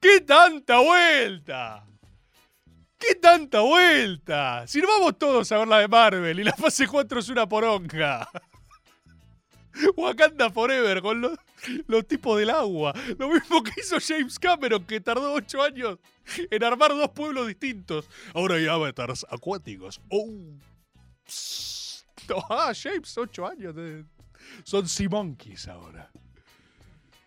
¿Qué 0.00 0.20
tanta 0.22 0.78
vuelta? 0.80 1.86
¿Qué 2.98 3.14
tanta 3.16 3.60
vuelta? 3.60 4.66
Si 4.66 4.80
no 4.80 4.88
vamos 4.88 5.18
todos 5.18 5.52
a 5.52 5.58
ver 5.58 5.68
la 5.68 5.78
de 5.78 5.88
Marvel 5.88 6.40
y 6.40 6.44
la 6.44 6.52
fase 6.52 6.86
4 6.86 7.20
es 7.20 7.28
una 7.28 7.48
poronga. 7.48 8.28
Wakanda 9.96 10.50
Forever 10.50 11.02
con 11.02 11.20
los, 11.20 12.08
tipos 12.08 12.38
del 12.38 12.50
agua. 12.50 12.94
Lo 13.18 13.28
mismo 13.28 13.62
que 13.62 13.72
hizo 13.80 13.98
James 14.00 14.38
Cameron, 14.38 14.84
que 14.84 15.00
tardó 15.00 15.32
8 15.34 15.62
años 15.62 15.98
en 16.50 16.64
armar 16.64 16.90
dos 16.90 17.10
pueblos 17.10 17.46
distintos. 17.46 18.08
Ahora 18.34 18.56
hay 18.56 18.66
avatars 18.66 19.26
acuáticos. 19.30 20.00
Oh. 20.08 20.28
Psst. 21.26 22.06
Ah, 22.48 22.72
James, 22.74 23.16
8 23.16 23.46
años. 23.46 23.74
Son 24.64 24.88
Sea 24.88 25.08
Monkeys 25.08 25.68
ahora. 25.68 26.10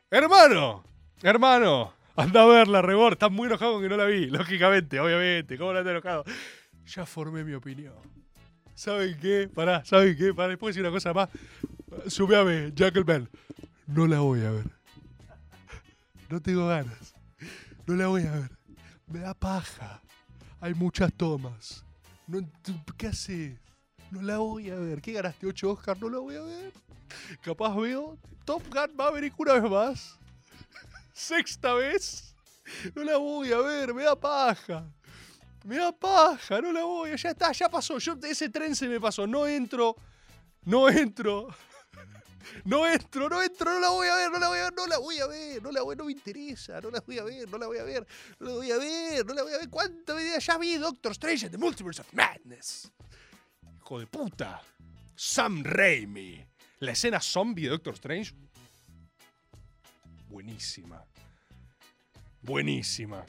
Hermano, 0.10 0.84
hermano, 1.22 1.94
anda 2.16 2.44
a 2.44 2.46
verla, 2.46 2.82
Rebor. 2.82 3.14
Estás 3.14 3.32
muy 3.32 3.48
enojado 3.48 3.74
con 3.74 3.82
que 3.82 3.90
no 3.90 3.98
la 3.98 4.06
vi, 4.06 4.28
lógicamente, 4.28 5.00
obviamente. 5.00 5.58
¿Cómo 5.58 5.74
no 5.74 5.80
estás 5.80 5.92
enojado? 5.92 6.24
Ya 6.86 7.06
formé 7.06 7.44
mi 7.44 7.54
opinión. 7.54 7.94
¿Saben 8.76 9.18
qué? 9.20 9.50
Pará, 9.54 9.86
¿saben 9.86 10.16
qué? 10.18 10.34
Pará, 10.34 10.58
¿puedo 10.58 10.70
decir 10.70 10.82
una 10.82 10.92
cosa 10.92 11.14
más? 11.14 11.30
Subeame, 12.08 12.72
Jackal 12.76 13.04
Bell. 13.04 13.30
No 13.88 14.08
la 14.08 14.20
voy 14.20 14.42
a 14.42 14.52
ver. 14.52 14.66
No 16.30 16.42
tengo 16.42 16.68
ganas. 16.68 17.14
No 17.86 17.96
la 17.96 18.08
voy 18.08 18.24
a 18.24 18.32
ver. 18.32 18.52
Me 19.08 19.20
da 19.20 19.34
paja. 19.34 20.02
Hay 20.60 20.74
muchas 20.74 21.14
tomas. 21.14 21.86
No, 22.26 22.40
¿Qué 22.98 23.08
haces? 23.08 23.60
No 24.10 24.22
la 24.22 24.38
voy 24.38 24.70
a 24.70 24.76
ver. 24.76 25.02
¿Qué 25.02 25.12
ganaste? 25.14 25.46
¿8 25.46 25.72
Oscar? 25.72 25.98
No 26.00 26.10
la 26.10 26.20
voy 26.20 26.36
a 26.36 26.42
ver. 26.42 26.72
Capaz 27.42 27.76
veo 27.76 28.18
Top 28.46 28.64
Gun 28.74 28.96
Maverick 28.96 29.40
una 29.40 29.54
vez 29.54 29.70
más. 29.70 30.20
Sexta 31.14 31.74
vez. 31.76 32.36
No 32.96 33.04
la 33.04 33.18
voy 33.18 33.52
a 33.52 33.60
ver. 33.60 33.94
Me 33.94 34.04
da 34.04 34.16
paja. 34.16 34.86
Me 35.64 35.78
da 35.78 35.92
paja. 35.92 36.62
No 36.62 36.72
la 36.72 36.84
voy. 36.84 37.16
Ya 37.16 37.30
está, 37.30 37.52
ya 37.52 37.70
pasó. 37.70 37.98
Yo, 38.00 38.16
ese 38.24 38.50
tren 38.50 38.76
se 38.76 38.88
me 38.88 39.00
pasó. 39.00 39.28
No 39.28 39.48
entro. 39.48 39.96
No 40.66 40.90
entro. 40.90 41.48
No 42.66 42.86
entro, 42.86 43.30
no 43.30 43.42
entro, 43.42 43.74
no 43.74 43.80
la 43.80 43.90
voy 43.90 44.08
a 44.08 44.16
ver, 44.16 44.32
no 44.32 44.38
la 44.38 44.48
voy 44.50 44.60
a 44.60 44.64
ver, 44.64 44.74
no 44.74 44.88
la 44.88 44.98
voy 44.98 45.20
a 45.20 45.28
ver, 45.28 45.64
no 45.64 45.72
la 45.72 45.82
voy, 45.82 45.96
no 45.96 46.06
me 46.06 46.12
interesa, 46.12 46.82
no 46.82 46.90
la 46.92 47.00
voy 47.00 47.18
a 47.18 47.24
ver, 47.24 47.50
no 47.50 47.58
la 47.58 47.68
voy 47.68 47.78
a 47.78 47.84
ver, 47.84 48.06
no 48.40 48.48
la 48.48 48.54
voy 48.54 48.72
a 48.72 48.78
ver, 48.78 49.26
no 49.26 49.34
la 49.34 49.44
voy 49.44 49.54
a 49.54 49.58
ver. 49.60 49.70
¿Cuánta 49.70 50.14
medida 50.14 50.40
ya 50.40 50.58
vi 50.58 50.78
Doctor 50.78 51.14
Strange 51.14 51.50
The 51.50 51.58
Multiverse 51.58 52.02
of 52.02 52.14
Madness? 52.14 52.92
Hijo 53.78 54.00
de 54.00 54.08
puta. 54.08 54.62
Sam 55.16 55.64
Raimi. 55.64 56.46
La 56.80 56.92
escena 56.92 57.22
zombie 57.22 57.64
de 57.64 57.70
Doctor 57.70 57.94
Strange. 57.94 58.34
Buenísima. 60.34 61.06
Buenísima. 62.42 63.24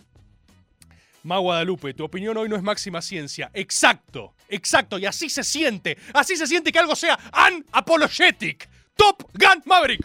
Ma 1.23 1.37
Guadalupe, 1.37 1.93
tu 1.93 2.03
opinión 2.03 2.35
hoy 2.39 2.49
no 2.49 2.57
es 2.57 2.63
máxima 2.63 3.03
ciencia. 3.03 3.51
Exacto, 3.53 4.35
exacto. 4.49 4.97
Y 4.97 5.05
así 5.05 5.29
se 5.29 5.45
siente. 5.45 5.99
Así 6.15 6.35
se 6.35 6.47
siente 6.47 6.73
que 6.73 6.79
algo 6.79 6.97
sea 6.97 7.19
unapologetic. 7.47 8.71
Top 8.97 9.23
Gun 9.35 9.63
Maverick. 9.67 10.01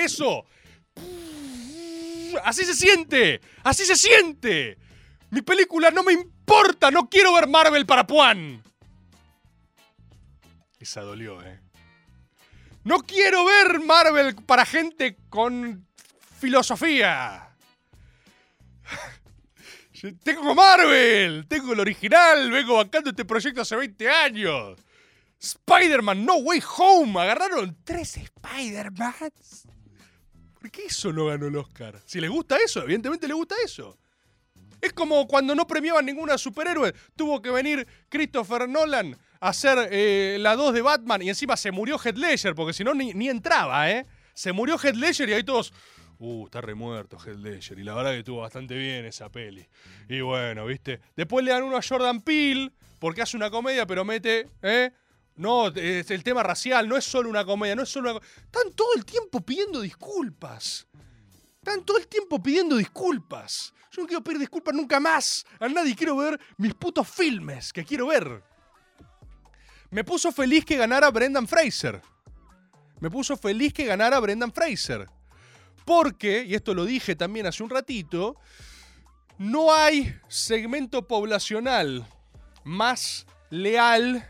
Eso. 0.00 0.46
Así 2.42 2.64
se 2.64 2.74
siente. 2.74 3.40
Así 3.62 3.84
se 3.84 3.94
siente. 3.94 4.78
Mi 5.30 5.42
película 5.42 5.92
no 5.92 6.02
me 6.02 6.12
importa. 6.12 6.90
No 6.90 7.08
quiero 7.08 7.32
ver 7.34 7.46
Marvel 7.46 7.86
para 7.86 8.04
Puan. 8.04 8.60
Esa 10.80 11.02
dolió, 11.02 11.40
eh. 11.40 11.61
No 12.84 13.00
quiero 13.00 13.44
ver 13.44 13.80
Marvel 13.80 14.34
para 14.34 14.66
gente 14.66 15.16
con 15.28 15.86
filosofía. 16.38 17.54
Tengo 20.24 20.52
Marvel, 20.52 21.46
tengo 21.46 21.74
el 21.74 21.78
original, 21.78 22.50
vengo 22.50 22.74
bancando 22.74 23.10
este 23.10 23.24
proyecto 23.24 23.60
hace 23.60 23.76
20 23.76 24.08
años. 24.08 24.76
Spider-Man 25.38 26.24
No 26.24 26.38
Way 26.38 26.60
Home, 26.76 27.20
agarraron 27.20 27.76
tres 27.84 28.16
Spider-Mans. 28.16 29.68
¿Por 30.58 30.70
qué 30.72 30.86
eso 30.86 31.12
no 31.12 31.26
ganó 31.26 31.46
el 31.46 31.56
Oscar? 31.56 32.00
Si 32.04 32.20
les 32.20 32.30
gusta 32.30 32.56
eso, 32.56 32.82
evidentemente 32.82 33.28
les 33.28 33.36
gusta 33.36 33.54
eso. 33.64 33.96
Es 34.80 34.92
como 34.92 35.28
cuando 35.28 35.54
no 35.54 35.68
premiaban 35.68 36.04
ninguna 36.04 36.36
superhéroe. 36.36 36.92
Tuvo 37.14 37.40
que 37.40 37.50
venir 37.50 37.86
Christopher 38.08 38.68
Nolan 38.68 39.16
hacer 39.42 39.88
eh, 39.90 40.36
la 40.38 40.54
2 40.54 40.72
de 40.72 40.82
Batman 40.82 41.20
y 41.20 41.28
encima 41.28 41.56
se 41.56 41.72
murió 41.72 41.98
Heath 41.98 42.16
Ledger, 42.16 42.54
porque 42.54 42.72
si 42.72 42.84
no 42.84 42.94
ni, 42.94 43.28
entraba, 43.28 43.90
¿eh? 43.90 44.06
Se 44.34 44.52
murió 44.52 44.78
Heath 44.78 44.94
Ledger 44.94 45.28
y 45.28 45.32
ahí 45.34 45.42
todos... 45.42 45.72
Uh, 46.18 46.46
está 46.46 46.60
remuerto 46.60 47.18
Heath 47.18 47.38
Ledger. 47.38 47.76
Y 47.80 47.82
la 47.82 47.94
verdad 47.94 48.12
que 48.12 48.20
estuvo 48.20 48.40
bastante 48.40 48.76
bien 48.76 49.04
esa 49.04 49.28
peli. 49.30 49.66
Y 50.08 50.20
bueno, 50.20 50.64
¿viste? 50.66 51.00
Después 51.16 51.44
le 51.44 51.50
dan 51.50 51.64
uno 51.64 51.76
a 51.76 51.82
Jordan 51.82 52.20
Peele, 52.20 52.70
porque 53.00 53.22
hace 53.22 53.36
una 53.36 53.50
comedia, 53.50 53.84
pero 53.84 54.04
mete, 54.04 54.48
¿eh? 54.62 54.92
No, 55.34 55.68
es 55.68 56.10
el 56.12 56.22
tema 56.22 56.44
racial, 56.44 56.88
no 56.88 56.96
es 56.96 57.04
solo 57.04 57.28
una 57.28 57.44
comedia, 57.44 57.74
no 57.74 57.82
es 57.82 57.88
solo 57.88 58.12
una... 58.12 58.20
Están 58.20 58.72
todo 58.76 58.94
el 58.94 59.04
tiempo 59.04 59.40
pidiendo 59.40 59.80
disculpas. 59.80 60.86
Están 61.56 61.84
todo 61.84 61.98
el 61.98 62.06
tiempo 62.06 62.40
pidiendo 62.40 62.76
disculpas. 62.76 63.74
Yo 63.90 64.02
no 64.02 64.06
quiero 64.06 64.22
pedir 64.22 64.38
disculpas 64.38 64.72
nunca 64.72 65.00
más. 65.00 65.44
A 65.58 65.68
nadie 65.68 65.96
quiero 65.96 66.16
ver 66.16 66.38
mis 66.58 66.74
putos 66.74 67.08
filmes 67.08 67.72
que 67.72 67.84
quiero 67.84 68.06
ver. 68.06 68.51
Me 69.92 70.04
puso 70.04 70.32
feliz 70.32 70.64
que 70.64 70.76
ganara 70.76 71.10
Brendan 71.10 71.46
Fraser. 71.46 72.00
Me 72.98 73.10
puso 73.10 73.36
feliz 73.36 73.74
que 73.74 73.84
ganara 73.84 74.18
Brendan 74.20 74.50
Fraser. 74.50 75.06
Porque, 75.84 76.44
y 76.44 76.54
esto 76.54 76.72
lo 76.72 76.86
dije 76.86 77.14
también 77.14 77.46
hace 77.46 77.62
un 77.62 77.68
ratito, 77.68 78.36
no 79.36 79.74
hay 79.74 80.14
segmento 80.28 81.06
poblacional 81.06 82.06
más 82.64 83.26
leal 83.50 84.26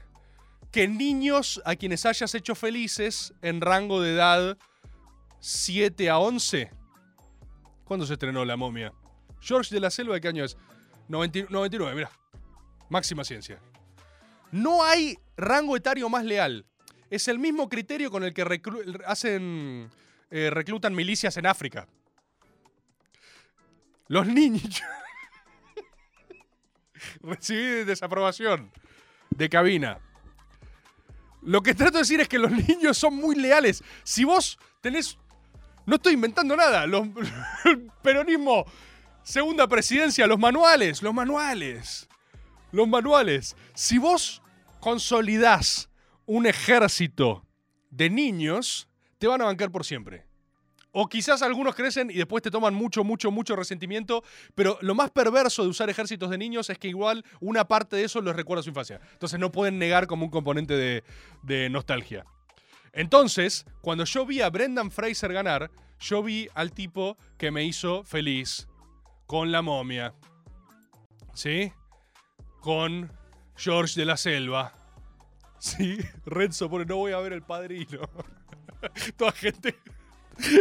que 0.72 0.88
niños 0.88 1.62
a 1.64 1.76
quienes 1.76 2.06
hayas 2.06 2.34
hecho 2.34 2.56
felices 2.56 3.32
en 3.40 3.60
rango 3.60 4.00
de 4.00 4.14
edad 4.14 4.58
7 5.38 6.10
a 6.10 6.18
11. 6.18 6.70
¿Cuándo 7.84 8.04
se 8.04 8.14
estrenó 8.14 8.44
La 8.44 8.56
momia? 8.56 8.92
George 9.40 9.72
de 9.72 9.80
la 9.80 9.90
Selva, 9.90 10.14
¿de 10.14 10.20
qué 10.20 10.28
año 10.28 10.44
es? 10.44 10.56
90 11.08 11.50
99, 11.50 11.94
mira. 11.94 12.10
Máxima 12.88 13.22
ciencia. 13.22 13.60
No 14.52 14.84
hay 14.84 15.18
rango 15.36 15.76
etario 15.76 16.08
más 16.08 16.24
leal. 16.24 16.66
Es 17.10 17.26
el 17.26 17.38
mismo 17.38 17.68
criterio 17.68 18.10
con 18.10 18.22
el 18.22 18.32
que 18.32 18.42
hacen, 19.06 19.90
eh, 20.30 20.50
reclutan 20.50 20.94
milicias 20.94 21.36
en 21.38 21.46
África. 21.46 21.88
Los 24.08 24.26
niños. 24.26 24.82
Recibí 27.22 27.84
desaprobación 27.84 28.70
de 29.30 29.48
cabina. 29.48 29.98
Lo 31.40 31.62
que 31.62 31.74
trato 31.74 31.94
de 31.94 32.00
decir 32.00 32.20
es 32.20 32.28
que 32.28 32.38
los 32.38 32.52
niños 32.52 32.98
son 32.98 33.16
muy 33.16 33.34
leales. 33.34 33.82
Si 34.04 34.24
vos 34.24 34.58
tenés. 34.82 35.18
No 35.86 35.96
estoy 35.96 36.12
inventando 36.12 36.54
nada. 36.56 36.84
Peronismo, 38.02 38.66
segunda 39.22 39.66
presidencia, 39.66 40.26
los 40.26 40.38
manuales, 40.38 41.02
los 41.02 41.14
manuales. 41.14 42.06
Los 42.70 42.86
manuales. 42.86 43.56
Si 43.74 43.98
vos 43.98 44.41
consolidás 44.82 45.88
un 46.26 46.44
ejército 46.44 47.46
de 47.90 48.10
niños, 48.10 48.88
te 49.18 49.28
van 49.28 49.40
a 49.40 49.44
bancar 49.44 49.70
por 49.70 49.84
siempre. 49.84 50.26
O 50.90 51.06
quizás 51.06 51.40
algunos 51.40 51.76
crecen 51.76 52.10
y 52.10 52.14
después 52.14 52.42
te 52.42 52.50
toman 52.50 52.74
mucho, 52.74 53.04
mucho, 53.04 53.30
mucho 53.30 53.54
resentimiento. 53.54 54.24
Pero 54.56 54.78
lo 54.80 54.96
más 54.96 55.12
perverso 55.12 55.62
de 55.62 55.68
usar 55.68 55.88
ejércitos 55.88 56.30
de 56.30 56.36
niños 56.36 56.68
es 56.68 56.78
que 56.78 56.88
igual 56.88 57.24
una 57.40 57.64
parte 57.64 57.94
de 57.94 58.04
eso 58.04 58.20
los 58.20 58.34
recuerda 58.34 58.58
a 58.58 58.62
su 58.64 58.70
infancia. 58.70 59.00
Entonces 59.12 59.38
no 59.38 59.52
pueden 59.52 59.78
negar 59.78 60.08
como 60.08 60.24
un 60.24 60.32
componente 60.32 60.74
de, 60.74 61.04
de 61.44 61.70
nostalgia. 61.70 62.24
Entonces, 62.92 63.64
cuando 63.82 64.04
yo 64.04 64.26
vi 64.26 64.40
a 64.40 64.50
Brendan 64.50 64.90
Fraser 64.90 65.32
ganar, 65.32 65.70
yo 66.00 66.24
vi 66.24 66.48
al 66.54 66.72
tipo 66.72 67.16
que 67.38 67.52
me 67.52 67.62
hizo 67.62 68.02
feliz 68.02 68.66
con 69.26 69.52
la 69.52 69.62
momia. 69.62 70.12
¿Sí? 71.34 71.72
Con 72.60 73.12
George 73.56 73.98
de 73.98 74.06
la 74.06 74.16
Selva. 74.16 74.72
Sí, 75.58 75.98
Renzo 76.26 76.68
pone, 76.68 76.84
no 76.84 76.96
voy 76.96 77.12
a 77.12 77.18
ver 77.18 77.32
el 77.32 77.42
padrino. 77.42 78.00
Toda 79.16 79.32
gente. 79.32 79.78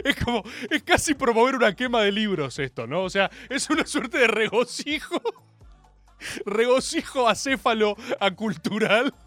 Es 0.03 0.15
como, 0.23 0.43
es 0.69 0.83
casi 0.83 1.13
promover 1.13 1.55
una 1.55 1.75
quema 1.75 2.01
de 2.01 2.11
libros 2.11 2.59
esto, 2.59 2.85
¿no? 2.85 3.03
O 3.03 3.09
sea, 3.09 3.31
es 3.49 3.69
una 3.69 3.85
suerte 3.85 4.19
de 4.19 4.27
regocijo. 4.27 5.19
Regocijo 6.45 7.27
acéfalo 7.27 7.95
acultural. 8.19 9.13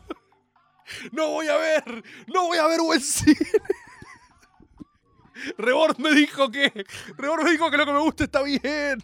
No 1.12 1.30
voy 1.30 1.48
a 1.48 1.56
ver, 1.56 2.04
no 2.26 2.42
voy 2.42 2.58
a 2.58 2.66
ver 2.66 2.78
buen 2.80 3.00
cine. 3.00 3.38
Me 5.96 6.14
dijo 6.14 6.50
que, 6.50 6.84
Rebord 7.16 7.42
me 7.42 7.52
dijo 7.52 7.70
que 7.70 7.76
lo 7.78 7.86
que 7.86 7.92
me 7.94 8.00
gusta 8.00 8.24
está 8.24 8.42
bien. 8.42 9.02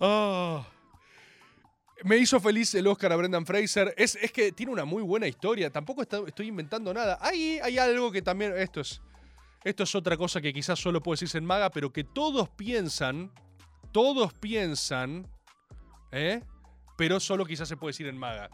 Ah. 0.00 0.66
Me 2.04 2.16
hizo 2.16 2.40
feliz 2.40 2.74
el 2.74 2.86
Oscar 2.86 3.12
a 3.12 3.16
Brendan 3.16 3.44
Fraser. 3.44 3.94
Es, 3.96 4.16
es 4.16 4.32
que 4.32 4.52
tiene 4.52 4.72
una 4.72 4.84
muy 4.84 5.02
buena 5.02 5.26
historia. 5.26 5.70
Tampoco 5.70 6.02
estoy 6.02 6.46
inventando 6.46 6.94
nada. 6.94 7.18
Ahí 7.20 7.58
hay 7.62 7.78
algo 7.78 8.10
que 8.10 8.22
también. 8.22 8.56
Esto 8.56 8.80
es. 8.80 9.00
Esto 9.62 9.82
es 9.82 9.94
otra 9.94 10.16
cosa 10.16 10.40
que 10.40 10.54
quizás 10.54 10.78
solo 10.78 11.02
puede 11.02 11.16
decirse 11.16 11.36
en 11.36 11.44
Maga, 11.44 11.70
pero 11.70 11.92
que 11.92 12.04
todos 12.04 12.48
piensan. 12.48 13.30
Todos 13.92 14.32
piensan. 14.32 15.26
¿Eh? 16.12 16.42
Pero 16.96 17.20
solo 17.20 17.44
quizás 17.44 17.68
se 17.68 17.76
puede 17.76 17.90
decir 17.90 18.06
en 18.06 18.16
Maga. 18.16 18.48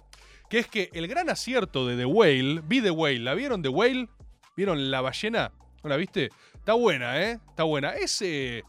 Que 0.51 0.59
es 0.59 0.67
que 0.67 0.91
el 0.93 1.07
gran 1.07 1.31
acierto 1.31 1.87
de 1.87 1.97
The 1.97 2.07
Whale. 2.07 2.63
Vi 2.65 2.83
The 2.83 2.91
Whale. 2.91 3.21
¿La 3.21 3.35
vieron 3.35 3.63
The 3.63 3.69
Whale? 3.69 4.09
¿Vieron 4.57 4.91
La 4.91 5.01
Ballena? 5.01 5.53
¿No 5.85 5.91
la 5.91 5.97
viste? 5.97 6.31
Está 6.55 6.73
buena, 6.73 7.23
¿eh? 7.23 7.39
Está 7.49 7.63
buena. 7.63 7.91
Ese. 7.91 8.65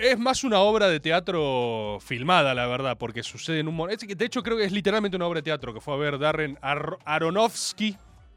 Es 0.00 0.18
más 0.18 0.44
una 0.44 0.60
obra 0.60 0.88
de 0.88 1.00
teatro 1.00 1.98
filmada, 2.00 2.54
la 2.54 2.66
verdad, 2.66 2.96
porque 2.96 3.22
sucede 3.22 3.60
en 3.60 3.68
un. 3.68 3.88
De 3.88 4.24
hecho, 4.24 4.42
creo 4.42 4.56
que 4.56 4.64
es 4.64 4.72
literalmente 4.72 5.16
una 5.16 5.26
obra 5.26 5.38
de 5.38 5.42
teatro 5.44 5.74
que 5.74 5.80
fue 5.80 5.94
a 5.94 5.96
ver 5.96 6.18
Darren 6.18 6.58
Ar- 6.62 6.98
Aronofsky. 7.04 7.96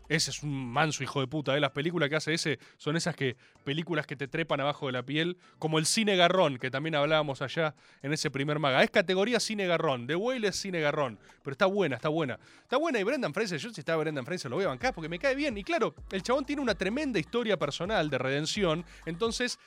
Ese 0.10 0.32
es 0.32 0.42
un 0.42 0.72
manso 0.72 1.04
hijo 1.04 1.20
de 1.20 1.28
puta, 1.28 1.56
¿eh? 1.58 1.60
Las 1.60 1.72
películas 1.72 2.08
que 2.08 2.16
hace 2.16 2.34
ese 2.34 2.60
son 2.78 2.96
esas 2.96 3.14
que 3.14 3.36
películas 3.66 4.08
que 4.08 4.16
te 4.16 4.30
trepan 4.30 4.62
abajo 4.62 4.86
de 4.86 4.94
la 4.94 5.04
piel, 5.04 5.38
como 5.60 5.80
el 5.80 5.86
cine 5.86 6.16
garrón, 6.16 6.58
que 6.60 6.72
también 6.72 6.96
hablábamos 6.96 7.42
allá 7.42 7.76
en 8.02 8.14
ese 8.14 8.32
primer 8.32 8.58
maga. 8.58 8.82
Es 8.84 8.90
categoría 8.90 9.42
cine 9.42 9.68
garrón. 9.68 10.08
The 10.08 10.16
Whale 10.16 10.48
es 10.48 10.56
cine 10.56 10.80
garrón, 10.80 11.20
pero 11.44 11.52
está 11.52 11.66
buena, 11.66 11.98
está 11.98 12.08
buena. 12.08 12.40
Está 12.64 12.78
buena 12.78 13.00
y 13.00 13.04
Brendan 13.04 13.34
Fraser, 13.34 13.60
yo 13.60 13.70
si 13.70 13.82
estaba 13.82 14.02
Brendan 14.02 14.26
Fraser 14.26 14.50
lo 14.50 14.56
voy 14.56 14.64
a 14.66 14.70
bancar 14.70 14.94
porque 14.94 15.10
me 15.10 15.20
cae 15.20 15.36
bien. 15.36 15.58
Y 15.58 15.64
claro, 15.66 15.94
el 16.12 16.24
chabón 16.24 16.46
tiene 16.46 16.62
una 16.62 16.74
tremenda 16.76 17.20
historia 17.20 17.58
personal 17.60 18.10
de 18.10 18.18
redención, 18.18 18.86
entonces 19.06 19.60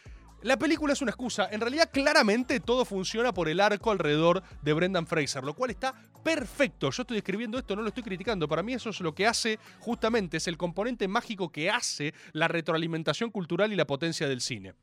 la 0.42 0.58
película 0.58 0.92
es 0.92 1.02
una 1.02 1.10
excusa. 1.10 1.48
En 1.50 1.60
realidad, 1.60 1.90
claramente 1.92 2.60
todo 2.60 2.84
funciona 2.84 3.32
por 3.32 3.48
el 3.48 3.60
arco 3.60 3.90
alrededor 3.90 4.42
de 4.62 4.72
Brendan 4.72 5.06
Fraser, 5.06 5.44
lo 5.44 5.54
cual 5.54 5.70
está 5.70 5.94
perfecto. 6.22 6.90
Yo 6.90 7.02
estoy 7.02 7.18
escribiendo 7.18 7.58
esto, 7.58 7.76
no 7.76 7.82
lo 7.82 7.88
estoy 7.88 8.02
criticando. 8.02 8.48
Para 8.48 8.62
mí 8.62 8.72
eso 8.72 8.90
es 8.90 9.00
lo 9.00 9.14
que 9.14 9.26
hace, 9.26 9.58
justamente, 9.80 10.38
es 10.38 10.48
el 10.48 10.56
componente 10.56 11.08
mágico 11.08 11.50
que 11.50 11.70
hace 11.70 12.14
la 12.32 12.48
retroalimentación 12.48 13.30
cultural 13.30 13.72
y 13.72 13.76
la 13.76 13.86
potencia 13.86 14.28
del 14.28 14.40
cine. 14.40 14.74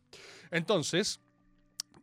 Entonces, 0.52 1.20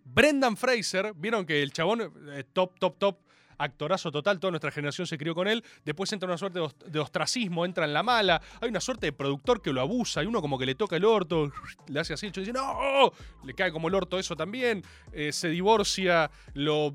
Brendan 0.05 0.57
Fraser, 0.57 1.15
vieron 1.15 1.47
que 1.47 1.63
el 1.63 1.73
chabón, 1.73 2.13
eh, 2.33 2.45
top, 2.53 2.79
top, 2.79 2.99
top, 2.99 3.19
actorazo 3.59 4.11
total, 4.13 4.39
toda 4.41 4.51
nuestra 4.53 4.71
generación 4.71 5.07
se 5.07 5.19
crió 5.19 5.35
con 5.35 5.49
él, 5.49 5.65
después 5.85 6.13
entra 6.13 6.27
una 6.29 6.39
suerte 6.39 6.59
de 6.59 6.65
ost- 6.65 6.85
de 6.85 6.99
ostracismo, 6.99 7.65
entra 7.65 7.85
en 7.85 7.93
la 7.93 8.03
mala, 8.03 8.41
hay 8.61 8.69
una 8.69 8.81
suerte 8.81 9.07
de 9.07 9.13
productor 9.13 9.61
que 9.63 9.73
lo 9.73 9.81
abusa, 9.81 10.23
y 10.23 10.27
uno 10.27 10.41
como 10.41 10.59
que 10.59 10.67
le 10.67 10.75
toca 10.75 10.97
el 10.97 11.05
orto, 11.05 11.53
le 11.89 12.01
hace 12.01 12.15
así, 12.15 12.27
el 12.27 12.33
dice, 12.33 12.53
no, 12.53 13.13
le 13.45 13.55
cae 13.55 13.73
como 13.73 13.89
el 13.89 13.95
orto 13.95 14.19
eso 14.19 14.37
también, 14.37 14.83
eh, 15.13 15.33
se 15.33 15.49
divorcia, 15.49 16.31
lo 16.55 16.89
eh, 16.89 16.93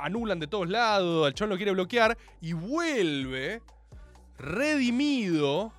anulan 0.00 0.38
de 0.38 0.46
todos 0.46 0.68
lados, 0.68 1.28
el 1.28 1.34
chabón 1.34 1.50
lo 1.50 1.56
quiere 1.56 1.72
bloquear, 1.72 2.16
y 2.40 2.52
vuelve 2.52 3.62
redimido 4.38 5.72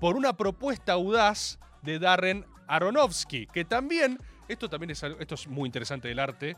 por 0.00 0.16
una 0.16 0.36
propuesta 0.36 0.92
audaz 0.92 1.58
de 1.82 1.98
Darren 1.98 2.44
Aronofsky, 2.66 3.46
que 3.46 3.64
también, 3.64 4.18
esto 4.48 4.68
también 4.68 4.90
es, 4.90 5.02
esto 5.02 5.34
es 5.34 5.46
muy 5.46 5.66
interesante 5.66 6.08
del 6.08 6.18
arte, 6.18 6.56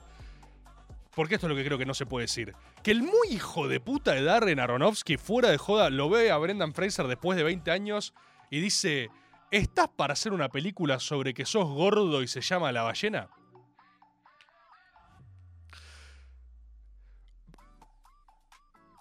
porque 1.16 1.34
esto 1.34 1.46
es 1.46 1.50
lo 1.50 1.56
que 1.56 1.64
creo 1.64 1.78
que 1.78 1.86
no 1.86 1.94
se 1.94 2.06
puede 2.06 2.24
decir. 2.26 2.54
Que 2.84 2.92
el 2.92 3.02
muy 3.02 3.28
hijo 3.30 3.66
de 3.66 3.80
puta 3.80 4.12
de 4.12 4.22
Darren 4.22 4.60
Aronofsky, 4.60 5.16
fuera 5.16 5.48
de 5.50 5.58
joda, 5.58 5.90
lo 5.90 6.08
ve 6.08 6.30
a 6.30 6.36
Brendan 6.36 6.74
Fraser 6.74 7.08
después 7.08 7.36
de 7.36 7.42
20 7.42 7.70
años 7.72 8.14
y 8.50 8.60
dice, 8.60 9.10
¿estás 9.50 9.88
para 9.88 10.12
hacer 10.12 10.32
una 10.32 10.50
película 10.50 11.00
sobre 11.00 11.34
que 11.34 11.44
sos 11.46 11.66
gordo 11.66 12.22
y 12.22 12.28
se 12.28 12.42
llama 12.42 12.70
La 12.70 12.82
ballena? 12.82 13.28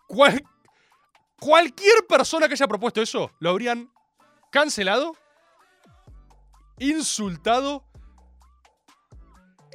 Cual- 0.07 0.43
cualquier 1.39 2.05
persona 2.07 2.47
que 2.47 2.53
haya 2.53 2.67
propuesto 2.67 3.01
eso, 3.01 3.31
lo 3.39 3.49
habrían 3.49 3.91
cancelado, 4.51 5.15
insultado. 6.79 7.83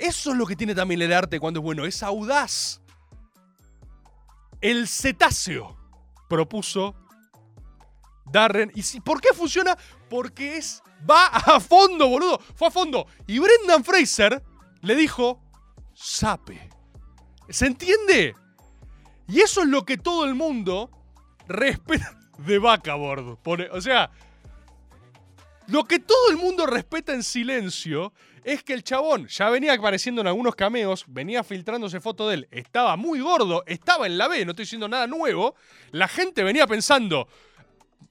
Eso 0.00 0.30
es 0.32 0.36
lo 0.36 0.46
que 0.46 0.56
tiene 0.56 0.74
también 0.74 1.02
el 1.02 1.12
arte 1.12 1.38
cuando 1.38 1.60
es 1.60 1.64
bueno, 1.64 1.84
es 1.84 2.02
audaz. 2.02 2.80
El 4.60 4.88
cetáceo 4.88 5.76
propuso 6.28 6.94
Darren. 8.26 8.70
¿Y 8.74 8.82
si- 8.82 9.00
por 9.00 9.20
qué 9.20 9.28
funciona? 9.34 9.76
Porque 10.08 10.56
es. 10.56 10.82
Va 11.08 11.26
a 11.26 11.58
fondo, 11.60 12.06
boludo. 12.08 12.38
Fue 12.54 12.68
a 12.68 12.70
fondo. 12.70 13.06
Y 13.26 13.38
Brendan 13.40 13.82
Fraser 13.84 14.42
le 14.82 14.94
dijo. 14.94 15.42
Sape. 15.94 16.70
¿Se 17.48 17.66
entiende? 17.66 18.34
Y 19.26 19.40
eso 19.40 19.62
es 19.62 19.68
lo 19.68 19.84
que 19.84 19.98
todo 19.98 20.24
el 20.24 20.34
mundo 20.34 20.90
respeta. 21.48 22.16
De 22.38 22.58
Backboard. 22.58 23.38
O 23.72 23.80
sea. 23.80 24.10
Lo 25.66 25.84
que 25.84 25.98
todo 25.98 26.30
el 26.30 26.36
mundo 26.36 26.66
respeta 26.66 27.12
en 27.14 27.22
silencio 27.22 28.12
es 28.44 28.62
que 28.62 28.72
el 28.72 28.82
chabón 28.82 29.26
ya 29.26 29.50
venía 29.50 29.74
apareciendo 29.74 30.20
en 30.20 30.26
algunos 30.26 30.54
cameos, 30.54 31.04
venía 31.08 31.44
filtrándose 31.44 32.00
foto 32.00 32.28
de 32.28 32.34
él, 32.36 32.48
estaba 32.50 32.96
muy 32.96 33.20
gordo, 33.20 33.62
estaba 33.66 34.06
en 34.06 34.18
la 34.18 34.28
B, 34.28 34.44
no 34.44 34.52
estoy 34.52 34.64
diciendo 34.64 34.88
nada 34.88 35.06
nuevo. 35.06 35.54
La 35.90 36.08
gente 36.08 36.42
venía 36.42 36.66
pensando, 36.66 37.28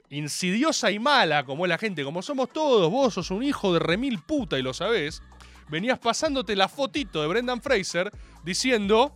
insidiosa 0.09 0.91
y 0.91 0.99
mala 0.99 1.43
como 1.45 1.65
es 1.65 1.69
la 1.69 1.77
gente, 1.77 2.03
como 2.03 2.21
somos 2.21 2.51
todos, 2.51 2.89
vos 2.91 3.13
sos 3.13 3.31
un 3.31 3.43
hijo 3.43 3.73
de 3.73 3.79
remil 3.79 4.19
puta 4.19 4.57
y 4.57 4.61
lo 4.61 4.73
sabés. 4.73 5.21
Venías 5.69 5.99
pasándote 5.99 6.55
la 6.55 6.67
fotito 6.67 7.21
de 7.21 7.27
Brendan 7.27 7.61
Fraser 7.61 8.11
diciendo, 8.43 9.13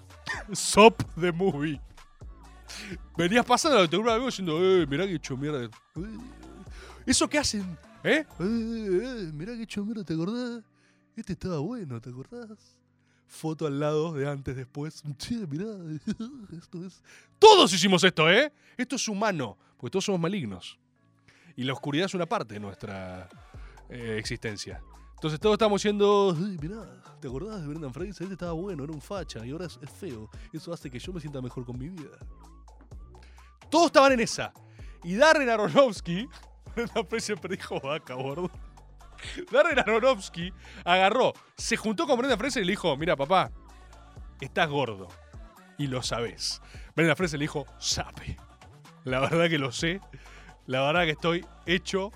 Sop 0.52 1.02
the 1.20 1.32
movie. 1.32 1.80
Venías 3.16 3.44
pasando 3.44 3.88
te 3.88 3.96
un 3.96 4.08
amigo 4.08 4.26
diciendo, 4.26 4.58
eh, 4.60 4.86
mirá 4.86 5.06
que 5.06 5.14
hecho 5.14 5.36
mierda. 5.36 5.64
Eh, 5.64 5.70
Eso 7.06 7.28
que 7.28 7.38
hacen, 7.38 7.78
¿eh? 8.04 8.26
Eh, 8.26 8.26
eh, 8.40 9.30
mirá 9.32 9.54
que 9.56 9.62
hecho 9.62 9.84
mierda, 9.84 10.04
¿te 10.04 10.14
acordás? 10.14 10.62
Este 11.16 11.32
estaba 11.34 11.58
bueno, 11.58 12.00
¿te 12.00 12.10
acordás? 12.10 12.78
Foto 13.26 13.66
al 13.66 13.80
lado 13.80 14.12
de 14.12 14.28
antes, 14.28 14.56
después. 14.56 15.02
Che, 15.18 15.46
mirá, 15.46 15.66
esto 16.56 16.84
es. 16.84 17.02
Todos 17.38 17.72
hicimos 17.72 18.04
esto, 18.04 18.30
¿eh? 18.30 18.52
Esto 18.76 18.96
es 18.96 19.08
humano, 19.08 19.56
porque 19.76 19.92
todos 19.92 20.04
somos 20.04 20.20
malignos. 20.20 20.78
Y 21.56 21.64
la 21.64 21.72
oscuridad 21.72 22.06
es 22.06 22.14
una 22.14 22.26
parte 22.26 22.54
de 22.54 22.60
nuestra 22.60 23.28
eh, 23.88 24.16
existencia. 24.18 24.82
Entonces 25.14 25.38
todos 25.38 25.54
estamos 25.54 25.80
diciendo, 25.80 26.36
"Ay, 26.36 26.56
mirá, 26.60 26.84
¿te 27.20 27.28
acordás 27.28 27.60
de 27.60 27.68
Brendan 27.68 27.92
Fraser? 27.92 28.22
Este 28.22 28.32
estaba 28.32 28.52
bueno, 28.52 28.82
era 28.84 28.92
un 28.92 29.00
facha 29.00 29.46
y 29.46 29.50
ahora 29.50 29.66
es, 29.66 29.78
es 29.80 29.90
feo. 29.90 30.28
Eso 30.52 30.72
hace 30.72 30.90
que 30.90 30.98
yo 30.98 31.12
me 31.12 31.20
sienta 31.20 31.40
mejor 31.40 31.64
con 31.64 31.78
mi 31.78 31.88
vida. 31.88 32.18
Todos 33.70 33.86
estaban 33.86 34.12
en 34.12 34.20
esa. 34.20 34.52
Y 35.04 35.14
Darren 35.14 35.48
Aronofsky, 35.48 36.28
Brendan 36.74 37.06
Fraser 37.06 37.38
dijo 37.48 37.80
vaca, 37.80 38.14
gordo. 38.14 38.50
Darren 39.50 39.78
Aronofsky 39.78 40.52
agarró, 40.84 41.32
se 41.56 41.76
juntó 41.76 42.06
con 42.06 42.18
Brendan 42.18 42.38
Fraser 42.38 42.62
y 42.62 42.66
le 42.66 42.72
dijo, 42.72 42.96
mira 42.96 43.16
papá, 43.16 43.50
estás 44.40 44.68
gordo. 44.68 45.08
Y 45.78 45.86
lo 45.86 46.02
sabés. 46.02 46.60
Brendan 46.94 47.16
Fraser 47.16 47.38
le 47.38 47.44
dijo, 47.44 47.66
sape. 47.78 48.36
La 49.04 49.20
verdad 49.20 49.48
que 49.48 49.58
lo 49.58 49.72
sé. 49.72 50.00
La 50.66 50.82
verdad 50.82 51.04
que 51.04 51.10
estoy 51.10 51.44
hecho 51.66 52.10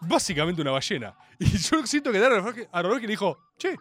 básicamente 0.00 0.62
una 0.62 0.70
ballena. 0.70 1.16
Y 1.40 1.56
yo 1.56 1.86
siento 1.86 2.10
que 2.10 2.18
Darren 2.18 2.44
Aronofsky 2.72 3.06
le 3.06 3.12
dijo, 3.12 3.38
che, 3.58 3.76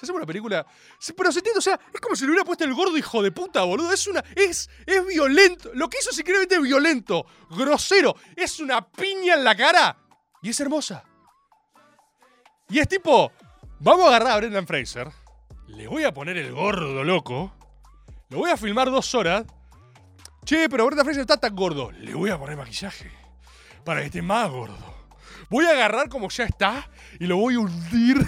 si 0.00 0.06
hacemos 0.06 0.20
una 0.20 0.26
película... 0.26 0.66
Pero 1.14 1.30
se 1.30 1.40
entiende, 1.40 1.58
o 1.58 1.62
sea, 1.62 1.78
es 1.92 2.00
como 2.00 2.16
si 2.16 2.24
le 2.24 2.30
hubiera 2.30 2.44
puesto 2.44 2.64
el 2.64 2.72
gordo 2.72 2.96
hijo 2.96 3.22
de 3.22 3.30
puta, 3.30 3.62
boludo. 3.64 3.92
Es 3.92 4.06
una... 4.06 4.24
Es, 4.34 4.70
es 4.86 5.06
violento. 5.06 5.70
Lo 5.74 5.90
que 5.90 5.98
hizo 5.98 6.10
es 6.10 6.18
increíblemente 6.18 6.58
violento, 6.58 7.26
grosero. 7.50 8.16
Es 8.34 8.60
una 8.60 8.80
piña 8.80 9.34
en 9.34 9.44
la 9.44 9.54
cara. 9.54 9.98
Y 10.42 10.48
es 10.48 10.60
hermosa. 10.60 11.04
Y 12.70 12.78
es 12.78 12.88
tipo, 12.88 13.30
vamos 13.78 14.06
a 14.06 14.08
agarrar 14.08 14.32
a 14.32 14.36
Brendan 14.38 14.66
Fraser. 14.66 15.10
Le 15.66 15.86
voy 15.86 16.04
a 16.04 16.14
poner 16.14 16.38
el 16.38 16.52
gordo 16.52 17.04
loco. 17.04 17.52
Lo 18.30 18.38
voy 18.38 18.50
a 18.50 18.56
filmar 18.56 18.90
dos 18.90 19.14
horas. 19.14 19.44
Che, 20.46 20.70
pero 20.70 20.86
Brendan 20.86 21.04
Fraser 21.04 21.22
está 21.22 21.36
tan 21.36 21.54
gordo. 21.54 21.90
Le 21.90 22.14
voy 22.14 22.30
a 22.30 22.38
poner 22.38 22.56
maquillaje. 22.56 23.12
Para 23.84 24.00
que 24.00 24.06
esté 24.06 24.22
más 24.22 24.50
gordo. 24.50 25.00
Voy 25.50 25.66
a 25.66 25.72
agarrar 25.72 26.08
como 26.08 26.30
ya 26.30 26.44
está 26.44 26.88
y 27.18 27.26
lo 27.26 27.36
voy 27.36 27.56
a 27.56 27.58
hundir. 27.58 28.16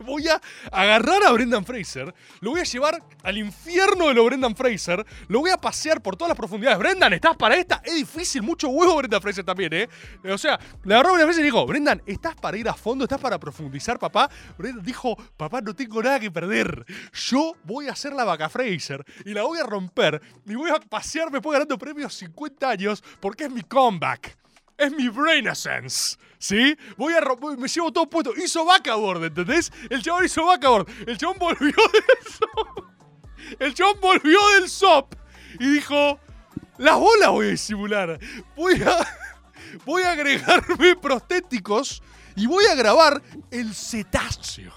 voy 0.00 0.28
a 0.28 0.40
agarrar 0.72 1.24
a 1.24 1.32
Brendan 1.32 1.64
Fraser, 1.64 2.14
lo 2.40 2.50
voy 2.50 2.60
a 2.60 2.64
llevar 2.64 3.02
al 3.22 3.38
infierno 3.38 4.08
de 4.08 4.14
lo 4.14 4.24
Brendan 4.24 4.54
Fraser, 4.56 5.04
lo 5.28 5.40
voy 5.40 5.50
a 5.50 5.56
pasear 5.56 6.02
por 6.02 6.16
todas 6.16 6.30
las 6.30 6.36
profundidades. 6.36 6.78
Brendan, 6.78 7.12
¿estás 7.12 7.36
para 7.36 7.56
esta? 7.56 7.82
Es 7.84 7.94
difícil, 7.94 8.42
mucho 8.42 8.68
huevo 8.68 8.96
Brendan 8.96 9.20
Fraser 9.20 9.44
también, 9.44 9.72
¿eh? 9.72 9.88
O 10.24 10.38
sea, 10.38 10.58
le 10.84 10.94
agarró 10.94 11.10
a 11.10 11.12
Brendan 11.12 11.28
Fraser 11.28 11.44
y 11.44 11.46
dijo, 11.46 11.66
Brendan, 11.66 12.02
¿estás 12.06 12.34
para 12.34 12.56
ir 12.56 12.68
a 12.68 12.74
fondo? 12.74 13.04
¿Estás 13.04 13.20
para 13.20 13.38
profundizar, 13.38 13.98
papá? 13.98 14.30
Brendan 14.58 14.84
dijo, 14.84 15.16
papá, 15.36 15.60
no 15.60 15.74
tengo 15.74 16.02
nada 16.02 16.20
que 16.20 16.30
perder. 16.30 16.84
Yo 17.12 17.54
voy 17.64 17.88
a 17.88 17.92
hacer 17.92 18.12
la 18.12 18.24
vaca 18.24 18.48
Fraser 18.48 19.04
y 19.24 19.32
la 19.32 19.42
voy 19.42 19.58
a 19.58 19.64
romper 19.64 20.20
y 20.46 20.54
voy 20.54 20.70
a 20.70 20.80
pasearme 20.80 21.38
después 21.38 21.54
ganando 21.54 21.78
premios 21.78 22.14
50 22.14 22.68
años 22.68 23.02
porque 23.20 23.44
es 23.44 23.50
mi 23.50 23.62
comeback. 23.62 24.36
Es 24.76 24.92
mi 24.92 25.08
Brainasense. 25.08 26.16
¿Sí? 26.38 26.76
Voy 26.96 27.14
a 27.14 27.20
me 27.56 27.66
llevo 27.68 27.92
todo 27.92 28.08
puesto. 28.08 28.34
Hizo 28.36 28.64
Backboard, 28.64 29.24
¿entendés? 29.24 29.72
El 29.88 30.02
chabón 30.02 30.24
hizo 30.26 30.44
Backboard. 30.44 30.86
El 31.06 31.16
chabón 31.16 31.38
volvió 31.38 31.74
del 31.92 32.32
SOP. 32.32 32.84
El 33.58 33.74
chabón 33.74 34.00
volvió 34.00 34.38
del 34.54 34.68
SOP. 34.68 35.14
Y 35.58 35.70
dijo: 35.70 36.20
Las 36.78 36.98
bolas 36.98 37.30
voy 37.30 37.46
a 37.46 37.50
disimular. 37.50 38.18
Voy 38.54 38.82
a. 38.82 39.06
Voy 39.84 40.04
a 40.04 40.12
agregarme 40.12 40.96
prostéticos 40.96 42.00
y 42.36 42.46
voy 42.46 42.64
a 42.66 42.74
grabar 42.74 43.20
el 43.50 43.74
cetáceo. 43.74 44.72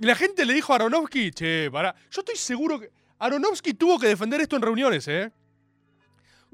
Y 0.00 0.06
la 0.06 0.14
gente 0.16 0.44
le 0.44 0.54
dijo 0.54 0.72
a 0.72 0.76
Aronofsky, 0.76 1.30
che, 1.32 1.70
para. 1.70 1.94
Yo 2.10 2.22
estoy 2.22 2.36
seguro 2.36 2.80
que. 2.80 2.90
Aronofsky 3.18 3.74
tuvo 3.74 3.98
que 3.98 4.08
defender 4.08 4.40
esto 4.40 4.56
en 4.56 4.62
reuniones, 4.62 5.06
¿eh? 5.08 5.32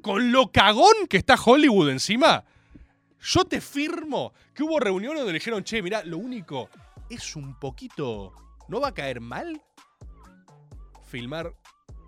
Con 0.05 0.31
lo 0.31 0.53
cagón 0.53 1.07
que 1.09 1.17
está 1.17 1.35
Hollywood 1.43 1.89
encima. 1.89 2.45
Yo 3.23 3.45
te 3.47 3.61
firmo 3.61 4.35
que 4.55 4.63
hubo 4.63 4.79
reuniones 4.79 5.21
donde 5.21 5.33
dijeron, 5.33 5.65
che, 5.65 5.83
mirá, 5.83 6.05
lo 6.05 6.19
único 6.19 6.69
es 7.09 7.35
un 7.37 7.59
poquito. 7.59 8.33
¿No 8.69 8.81
va 8.81 8.89
a 8.89 8.95
caer 8.95 9.21
mal? 9.21 9.63
Filmar 11.07 11.55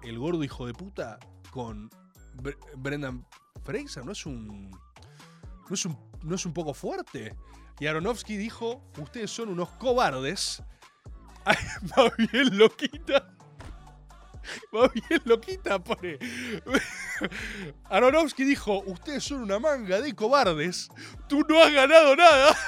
el 0.02 0.18
gordo 0.18 0.44
hijo 0.44 0.66
de 0.66 0.74
puta 0.74 1.18
con 1.50 1.88
Bre- 2.36 2.58
Brendan 2.76 3.26
Fraser. 3.64 4.04
¿No 4.04 4.12
es 4.12 4.26
un. 4.26 4.70
¿No 4.70 5.74
es 5.74 5.84
un, 5.86 5.98
no 6.22 6.34
es 6.34 6.44
un 6.46 6.52
poco 6.52 6.74
fuerte? 6.74 7.34
Y 7.80 7.86
Aronofsky 7.86 8.36
dijo: 8.36 8.82
Ustedes 8.98 9.30
son 9.30 9.48
unos 9.48 9.70
cobardes. 9.70 10.62
Ay, 11.44 11.56
va 11.96 12.10
bien, 12.18 12.58
loquita. 12.58 13.35
Va 14.74 14.88
bien, 14.88 15.20
loquita, 15.24 15.78
pone. 15.78 16.18
Aronofsky 17.90 18.44
dijo: 18.44 18.82
Ustedes 18.86 19.24
son 19.24 19.42
una 19.42 19.58
manga 19.58 20.00
de 20.00 20.14
cobardes. 20.14 20.88
Tú 21.28 21.44
no 21.48 21.62
has 21.62 21.72
ganado 21.72 22.16
nada. 22.16 22.56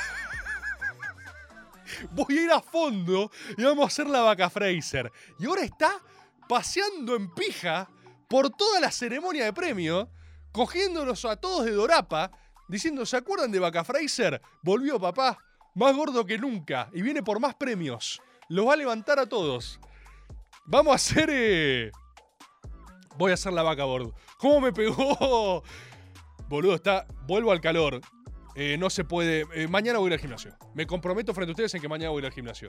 Voy 2.13 2.39
a 2.39 2.43
ir 2.43 2.51
a 2.51 2.61
fondo 2.61 3.31
y 3.57 3.65
vamos 3.65 3.85
a 3.85 3.87
hacer 3.87 4.09
la 4.09 4.21
vaca 4.21 4.51
Fraser. 4.51 5.11
Y 5.39 5.47
ahora 5.47 5.63
está 5.63 6.01
paseando 6.49 7.17
en 7.17 7.33
pija 7.35 7.89
por 8.29 8.51
toda 8.51 8.81
la 8.81 8.91
ceremonia 8.91 9.45
de 9.45 9.53
premio, 9.53 10.11
cogiéndolos 10.53 11.25
a 11.25 11.37
todos 11.37 11.65
de 11.65 11.73
Dorapa, 11.73 12.31
diciendo: 12.69 13.07
¿Se 13.07 13.17
acuerdan 13.17 13.51
de 13.51 13.59
vaca 13.59 13.85
Fraser? 13.85 14.41
Volvió 14.63 15.01
papá, 15.01 15.39
más 15.75 15.97
gordo 15.97 16.27
que 16.27 16.39
nunca, 16.39 16.91
y 16.93 17.03
viene 17.03 17.23
por 17.23 17.41
más 17.41 17.55
premios. 17.55 18.21
Los 18.49 18.67
va 18.67 18.75
a 18.75 18.77
levantar 18.77 19.19
a 19.19 19.27
todos. 19.27 19.81
Vamos 20.69 20.93
a 20.93 20.97
hacer. 20.97 21.29
eh, 21.33 21.91
Voy 23.17 23.31
a 23.33 23.35
hacer 23.35 23.53
la 23.53 23.63
vaca 23.63 23.85
board. 23.85 24.13
¿Cómo 24.39 24.61
me 24.61 24.73
pegó? 24.73 25.63
Boludo, 26.49 26.75
está. 26.77 27.07
Vuelvo 27.27 27.51
al 27.53 27.61
calor. 27.61 28.01
Eh, 28.55 28.77
no 28.79 28.91
se 28.91 29.05
puede. 29.05 29.45
eh, 29.55 29.67
mañana 29.67 29.99
voy 29.99 30.07
a 30.07 30.09
ir 30.09 30.13
al 30.15 30.21
gimnasio. 30.21 30.55
Me 30.75 30.87
comprometo 30.87 31.33
frente 31.35 31.51
a 31.51 31.53
ustedes 31.53 31.75
en 31.75 31.81
que 31.81 31.89
mañana 31.89 32.11
voy 32.11 32.19
a 32.19 32.21
ir 32.21 32.27
al 32.27 32.33
gimnasio. 32.33 32.69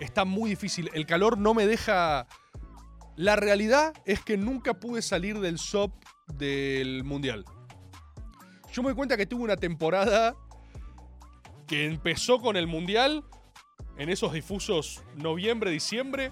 Está 0.00 0.24
muy 0.24 0.50
difícil. 0.50 0.90
El 0.92 1.06
calor 1.06 1.38
no 1.38 1.54
me 1.54 1.66
deja. 1.66 2.26
La 3.16 3.36
realidad 3.36 3.94
es 4.04 4.20
que 4.20 4.36
nunca 4.36 4.74
pude 4.74 5.00
salir 5.00 5.40
del 5.40 5.58
SOP 5.58 5.92
del 6.34 7.04
mundial. 7.04 7.44
Yo 8.72 8.82
me 8.82 8.90
doy 8.90 8.96
cuenta 8.96 9.16
que 9.16 9.24
tuve 9.24 9.44
una 9.44 9.56
temporada 9.56 10.34
que 11.66 11.86
empezó 11.86 12.38
con 12.40 12.56
el 12.56 12.66
mundial 12.66 13.24
en 13.96 14.10
esos 14.10 14.34
difusos 14.34 15.02
noviembre, 15.14 15.70
diciembre. 15.70 16.30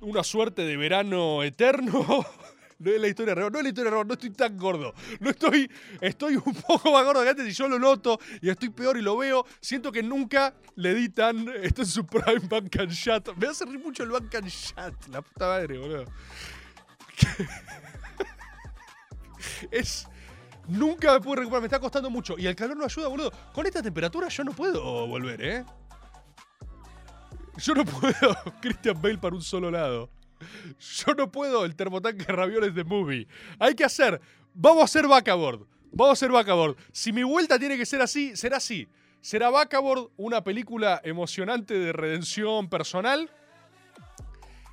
Una 0.00 0.22
suerte 0.22 0.62
de 0.62 0.76
verano 0.76 1.42
eterno. 1.42 2.24
No 2.80 2.92
es 2.92 3.00
la 3.00 3.08
historia 3.08 3.34
real, 3.34 3.50
no 3.50 3.58
es 3.58 3.64
la 3.64 3.70
historia 3.70 3.90
real, 3.90 4.06
no 4.06 4.14
estoy 4.14 4.30
tan 4.30 4.56
gordo. 4.56 4.94
No 5.18 5.30
estoy, 5.30 5.68
estoy 6.00 6.36
un 6.36 6.54
poco 6.54 6.92
más 6.92 7.04
gordo 7.04 7.24
que 7.24 7.30
antes 7.30 7.48
y 7.48 7.50
yo 7.50 7.66
lo 7.66 7.76
noto 7.76 8.20
y 8.40 8.50
estoy 8.50 8.68
peor 8.68 8.96
y 8.96 9.02
lo 9.02 9.16
veo. 9.16 9.44
Siento 9.60 9.90
que 9.90 10.00
nunca 10.00 10.54
le 10.76 10.94
di 10.94 11.08
tan, 11.08 11.48
esto 11.60 11.82
en 11.82 11.88
su 11.88 12.06
prime 12.06 12.46
bank 12.48 12.76
and 12.78 12.92
shot. 12.92 13.36
Me 13.36 13.48
hace 13.48 13.64
reír 13.64 13.80
mucho 13.80 14.04
el 14.04 14.10
bank 14.10 14.32
and 14.36 14.48
la 15.10 15.22
puta 15.22 15.48
madre, 15.48 15.76
boludo. 15.76 16.04
es, 19.72 20.06
nunca 20.68 21.14
me 21.14 21.20
pude 21.20 21.38
recuperar, 21.38 21.62
me 21.62 21.66
está 21.66 21.80
costando 21.80 22.10
mucho. 22.10 22.38
Y 22.38 22.46
el 22.46 22.54
calor 22.54 22.76
no 22.76 22.84
ayuda, 22.84 23.08
boludo. 23.08 23.32
Con 23.52 23.66
esta 23.66 23.82
temperatura 23.82 24.28
yo 24.28 24.44
no 24.44 24.52
puedo 24.52 25.04
volver, 25.08 25.42
¿eh? 25.42 25.64
Yo 27.58 27.74
no 27.74 27.84
puedo 27.84 28.36
Christian 28.60 29.00
Bale 29.00 29.18
para 29.18 29.34
un 29.34 29.42
solo 29.42 29.70
lado. 29.70 30.10
Yo 30.78 31.14
no 31.14 31.30
puedo 31.30 31.64
el 31.64 31.74
termotanque 31.74 32.24
ravioles 32.32 32.74
de 32.74 32.84
movie. 32.84 33.26
Hay 33.58 33.74
que 33.74 33.84
hacer. 33.84 34.20
Vamos 34.54 34.82
a 34.82 34.84
hacer 34.84 35.08
backboard. 35.08 35.66
Vamos 35.90 36.10
a 36.10 36.12
hacer 36.12 36.30
backboard. 36.30 36.76
Si 36.92 37.12
mi 37.12 37.24
vuelta 37.24 37.58
tiene 37.58 37.76
que 37.76 37.84
ser 37.84 38.00
así, 38.00 38.36
será 38.36 38.58
así. 38.58 38.88
Será 39.20 39.50
backboard 39.50 40.10
una 40.16 40.44
película 40.44 41.00
emocionante 41.02 41.74
de 41.74 41.92
redención 41.92 42.68
personal. 42.68 43.28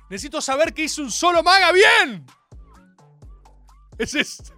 Necesito 0.08 0.40
saber 0.40 0.72
que 0.72 0.84
hice 0.84 1.02
un 1.02 1.10
solo 1.10 1.42
maga 1.42 1.72
bien. 1.72 2.24
Ese 3.98 4.20
es. 4.20 4.52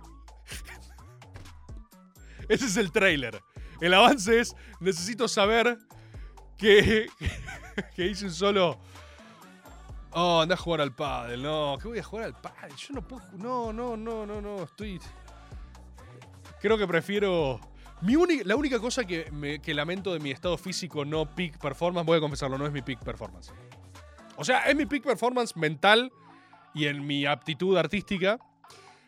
Ese 2.49 2.67
es 2.67 2.77
el 2.77 2.93
trailer. 2.93 3.41
El 3.81 3.95
avance 3.95 4.39
es. 4.39 4.55
Necesito 4.81 5.27
saber 5.29 5.79
que. 6.59 7.07
que 7.97 8.07
hice 8.07 8.27
un 8.27 8.33
solo. 8.33 8.79
Oh, 10.13 10.41
anda 10.41 10.55
a 10.55 10.59
jugar 10.59 10.81
al 10.81 10.95
pádel. 10.95 11.43
No, 11.43 11.77
que 11.81 11.89
voy 11.89 11.99
a 11.99 12.03
jugar 12.03 12.27
al 12.27 12.35
pádel. 12.35 12.75
Yo 12.77 12.95
no 12.95 13.07
puedo. 13.07 13.27
No, 13.33 13.73
no, 13.73 13.97
no, 13.97 14.27
no, 14.27 14.41
no. 14.41 14.63
Estoy. 14.63 15.01
Creo 16.61 16.79
que 16.79 16.87
prefiero. 16.87 17.61
La 18.45 18.55
única 18.55 18.79
cosa 18.79 19.05
que, 19.05 19.61
que 19.63 19.75
lamento 19.75 20.13
de 20.13 20.21
mi 20.21 20.31
estado 20.31 20.57
físico 20.57 21.05
no 21.05 21.35
peak 21.35 21.59
performance, 21.59 22.07
voy 22.07 22.19
a 22.19 22.21
confesarlo, 22.21 22.57
no 22.57 22.65
es 22.65 22.73
mi 22.73 22.81
peak 22.81 23.03
performance. 23.03 23.53
O 24.37 24.45
sea, 24.45 24.61
es 24.71 24.77
mi 24.77 24.87
peak 24.87 25.03
performance 25.03 25.57
mental 25.57 26.13
y 26.75 26.87
en 26.87 27.05
mi 27.05 27.27
aptitud 27.27 27.77
artística. 27.77 28.39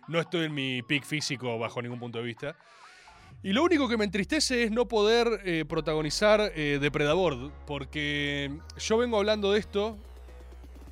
No 0.08 0.18
estoy 0.18 0.46
en 0.46 0.54
mi 0.54 0.82
peak 0.82 1.04
físico 1.04 1.56
bajo 1.56 1.80
ningún 1.80 2.00
punto 2.00 2.18
de 2.18 2.24
vista. 2.24 2.56
Y 3.42 3.52
lo 3.52 3.62
único 3.62 3.88
que 3.88 3.96
me 3.96 4.04
entristece 4.04 4.64
es 4.64 4.70
no 4.70 4.86
poder 4.86 5.40
eh, 5.44 5.64
protagonizar 5.66 6.52
eh, 6.54 6.78
Depredador, 6.80 7.50
porque 7.66 8.50
yo 8.78 8.98
vengo 8.98 9.16
hablando 9.16 9.52
de 9.52 9.60
esto 9.60 9.98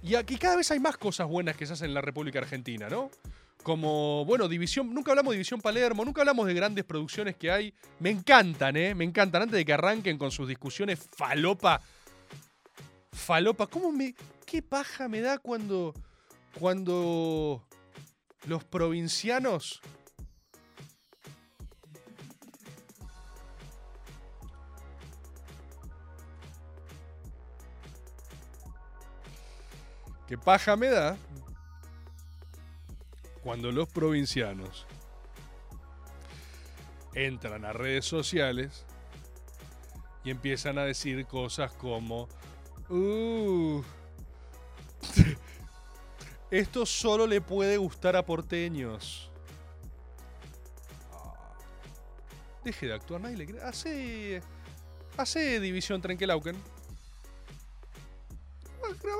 y 0.02 0.14
aquí 0.14 0.36
cada 0.36 0.56
vez 0.56 0.70
hay 0.70 0.78
más 0.78 0.96
cosas 0.96 1.26
buenas 1.26 1.56
que 1.56 1.66
se 1.66 1.72
hacen 1.72 1.88
en 1.88 1.94
la 1.94 2.00
República 2.00 2.38
Argentina, 2.38 2.88
¿no? 2.88 3.10
Como, 3.62 4.24
bueno, 4.24 4.48
División, 4.48 4.94
nunca 4.94 5.10
hablamos 5.10 5.32
de 5.32 5.36
División 5.36 5.60
Palermo, 5.60 6.04
nunca 6.04 6.22
hablamos 6.22 6.46
de 6.46 6.54
grandes 6.54 6.84
producciones 6.84 7.36
que 7.36 7.50
hay. 7.50 7.74
Me 7.98 8.10
encantan, 8.10 8.76
¿eh? 8.76 8.94
Me 8.94 9.04
encantan. 9.04 9.42
Antes 9.42 9.58
de 9.58 9.64
que 9.64 9.72
arranquen 9.72 10.16
con 10.16 10.30
sus 10.30 10.48
discusiones 10.48 10.98
falopa. 11.16 11.82
Falopa, 13.12 13.66
¿cómo 13.66 13.90
me. 13.92 14.14
¿Qué 14.46 14.62
paja 14.62 15.08
me 15.08 15.20
da 15.20 15.38
cuando. 15.38 15.92
Cuando. 16.58 17.62
Los 18.46 18.64
provincianos. 18.64 19.82
¿Qué 30.28 30.36
paja 30.36 30.76
me 30.76 30.88
da 30.88 31.16
cuando 33.42 33.72
los 33.72 33.88
provincianos 33.88 34.86
entran 37.14 37.64
a 37.64 37.72
redes 37.72 38.04
sociales 38.04 38.84
y 40.22 40.30
empiezan 40.30 40.76
a 40.76 40.84
decir 40.84 41.24
cosas 41.26 41.72
como, 41.72 42.28
"Uh, 42.90 43.82
esto 46.50 46.84
solo 46.84 47.26
le 47.26 47.40
puede 47.40 47.78
gustar 47.78 48.14
a 48.14 48.24
porteños. 48.24 49.30
Ah, 51.10 51.54
Deje 52.64 52.86
de 52.86 52.94
actuar, 52.94 53.22
nadie 53.22 53.36
le 53.38 53.46
cree. 53.46 53.62
Hace, 53.62 54.42
hace 55.16 55.58
División 55.60 56.02
Trenkelauken. 56.02 56.56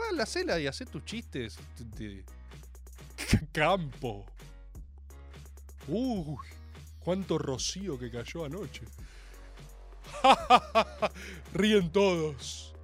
Grabá 0.09 0.17
la 0.17 0.27
cela 0.27 0.59
y 0.59 0.67
hace 0.67 0.87
tus 0.87 1.05
chistes. 1.05 1.59
de 1.97 2.25
campo. 3.53 4.27
Uy, 5.87 6.37
cuánto 7.01 7.39
rocío 7.39 7.99
que 7.99 8.11
cayó 8.11 8.45
anoche. 8.45 8.83
Ríen 11.55 11.91
todos. 11.91 12.75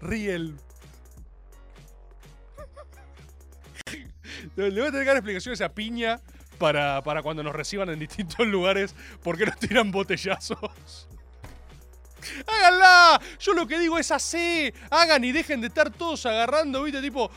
Ríe 0.00 0.34
el. 0.34 0.56
Le 4.56 4.70
voy 4.70 4.80
a 4.80 4.86
tener 4.86 5.00
que 5.00 5.04
dar 5.04 5.16
explicaciones 5.16 5.60
a 5.60 5.72
Piña 5.72 6.20
para, 6.58 7.02
para 7.02 7.22
cuando 7.22 7.42
nos 7.42 7.54
reciban 7.54 7.90
en 7.90 7.98
distintos 7.98 8.46
lugares 8.46 8.94
porque 9.22 9.46
nos 9.46 9.58
tiran 9.58 9.90
botellazos. 9.90 11.08
Yo 13.42 13.54
lo 13.54 13.66
que 13.66 13.76
digo 13.76 13.98
es 13.98 14.12
así. 14.12 14.72
Hagan 14.88 15.24
y 15.24 15.32
dejen 15.32 15.60
de 15.60 15.66
estar 15.66 15.90
todos 15.90 16.24
agarrando, 16.26 16.84
¿viste? 16.84 17.02
Tipo, 17.02 17.28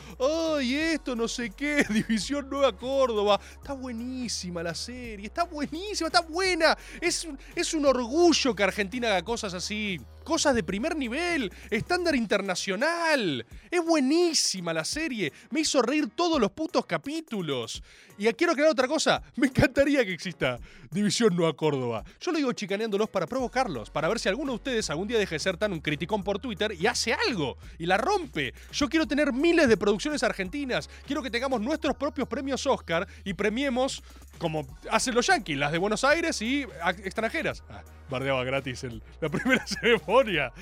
¡ay, 0.56 0.76
esto 0.76 1.16
no 1.16 1.26
sé 1.26 1.50
qué! 1.50 1.84
División 1.90 2.48
Nueva 2.48 2.76
Córdoba. 2.76 3.40
Está 3.60 3.72
buenísima 3.72 4.62
la 4.62 4.72
serie. 4.72 5.26
Está 5.26 5.42
buenísima, 5.42 6.06
está 6.06 6.20
buena. 6.20 6.78
Es, 7.00 7.26
es 7.56 7.74
un 7.74 7.86
orgullo 7.86 8.54
que 8.54 8.62
Argentina 8.62 9.08
haga 9.08 9.24
cosas 9.24 9.52
así. 9.52 10.00
Cosas 10.26 10.56
de 10.56 10.64
primer 10.64 10.96
nivel. 10.96 11.52
Estándar 11.70 12.16
internacional. 12.16 13.46
Es 13.70 13.80
buenísima 13.84 14.74
la 14.74 14.84
serie. 14.84 15.32
Me 15.50 15.60
hizo 15.60 15.80
reír 15.80 16.08
todos 16.16 16.40
los 16.40 16.50
putos 16.50 16.84
capítulos. 16.84 17.80
Y 18.18 18.26
quiero 18.32 18.52
aclarar 18.52 18.72
otra 18.72 18.88
cosa. 18.88 19.22
Me 19.36 19.46
encantaría 19.46 20.04
que 20.04 20.12
exista 20.12 20.58
División 20.90 21.36
Nueva 21.36 21.54
Córdoba. 21.54 22.02
Yo 22.20 22.32
lo 22.32 22.38
digo 22.38 22.52
chicaneándolos 22.52 23.08
para 23.08 23.28
provocarlos, 23.28 23.88
para 23.88 24.08
ver 24.08 24.18
si 24.18 24.28
alguno 24.28 24.50
de 24.50 24.56
ustedes 24.56 24.90
algún 24.90 25.06
día 25.06 25.16
deja 25.16 25.36
de 25.36 25.38
ser 25.38 25.58
tan 25.58 25.72
un 25.72 25.80
criticón 25.80 26.24
por 26.24 26.40
Twitter 26.40 26.72
y 26.76 26.88
hace 26.88 27.12
algo 27.12 27.56
y 27.78 27.86
la 27.86 27.96
rompe. 27.96 28.52
Yo 28.72 28.88
quiero 28.88 29.06
tener 29.06 29.32
miles 29.32 29.68
de 29.68 29.76
producciones 29.76 30.24
argentinas. 30.24 30.90
Quiero 31.06 31.22
que 31.22 31.30
tengamos 31.30 31.60
nuestros 31.60 31.94
propios 31.94 32.26
premios 32.26 32.66
Oscar 32.66 33.06
y 33.22 33.34
premiemos 33.34 34.02
como 34.38 34.66
hacen 34.90 35.14
los 35.14 35.28
yankees, 35.28 35.56
las 35.56 35.70
de 35.70 35.78
Buenos 35.78 36.02
Aires 36.02 36.42
y 36.42 36.66
extranjeras. 37.04 37.62
Ah, 37.70 37.82
bardeaba 38.08 38.44
gratis 38.44 38.86
la 39.20 39.28
primera 39.30 39.66
ceremonia. 39.66 40.52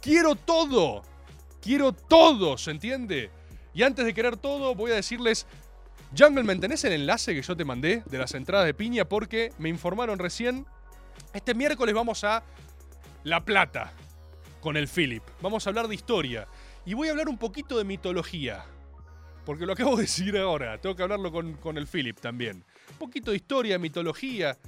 Quiero 0.00 0.34
todo. 0.34 1.02
Quiero 1.60 1.92
todo, 1.92 2.56
¿se 2.56 2.70
entiende? 2.70 3.30
Y 3.74 3.82
antes 3.82 4.04
de 4.04 4.14
querer 4.14 4.36
todo, 4.36 4.74
voy 4.74 4.92
a 4.92 4.94
decirles 4.94 5.46
Jungleman, 6.16 6.58
¿tenés 6.58 6.82
el 6.84 6.92
enlace 6.92 7.34
que 7.34 7.42
yo 7.42 7.56
te 7.56 7.64
mandé 7.64 8.02
de 8.06 8.18
las 8.18 8.34
entradas 8.34 8.66
de 8.66 8.74
piña? 8.74 9.04
Porque 9.04 9.52
me 9.58 9.68
informaron 9.68 10.18
recién. 10.18 10.66
Este 11.32 11.54
miércoles 11.54 11.94
vamos 11.94 12.24
a 12.24 12.42
La 13.22 13.44
Plata 13.44 13.92
con 14.60 14.76
el 14.76 14.88
Philip. 14.88 15.22
Vamos 15.40 15.66
a 15.66 15.70
hablar 15.70 15.86
de 15.86 15.94
historia. 15.94 16.48
Y 16.84 16.94
voy 16.94 17.08
a 17.08 17.10
hablar 17.12 17.28
un 17.28 17.38
poquito 17.38 17.78
de 17.78 17.84
mitología. 17.84 18.64
Porque 19.46 19.66
lo 19.66 19.72
acabo 19.72 19.96
de 19.96 20.02
decir 20.02 20.36
ahora. 20.36 20.80
Tengo 20.80 20.96
que 20.96 21.02
hablarlo 21.04 21.30
con, 21.30 21.54
con 21.54 21.78
el 21.78 21.86
Philip 21.86 22.18
también. 22.18 22.64
Un 22.90 22.98
poquito 22.98 23.30
de 23.30 23.36
historia, 23.36 23.78
mitología. 23.78 24.58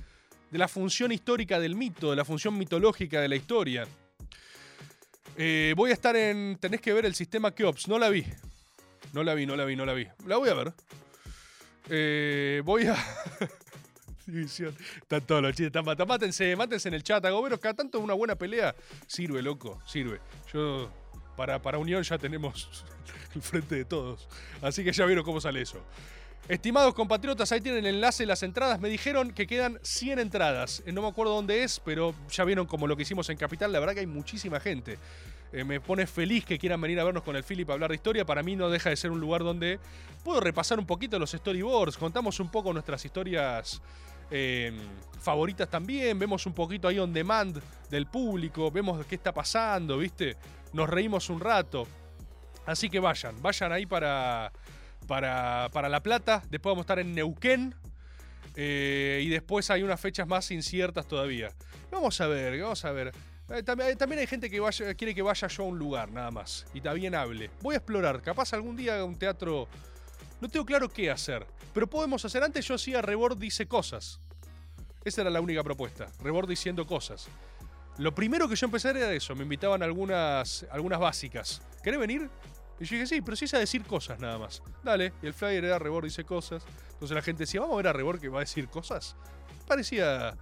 De 0.52 0.58
la 0.58 0.68
función 0.68 1.10
histórica 1.12 1.58
del 1.58 1.74
mito, 1.74 2.10
de 2.10 2.16
la 2.16 2.26
función 2.26 2.56
mitológica 2.58 3.22
de 3.22 3.28
la 3.28 3.36
historia. 3.36 3.88
Eh, 5.36 5.72
voy 5.74 5.90
a 5.90 5.94
estar 5.94 6.14
en. 6.14 6.58
Tenés 6.60 6.82
que 6.82 6.92
ver 6.92 7.06
el 7.06 7.14
sistema 7.14 7.54
Keops. 7.54 7.88
No 7.88 7.98
la 7.98 8.10
vi. 8.10 8.26
No 9.14 9.24
la 9.24 9.32
vi, 9.32 9.46
no 9.46 9.56
la 9.56 9.64
vi, 9.64 9.76
no 9.76 9.86
la 9.86 9.94
vi. 9.94 10.06
La 10.26 10.36
voy 10.36 10.50
a 10.50 10.54
ver. 10.54 10.74
Eh, 11.88 12.60
voy 12.66 12.86
a. 12.86 12.96
División. 14.26 14.76
Están 15.00 15.22
todos 15.22 15.40
los 15.40 15.52
chistes. 15.52 15.74
Están 15.74 16.06
mátense, 16.06 16.54
mátense 16.54 16.88
en 16.88 16.94
el 16.94 17.02
chat. 17.02 17.24
Agoberos, 17.24 17.58
cada 17.58 17.72
tanto 17.72 17.98
una 17.98 18.12
buena 18.12 18.36
pelea. 18.36 18.74
Sirve, 19.06 19.40
loco. 19.40 19.80
Sirve. 19.86 20.20
Yo. 20.52 20.92
Para, 21.34 21.62
para 21.62 21.78
Unión 21.78 22.02
ya 22.02 22.18
tenemos 22.18 22.84
el 23.34 23.40
frente 23.40 23.74
de 23.74 23.86
todos. 23.86 24.28
Así 24.60 24.84
que 24.84 24.92
ya 24.92 25.06
vieron 25.06 25.24
cómo 25.24 25.40
sale 25.40 25.62
eso. 25.62 25.82
Estimados 26.48 26.92
compatriotas, 26.94 27.52
ahí 27.52 27.60
tienen 27.60 27.86
el 27.86 27.94
enlace, 27.94 28.26
las 28.26 28.42
entradas. 28.42 28.80
Me 28.80 28.88
dijeron 28.88 29.30
que 29.30 29.46
quedan 29.46 29.78
100 29.82 30.18
entradas. 30.18 30.82
Eh, 30.84 30.92
No 30.92 31.02
me 31.02 31.08
acuerdo 31.08 31.34
dónde 31.34 31.62
es, 31.62 31.80
pero 31.80 32.14
ya 32.30 32.44
vieron 32.44 32.66
como 32.66 32.86
lo 32.86 32.96
que 32.96 33.02
hicimos 33.02 33.30
en 33.30 33.36
Capital. 33.36 33.70
La 33.72 33.78
verdad 33.78 33.94
que 33.94 34.00
hay 34.00 34.06
muchísima 34.06 34.58
gente. 34.58 34.98
Eh, 35.52 35.64
me 35.64 35.80
pone 35.80 36.06
feliz 36.06 36.44
que 36.44 36.58
quieran 36.58 36.80
venir 36.80 36.98
a 36.98 37.04
vernos 37.04 37.22
con 37.22 37.36
el 37.36 37.44
Philip 37.44 37.70
a 37.70 37.74
hablar 37.74 37.90
de 37.90 37.96
historia. 37.96 38.24
Para 38.24 38.42
mí 38.42 38.56
no 38.56 38.70
deja 38.70 38.90
de 38.90 38.96
ser 38.96 39.12
un 39.12 39.20
lugar 39.20 39.44
donde 39.44 39.78
puedo 40.24 40.40
repasar 40.40 40.78
un 40.80 40.86
poquito 40.86 41.18
los 41.18 41.30
storyboards. 41.30 41.96
Contamos 41.96 42.40
un 42.40 42.50
poco 42.50 42.72
nuestras 42.72 43.04
historias 43.04 43.80
eh, 44.30 44.72
favoritas 45.20 45.68
también. 45.70 46.18
Vemos 46.18 46.44
un 46.46 46.54
poquito 46.54 46.88
ahí 46.88 46.98
on 46.98 47.12
demand 47.12 47.62
del 47.88 48.06
público. 48.06 48.70
Vemos 48.70 49.06
qué 49.06 49.14
está 49.14 49.32
pasando, 49.32 49.96
¿viste? 49.98 50.36
Nos 50.72 50.90
reímos 50.90 51.30
un 51.30 51.38
rato. 51.38 51.86
Así 52.66 52.88
que 52.88 52.98
vayan, 53.00 53.40
vayan 53.42 53.72
ahí 53.72 53.86
para, 53.86 54.52
para, 55.06 55.68
para 55.72 55.88
La 55.88 56.02
Plata. 56.02 56.42
Después 56.50 56.72
vamos 56.72 56.82
a 56.82 56.84
estar 56.84 56.98
en 56.98 57.14
Neuquén. 57.14 57.74
Eh, 58.54 59.22
y 59.24 59.28
después 59.28 59.70
hay 59.70 59.82
unas 59.82 60.00
fechas 60.00 60.26
más 60.28 60.50
inciertas 60.50 61.06
todavía. 61.06 61.52
Vamos 61.90 62.20
a 62.20 62.26
ver, 62.26 62.60
vamos 62.60 62.84
a 62.84 62.92
ver. 62.92 63.12
Eh, 63.48 63.62
También, 63.62 63.96
también 63.96 64.20
hay 64.20 64.26
gente 64.26 64.48
que 64.50 64.60
quiere 64.96 65.14
que 65.14 65.22
vaya 65.22 65.48
yo 65.48 65.62
a 65.64 65.66
un 65.66 65.78
lugar, 65.78 66.10
nada 66.10 66.30
más. 66.30 66.66
Y 66.74 66.80
también 66.80 67.14
hable. 67.14 67.50
Voy 67.60 67.74
a 67.74 67.78
explorar. 67.78 68.20
Capaz 68.22 68.52
algún 68.52 68.76
día 68.76 68.94
haga 68.94 69.04
un 69.04 69.16
teatro. 69.18 69.68
No 70.40 70.48
tengo 70.48 70.66
claro 70.66 70.88
qué 70.88 71.10
hacer. 71.10 71.46
Pero 71.72 71.88
podemos 71.88 72.24
hacer. 72.24 72.42
Antes 72.42 72.66
yo 72.66 72.74
hacía 72.74 73.00
Rebord 73.02 73.38
dice 73.38 73.66
cosas. 73.66 74.20
Esa 75.04 75.22
era 75.22 75.30
la 75.30 75.40
única 75.40 75.62
propuesta. 75.62 76.06
Rebord 76.22 76.48
diciendo 76.48 76.86
cosas. 76.86 77.28
Lo 77.98 78.14
primero 78.14 78.48
que 78.48 78.56
yo 78.56 78.66
empecé 78.66 78.90
era 78.90 79.12
eso. 79.12 79.34
Me 79.34 79.42
invitaban 79.42 79.82
algunas, 79.82 80.66
algunas 80.70 80.98
básicas. 80.98 81.60
¿Querés 81.82 82.00
venir? 82.00 82.30
Y 82.80 82.84
yo 82.84 82.96
dije, 82.96 83.06
sí, 83.06 83.20
pero 83.20 83.36
sí 83.36 83.44
es 83.44 83.54
a 83.54 83.58
decir 83.58 83.84
cosas 83.84 84.18
nada 84.18 84.38
más. 84.38 84.62
Dale. 84.82 85.12
Y 85.22 85.26
el 85.26 85.34
flyer 85.34 85.64
era 85.64 85.78
Rebord 85.78 86.04
dice 86.04 86.24
cosas. 86.24 86.64
Entonces 86.92 87.14
la 87.14 87.22
gente 87.22 87.44
decía, 87.44 87.60
vamos 87.60 87.74
a 87.74 87.76
ver 87.78 87.88
a 87.88 87.92
Rebord 87.92 88.20
que 88.20 88.28
va 88.28 88.38
a 88.38 88.40
decir 88.40 88.68
cosas. 88.68 89.16
Parecía. 89.66 90.36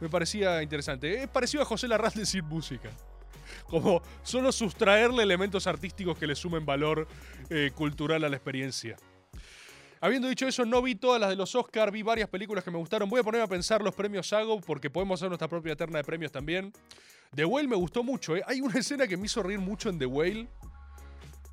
Me 0.00 0.08
parecía 0.08 0.62
interesante. 0.62 1.22
Es 1.22 1.28
parecido 1.28 1.62
a 1.62 1.66
José 1.66 1.88
Larraz 1.88 2.14
sin 2.14 2.44
música. 2.44 2.90
Como 3.66 4.02
solo 4.22 4.52
sustraerle 4.52 5.22
elementos 5.22 5.66
artísticos 5.66 6.18
que 6.18 6.26
le 6.26 6.34
sumen 6.34 6.66
valor 6.66 7.08
eh, 7.48 7.70
cultural 7.74 8.24
a 8.24 8.28
la 8.28 8.36
experiencia. 8.36 8.96
Habiendo 10.00 10.28
dicho 10.28 10.46
eso, 10.46 10.64
no 10.64 10.82
vi 10.82 10.94
todas 10.94 11.20
las 11.20 11.30
de 11.30 11.36
los 11.36 11.54
Oscar, 11.54 11.90
vi 11.90 12.02
varias 12.02 12.28
películas 12.28 12.62
que 12.62 12.70
me 12.70 12.76
gustaron. 12.76 13.08
Voy 13.08 13.20
a 13.20 13.22
ponerme 13.22 13.44
a 13.44 13.48
pensar 13.48 13.82
los 13.82 13.94
premios 13.94 14.28
Sago 14.28 14.60
porque 14.60 14.90
podemos 14.90 15.18
hacer 15.18 15.28
nuestra 15.28 15.48
propia 15.48 15.74
terna 15.74 15.98
de 15.98 16.04
premios 16.04 16.30
también. 16.30 16.72
The 17.34 17.44
Whale 17.44 17.66
me 17.66 17.76
gustó 17.76 18.02
mucho. 18.02 18.36
¿eh? 18.36 18.42
Hay 18.46 18.60
una 18.60 18.78
escena 18.78 19.06
que 19.06 19.16
me 19.16 19.26
hizo 19.26 19.42
reír 19.42 19.58
mucho 19.58 19.88
en 19.88 19.98
The 19.98 20.06
Whale. 20.06 20.48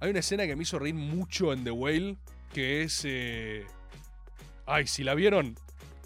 Hay 0.04 0.10
una 0.10 0.20
escena 0.20 0.46
que 0.46 0.54
me 0.58 0.64
hizo 0.64 0.78
reír 0.80 0.96
mucho 0.96 1.54
en 1.54 1.64
The 1.64 1.72
Whale 1.72 2.18
que 2.52 2.84
es... 2.84 3.04
eh, 3.06 3.66
Ay, 4.66 4.86
si 4.86 5.02
la 5.02 5.16
vieron, 5.16 5.56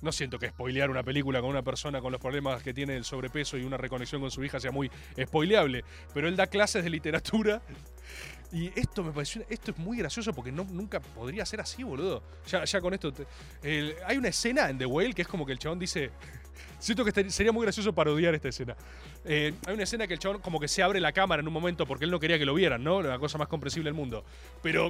no 0.04 0.12
siento 0.12 0.38
que 0.38 0.50
spoilear 0.50 0.91
una 0.91 1.02
película 1.02 1.41
con 1.41 1.50
una 1.50 1.64
persona 1.64 2.00
con 2.00 2.12
los 2.12 2.22
problemas 2.22 2.62
que 2.62 2.76
tiene 2.76 2.95
el 2.95 3.06
sobrepeso 3.06 3.58
y 3.58 3.64
una 3.64 3.76
reconexión 3.76 4.22
con 4.22 4.30
su 4.30 4.43
hija 4.43 4.60
sea 4.60 4.70
muy 4.72 4.91
spoileable, 5.20 5.84
pero 6.14 6.28
él 6.28 6.36
da 6.36 6.45
clases 6.45 6.84
de 6.84 6.91
literatura 6.91 7.60
y 8.52 8.68
esto 8.80 9.04
me 9.04 9.12
pareció, 9.12 9.43
esto 9.50 9.72
es 9.72 9.78
muy 9.80 9.98
gracioso 9.98 10.32
porque 10.32 10.52
no, 10.52 10.64
nunca 10.66 11.00
podría 11.00 11.43
ser 11.48 11.62
así, 11.62 11.82
boludo. 11.82 12.22
Ya, 12.45 12.80
con 12.80 12.93
esto, 12.93 13.12
hay 13.64 14.18
una 14.18 14.28
escena 14.28 14.70
en 14.70 14.78
The 14.78 14.86
Whale 14.86 15.14
que 15.16 15.24
es 15.24 15.28
como 15.28 15.43
que 15.43 15.54
el 15.54 15.60
chabón 15.60 15.80
dice, 15.80 16.12
siento 16.80 17.03
que 17.03 17.10
este- 17.10 17.30
sería 17.30 17.51
muy 17.51 17.64
gracioso 17.64 17.93
parodiar 17.93 18.36
esta 18.36 18.49
escena. 18.49 18.76
Eh, 19.26 19.53
hay 19.66 19.74
una 19.74 19.84
escena 19.84 20.08
que 20.08 20.14
el 20.14 20.20
chabón 20.20 20.39
como 20.41 20.60
que 20.60 20.68
se 20.68 20.84
abre 20.84 20.99
la 20.99 21.12
cámara 21.12 21.41
en 21.41 21.47
un 21.47 21.53
momento 21.53 21.86
porque 21.86 22.05
él 22.05 22.12
no 22.12 22.20
quería 22.20 22.38
que 22.39 22.45
lo 22.45 22.53
vieran, 22.53 22.84
¿no? 22.84 23.01
La 23.01 23.20
cosa 23.20 23.38
más 23.38 23.47
comprensible 23.47 23.88
del 23.88 23.93
mundo. 23.93 24.24
Pero, 24.62 24.89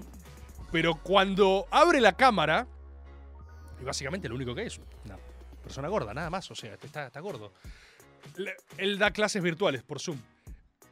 pero 0.72 0.96
cuando 0.96 1.66
abre 1.72 2.02
la 2.02 2.14
cámara, 2.14 2.68
y 3.82 3.84
básicamente 3.84 4.28
lo 4.30 4.36
único 4.36 4.54
que 4.56 4.64
es, 4.66 4.80
una 5.06 5.18
persona 5.64 5.88
gorda, 5.88 6.14
nada 6.14 6.30
más, 6.30 6.50
o 6.52 6.56
sea, 6.56 6.74
está, 6.76 7.08
está 7.08 7.20
gordo. 7.20 7.54
Él 8.78 8.98
da 8.98 9.12
clases 9.12 9.42
virtuales 9.42 9.84
por 9.84 10.00
Zoom. 10.00 10.18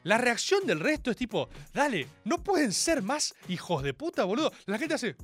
La 0.03 0.19
reacción 0.19 0.67
del 0.67 0.79
resto 0.79 1.09
es 1.09 1.17
tipo, 1.17 1.49
dale, 1.73 2.07
no 2.25 2.43
pueden 2.43 2.71
ser 2.71 3.01
más 3.01 3.33
hijos 3.49 3.81
de 3.81 3.93
puta, 3.93 4.23
boludo. 4.23 4.51
La 4.67 4.77
gente 4.77 4.93
hace... 4.93 5.15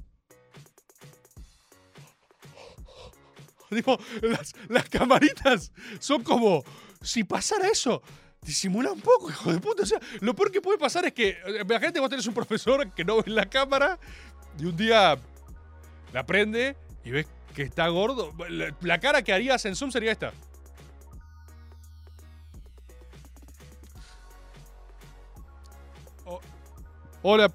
Digo, 3.76 3.98
las, 4.22 4.54
las 4.68 4.90
camaritas 4.90 5.72
son 6.00 6.24
como, 6.24 6.64
si 7.02 7.24
pasara 7.24 7.70
eso, 7.70 8.02
disimula 8.42 8.92
un 8.92 9.00
poco, 9.00 9.30
hijo 9.30 9.54
de 9.54 9.60
puta. 9.60 9.84
O 9.84 9.86
sea, 9.86 10.00
lo 10.20 10.36
peor 10.36 10.52
que 10.52 10.62
puede 10.62 10.78
pasar 10.78 11.06
es 11.06 11.14
que, 11.14 11.38
imagínate, 11.62 12.00
vos 12.00 12.10
tenés 12.10 12.28
un 12.28 12.34
profesor 12.34 12.92
que 12.92 13.06
no 13.06 13.18
ve 13.18 13.32
la 13.32 13.50
cámara 13.50 13.98
y 14.60 14.66
un 14.66 14.76
día 14.76 15.18
la 16.12 16.26
prende 16.26 16.76
y 17.06 17.12
ves 17.12 17.28
que 17.56 17.64
está 17.64 17.88
gordo. 17.88 18.34
La, 18.82 19.00
cara 19.00 19.22
que 19.22 19.32
harías 19.32 19.64
en 19.66 19.76
Zoom 19.76 19.92
sería 19.92 20.12
esta. 20.12 20.34
Oh, 26.26 26.42
hola, 27.22 27.50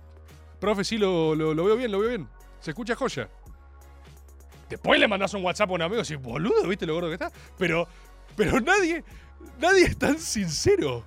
profe, 0.58 0.82
sí, 0.82 0.96
lo, 0.96 1.34
lo 1.34 1.64
veo 1.64 1.76
bien, 1.76 1.92
lo 1.92 1.98
veo 1.98 2.08
bien. 2.08 2.28
Se 2.60 2.70
escucha 2.70 2.94
joya. 2.94 3.28
Después 4.68 4.98
le 4.98 5.08
mandás 5.08 5.32
un 5.34 5.44
WhatsApp 5.44 5.70
a 5.70 5.74
un 5.74 5.82
amigo 5.82 6.00
y 6.00 6.02
decís, 6.02 6.20
boludo, 6.20 6.66
¿viste 6.68 6.86
lo 6.86 6.94
gordo 6.94 7.08
que 7.08 7.14
está? 7.14 7.30
Pero, 7.58 7.86
pero 8.36 8.60
nadie, 8.60 9.04
nadie 9.58 9.84
es 9.84 9.96
tan 9.96 10.18
sincero. 10.18 11.04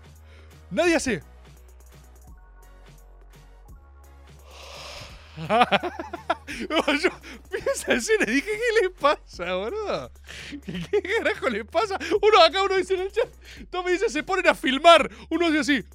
Nadie 0.71 0.95
hace. 0.95 1.21
Yo 6.69 7.11
esa 7.73 7.93
escena 7.93 8.25
y 8.27 8.31
dije, 8.35 8.51
¿qué 8.51 8.81
le 8.83 8.89
pasa, 8.89 9.53
boludo? 9.55 10.11
¿Qué 10.65 11.01
carajo 11.01 11.49
le 11.49 11.65
pasa? 11.65 11.97
Uno 12.21 12.43
acá, 12.43 12.63
uno 12.63 12.75
dice 12.75 12.95
en 12.95 13.01
el 13.01 13.11
chat, 13.11 13.29
todo 13.69 13.83
me 13.83 13.91
dice, 13.91 14.09
se 14.09 14.23
ponen 14.23 14.47
a 14.47 14.55
filmar. 14.55 15.09
Uno 15.29 15.49
dice 15.49 15.59
así. 15.59 15.85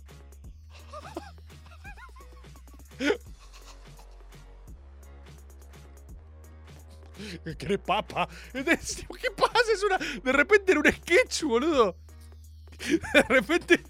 ¿Qué 7.45 7.67
eres 7.67 7.79
papa? 7.79 8.29
¿Qué 8.53 9.31
pasa? 9.37 9.73
Es 9.73 9.83
una. 9.83 9.99
De 9.99 10.33
repente 10.33 10.73
era 10.73 10.81
un 10.81 10.91
sketch, 10.91 11.43
boludo. 11.43 11.97
De 13.13 13.23
repente. 13.23 13.83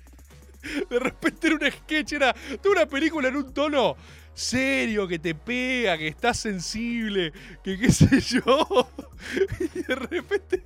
De 0.88 0.98
repente 0.98 1.46
era 1.46 1.56
un 1.56 1.72
sketch, 1.72 2.12
era 2.14 2.34
una 2.64 2.86
película 2.86 3.28
en 3.28 3.36
un 3.36 3.52
tono 3.52 3.96
serio, 4.32 5.06
que 5.06 5.18
te 5.18 5.34
pega, 5.34 5.98
que 5.98 6.08
estás 6.08 6.38
sensible, 6.38 7.32
que 7.62 7.78
qué 7.78 7.92
sé 7.92 8.20
yo. 8.20 8.88
Y 9.74 9.82
de 9.82 9.94
repente. 9.94 10.64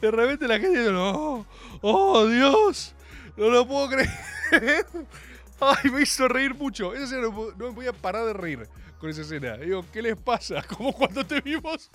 De 0.00 0.10
repente 0.10 0.46
la 0.46 0.58
gente 0.58 0.78
dice, 0.78 0.92
no, 0.92 1.46
oh 1.80 2.26
Dios, 2.26 2.94
no 3.36 3.50
lo 3.50 3.66
puedo 3.66 3.88
creer. 3.88 4.10
Ay, 5.60 5.90
me 5.90 6.02
hizo 6.02 6.28
reír 6.28 6.54
mucho. 6.54 6.94
Esa 6.94 7.04
escena 7.04 7.22
no, 7.22 7.50
no 7.56 7.68
me 7.68 7.72
podía 7.72 7.92
parar 7.92 8.26
de 8.26 8.32
reír 8.32 8.68
con 8.98 9.10
esa 9.10 9.22
escena. 9.22 9.56
Digo, 9.56 9.84
¿qué 9.92 10.02
les 10.02 10.16
pasa? 10.16 10.62
Como 10.68 10.92
cuando 10.92 11.26
te 11.26 11.40
vimos 11.40 11.90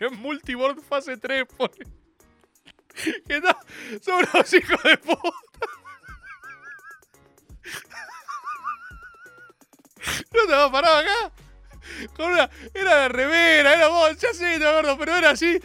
en 0.00 0.20
Multiboard 0.20 0.80
fase 0.82 1.16
3. 1.16 1.44
Pone. 1.56 1.86
¿Qué 3.26 3.40
tal? 3.40 3.56
Son 4.02 4.16
unos 4.16 4.52
hijos 4.52 4.82
de 4.82 4.98
puta. 4.98 5.22
¿No 10.34 10.46
te 10.46 10.52
vas 10.52 10.70
parado 10.70 10.98
acá? 10.98 11.32
Con 12.16 12.32
una, 12.32 12.50
era 12.74 13.02
de 13.02 13.08
remera, 13.08 13.74
era 13.74 13.86
vos, 13.88 14.16
ya 14.18 14.34
sé, 14.34 14.58
te 14.58 14.66
acuerdo, 14.66 14.98
pero 14.98 15.16
era 15.16 15.30
así. 15.30 15.60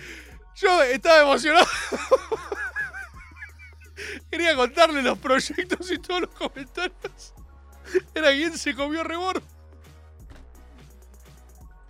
Yo 0.56 0.84
estaba 0.84 1.22
emocionado. 1.22 1.66
Quería 4.32 4.56
contarle 4.56 5.02
los 5.02 5.18
proyectos 5.18 5.92
y 5.92 5.98
todos 5.98 6.22
los 6.22 6.30
comentarios. 6.32 7.34
Era 8.14 8.32
quien 8.32 8.58
se 8.58 8.76
comió 8.76 9.04
rebord. 9.04 9.42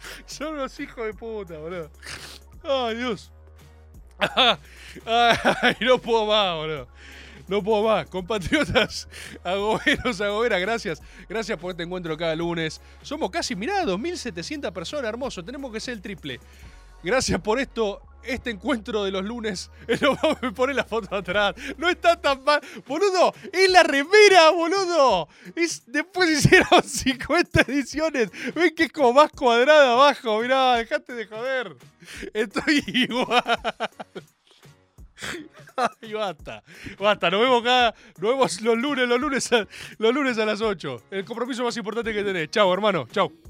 Son 0.26 0.53
unos 0.53 0.80
hijos 0.80 1.05
de 1.05 1.14
puta, 1.14 1.58
boludo. 1.58 1.89
Ay, 2.64 2.95
Dios. 2.95 3.32
Ay, 5.05 5.76
no 5.82 5.99
puedo 5.99 6.26
más, 6.26 6.55
boludo. 6.55 6.88
No 7.47 7.64
puedo 7.64 7.84
más. 7.84 8.08
Compatriotas, 8.08 9.08
agoberos, 9.43 10.20
agoberas, 10.20 10.60
gracias. 10.60 11.01
Gracias 11.30 11.58
por 11.58 11.72
este 11.72 11.84
encuentro 11.84 12.18
cada 12.18 12.36
lunes. 12.36 12.82
Somos 13.01 13.30
casi, 13.30 13.55
mirá, 13.55 13.84
2.700 13.84 14.72
personas, 14.74 15.10
hermoso. 15.10 15.43
Tenemos 15.43 15.72
que 15.72 15.80
ser 15.80 15.93
el 15.93 16.01
triple. 16.01 16.39
Gracias 17.03 17.39
por 17.39 17.60
esto, 17.60 18.01
este 18.24 18.49
encuentro 18.51 19.03
de 19.03 19.11
los 19.11 19.24
lunes. 19.24 19.72
Me 20.41 20.51
pone 20.51 20.74
la 20.74 20.84
foto 20.84 21.15
atrás. 21.15 21.55
No 21.78 21.89
está 21.89 22.20
tan 22.20 22.43
mal. 22.43 22.61
Boludo, 22.86 23.34
es 23.51 23.70
la 23.70 23.84
remera, 23.84 24.49
boludo. 24.51 25.28
Es, 25.55 25.84
después 25.88 26.30
hicieron 26.30 26.84
50 26.84 27.61
ediciones. 27.61 28.30
Ven 28.53 28.76
que 28.76 28.84
es 28.84 28.91
como 28.91 29.13
más 29.13 29.32
cuadrada 29.32 29.93
abajo. 29.93 30.41
Mirá, 30.41 30.76
dejate 30.76 31.13
de 31.13 31.26
joder. 31.26 31.76
Estoy 32.34 32.84
igual. 32.88 33.43
Ay, 35.76 36.13
basta. 36.13 36.63
Basta, 36.99 37.30
nos 37.30 37.41
vemos 37.41 37.63
cada. 37.63 37.93
Nos 38.20 38.32
vemos 38.32 38.61
los 38.61 38.78
lunes, 38.78 39.07
los 39.07 39.20
lunes 39.20 39.51
a, 39.53 39.68
los 39.97 40.13
lunes 40.13 40.38
a 40.38 40.45
las 40.45 40.61
8. 40.61 41.03
El 41.11 41.26
compromiso 41.26 41.63
más 41.63 41.78
importante 41.78 42.13
que 42.13 42.24
tenés. 42.24 42.49
Chao, 42.49 42.74
hermano. 42.74 43.07
Chao. 43.11 43.32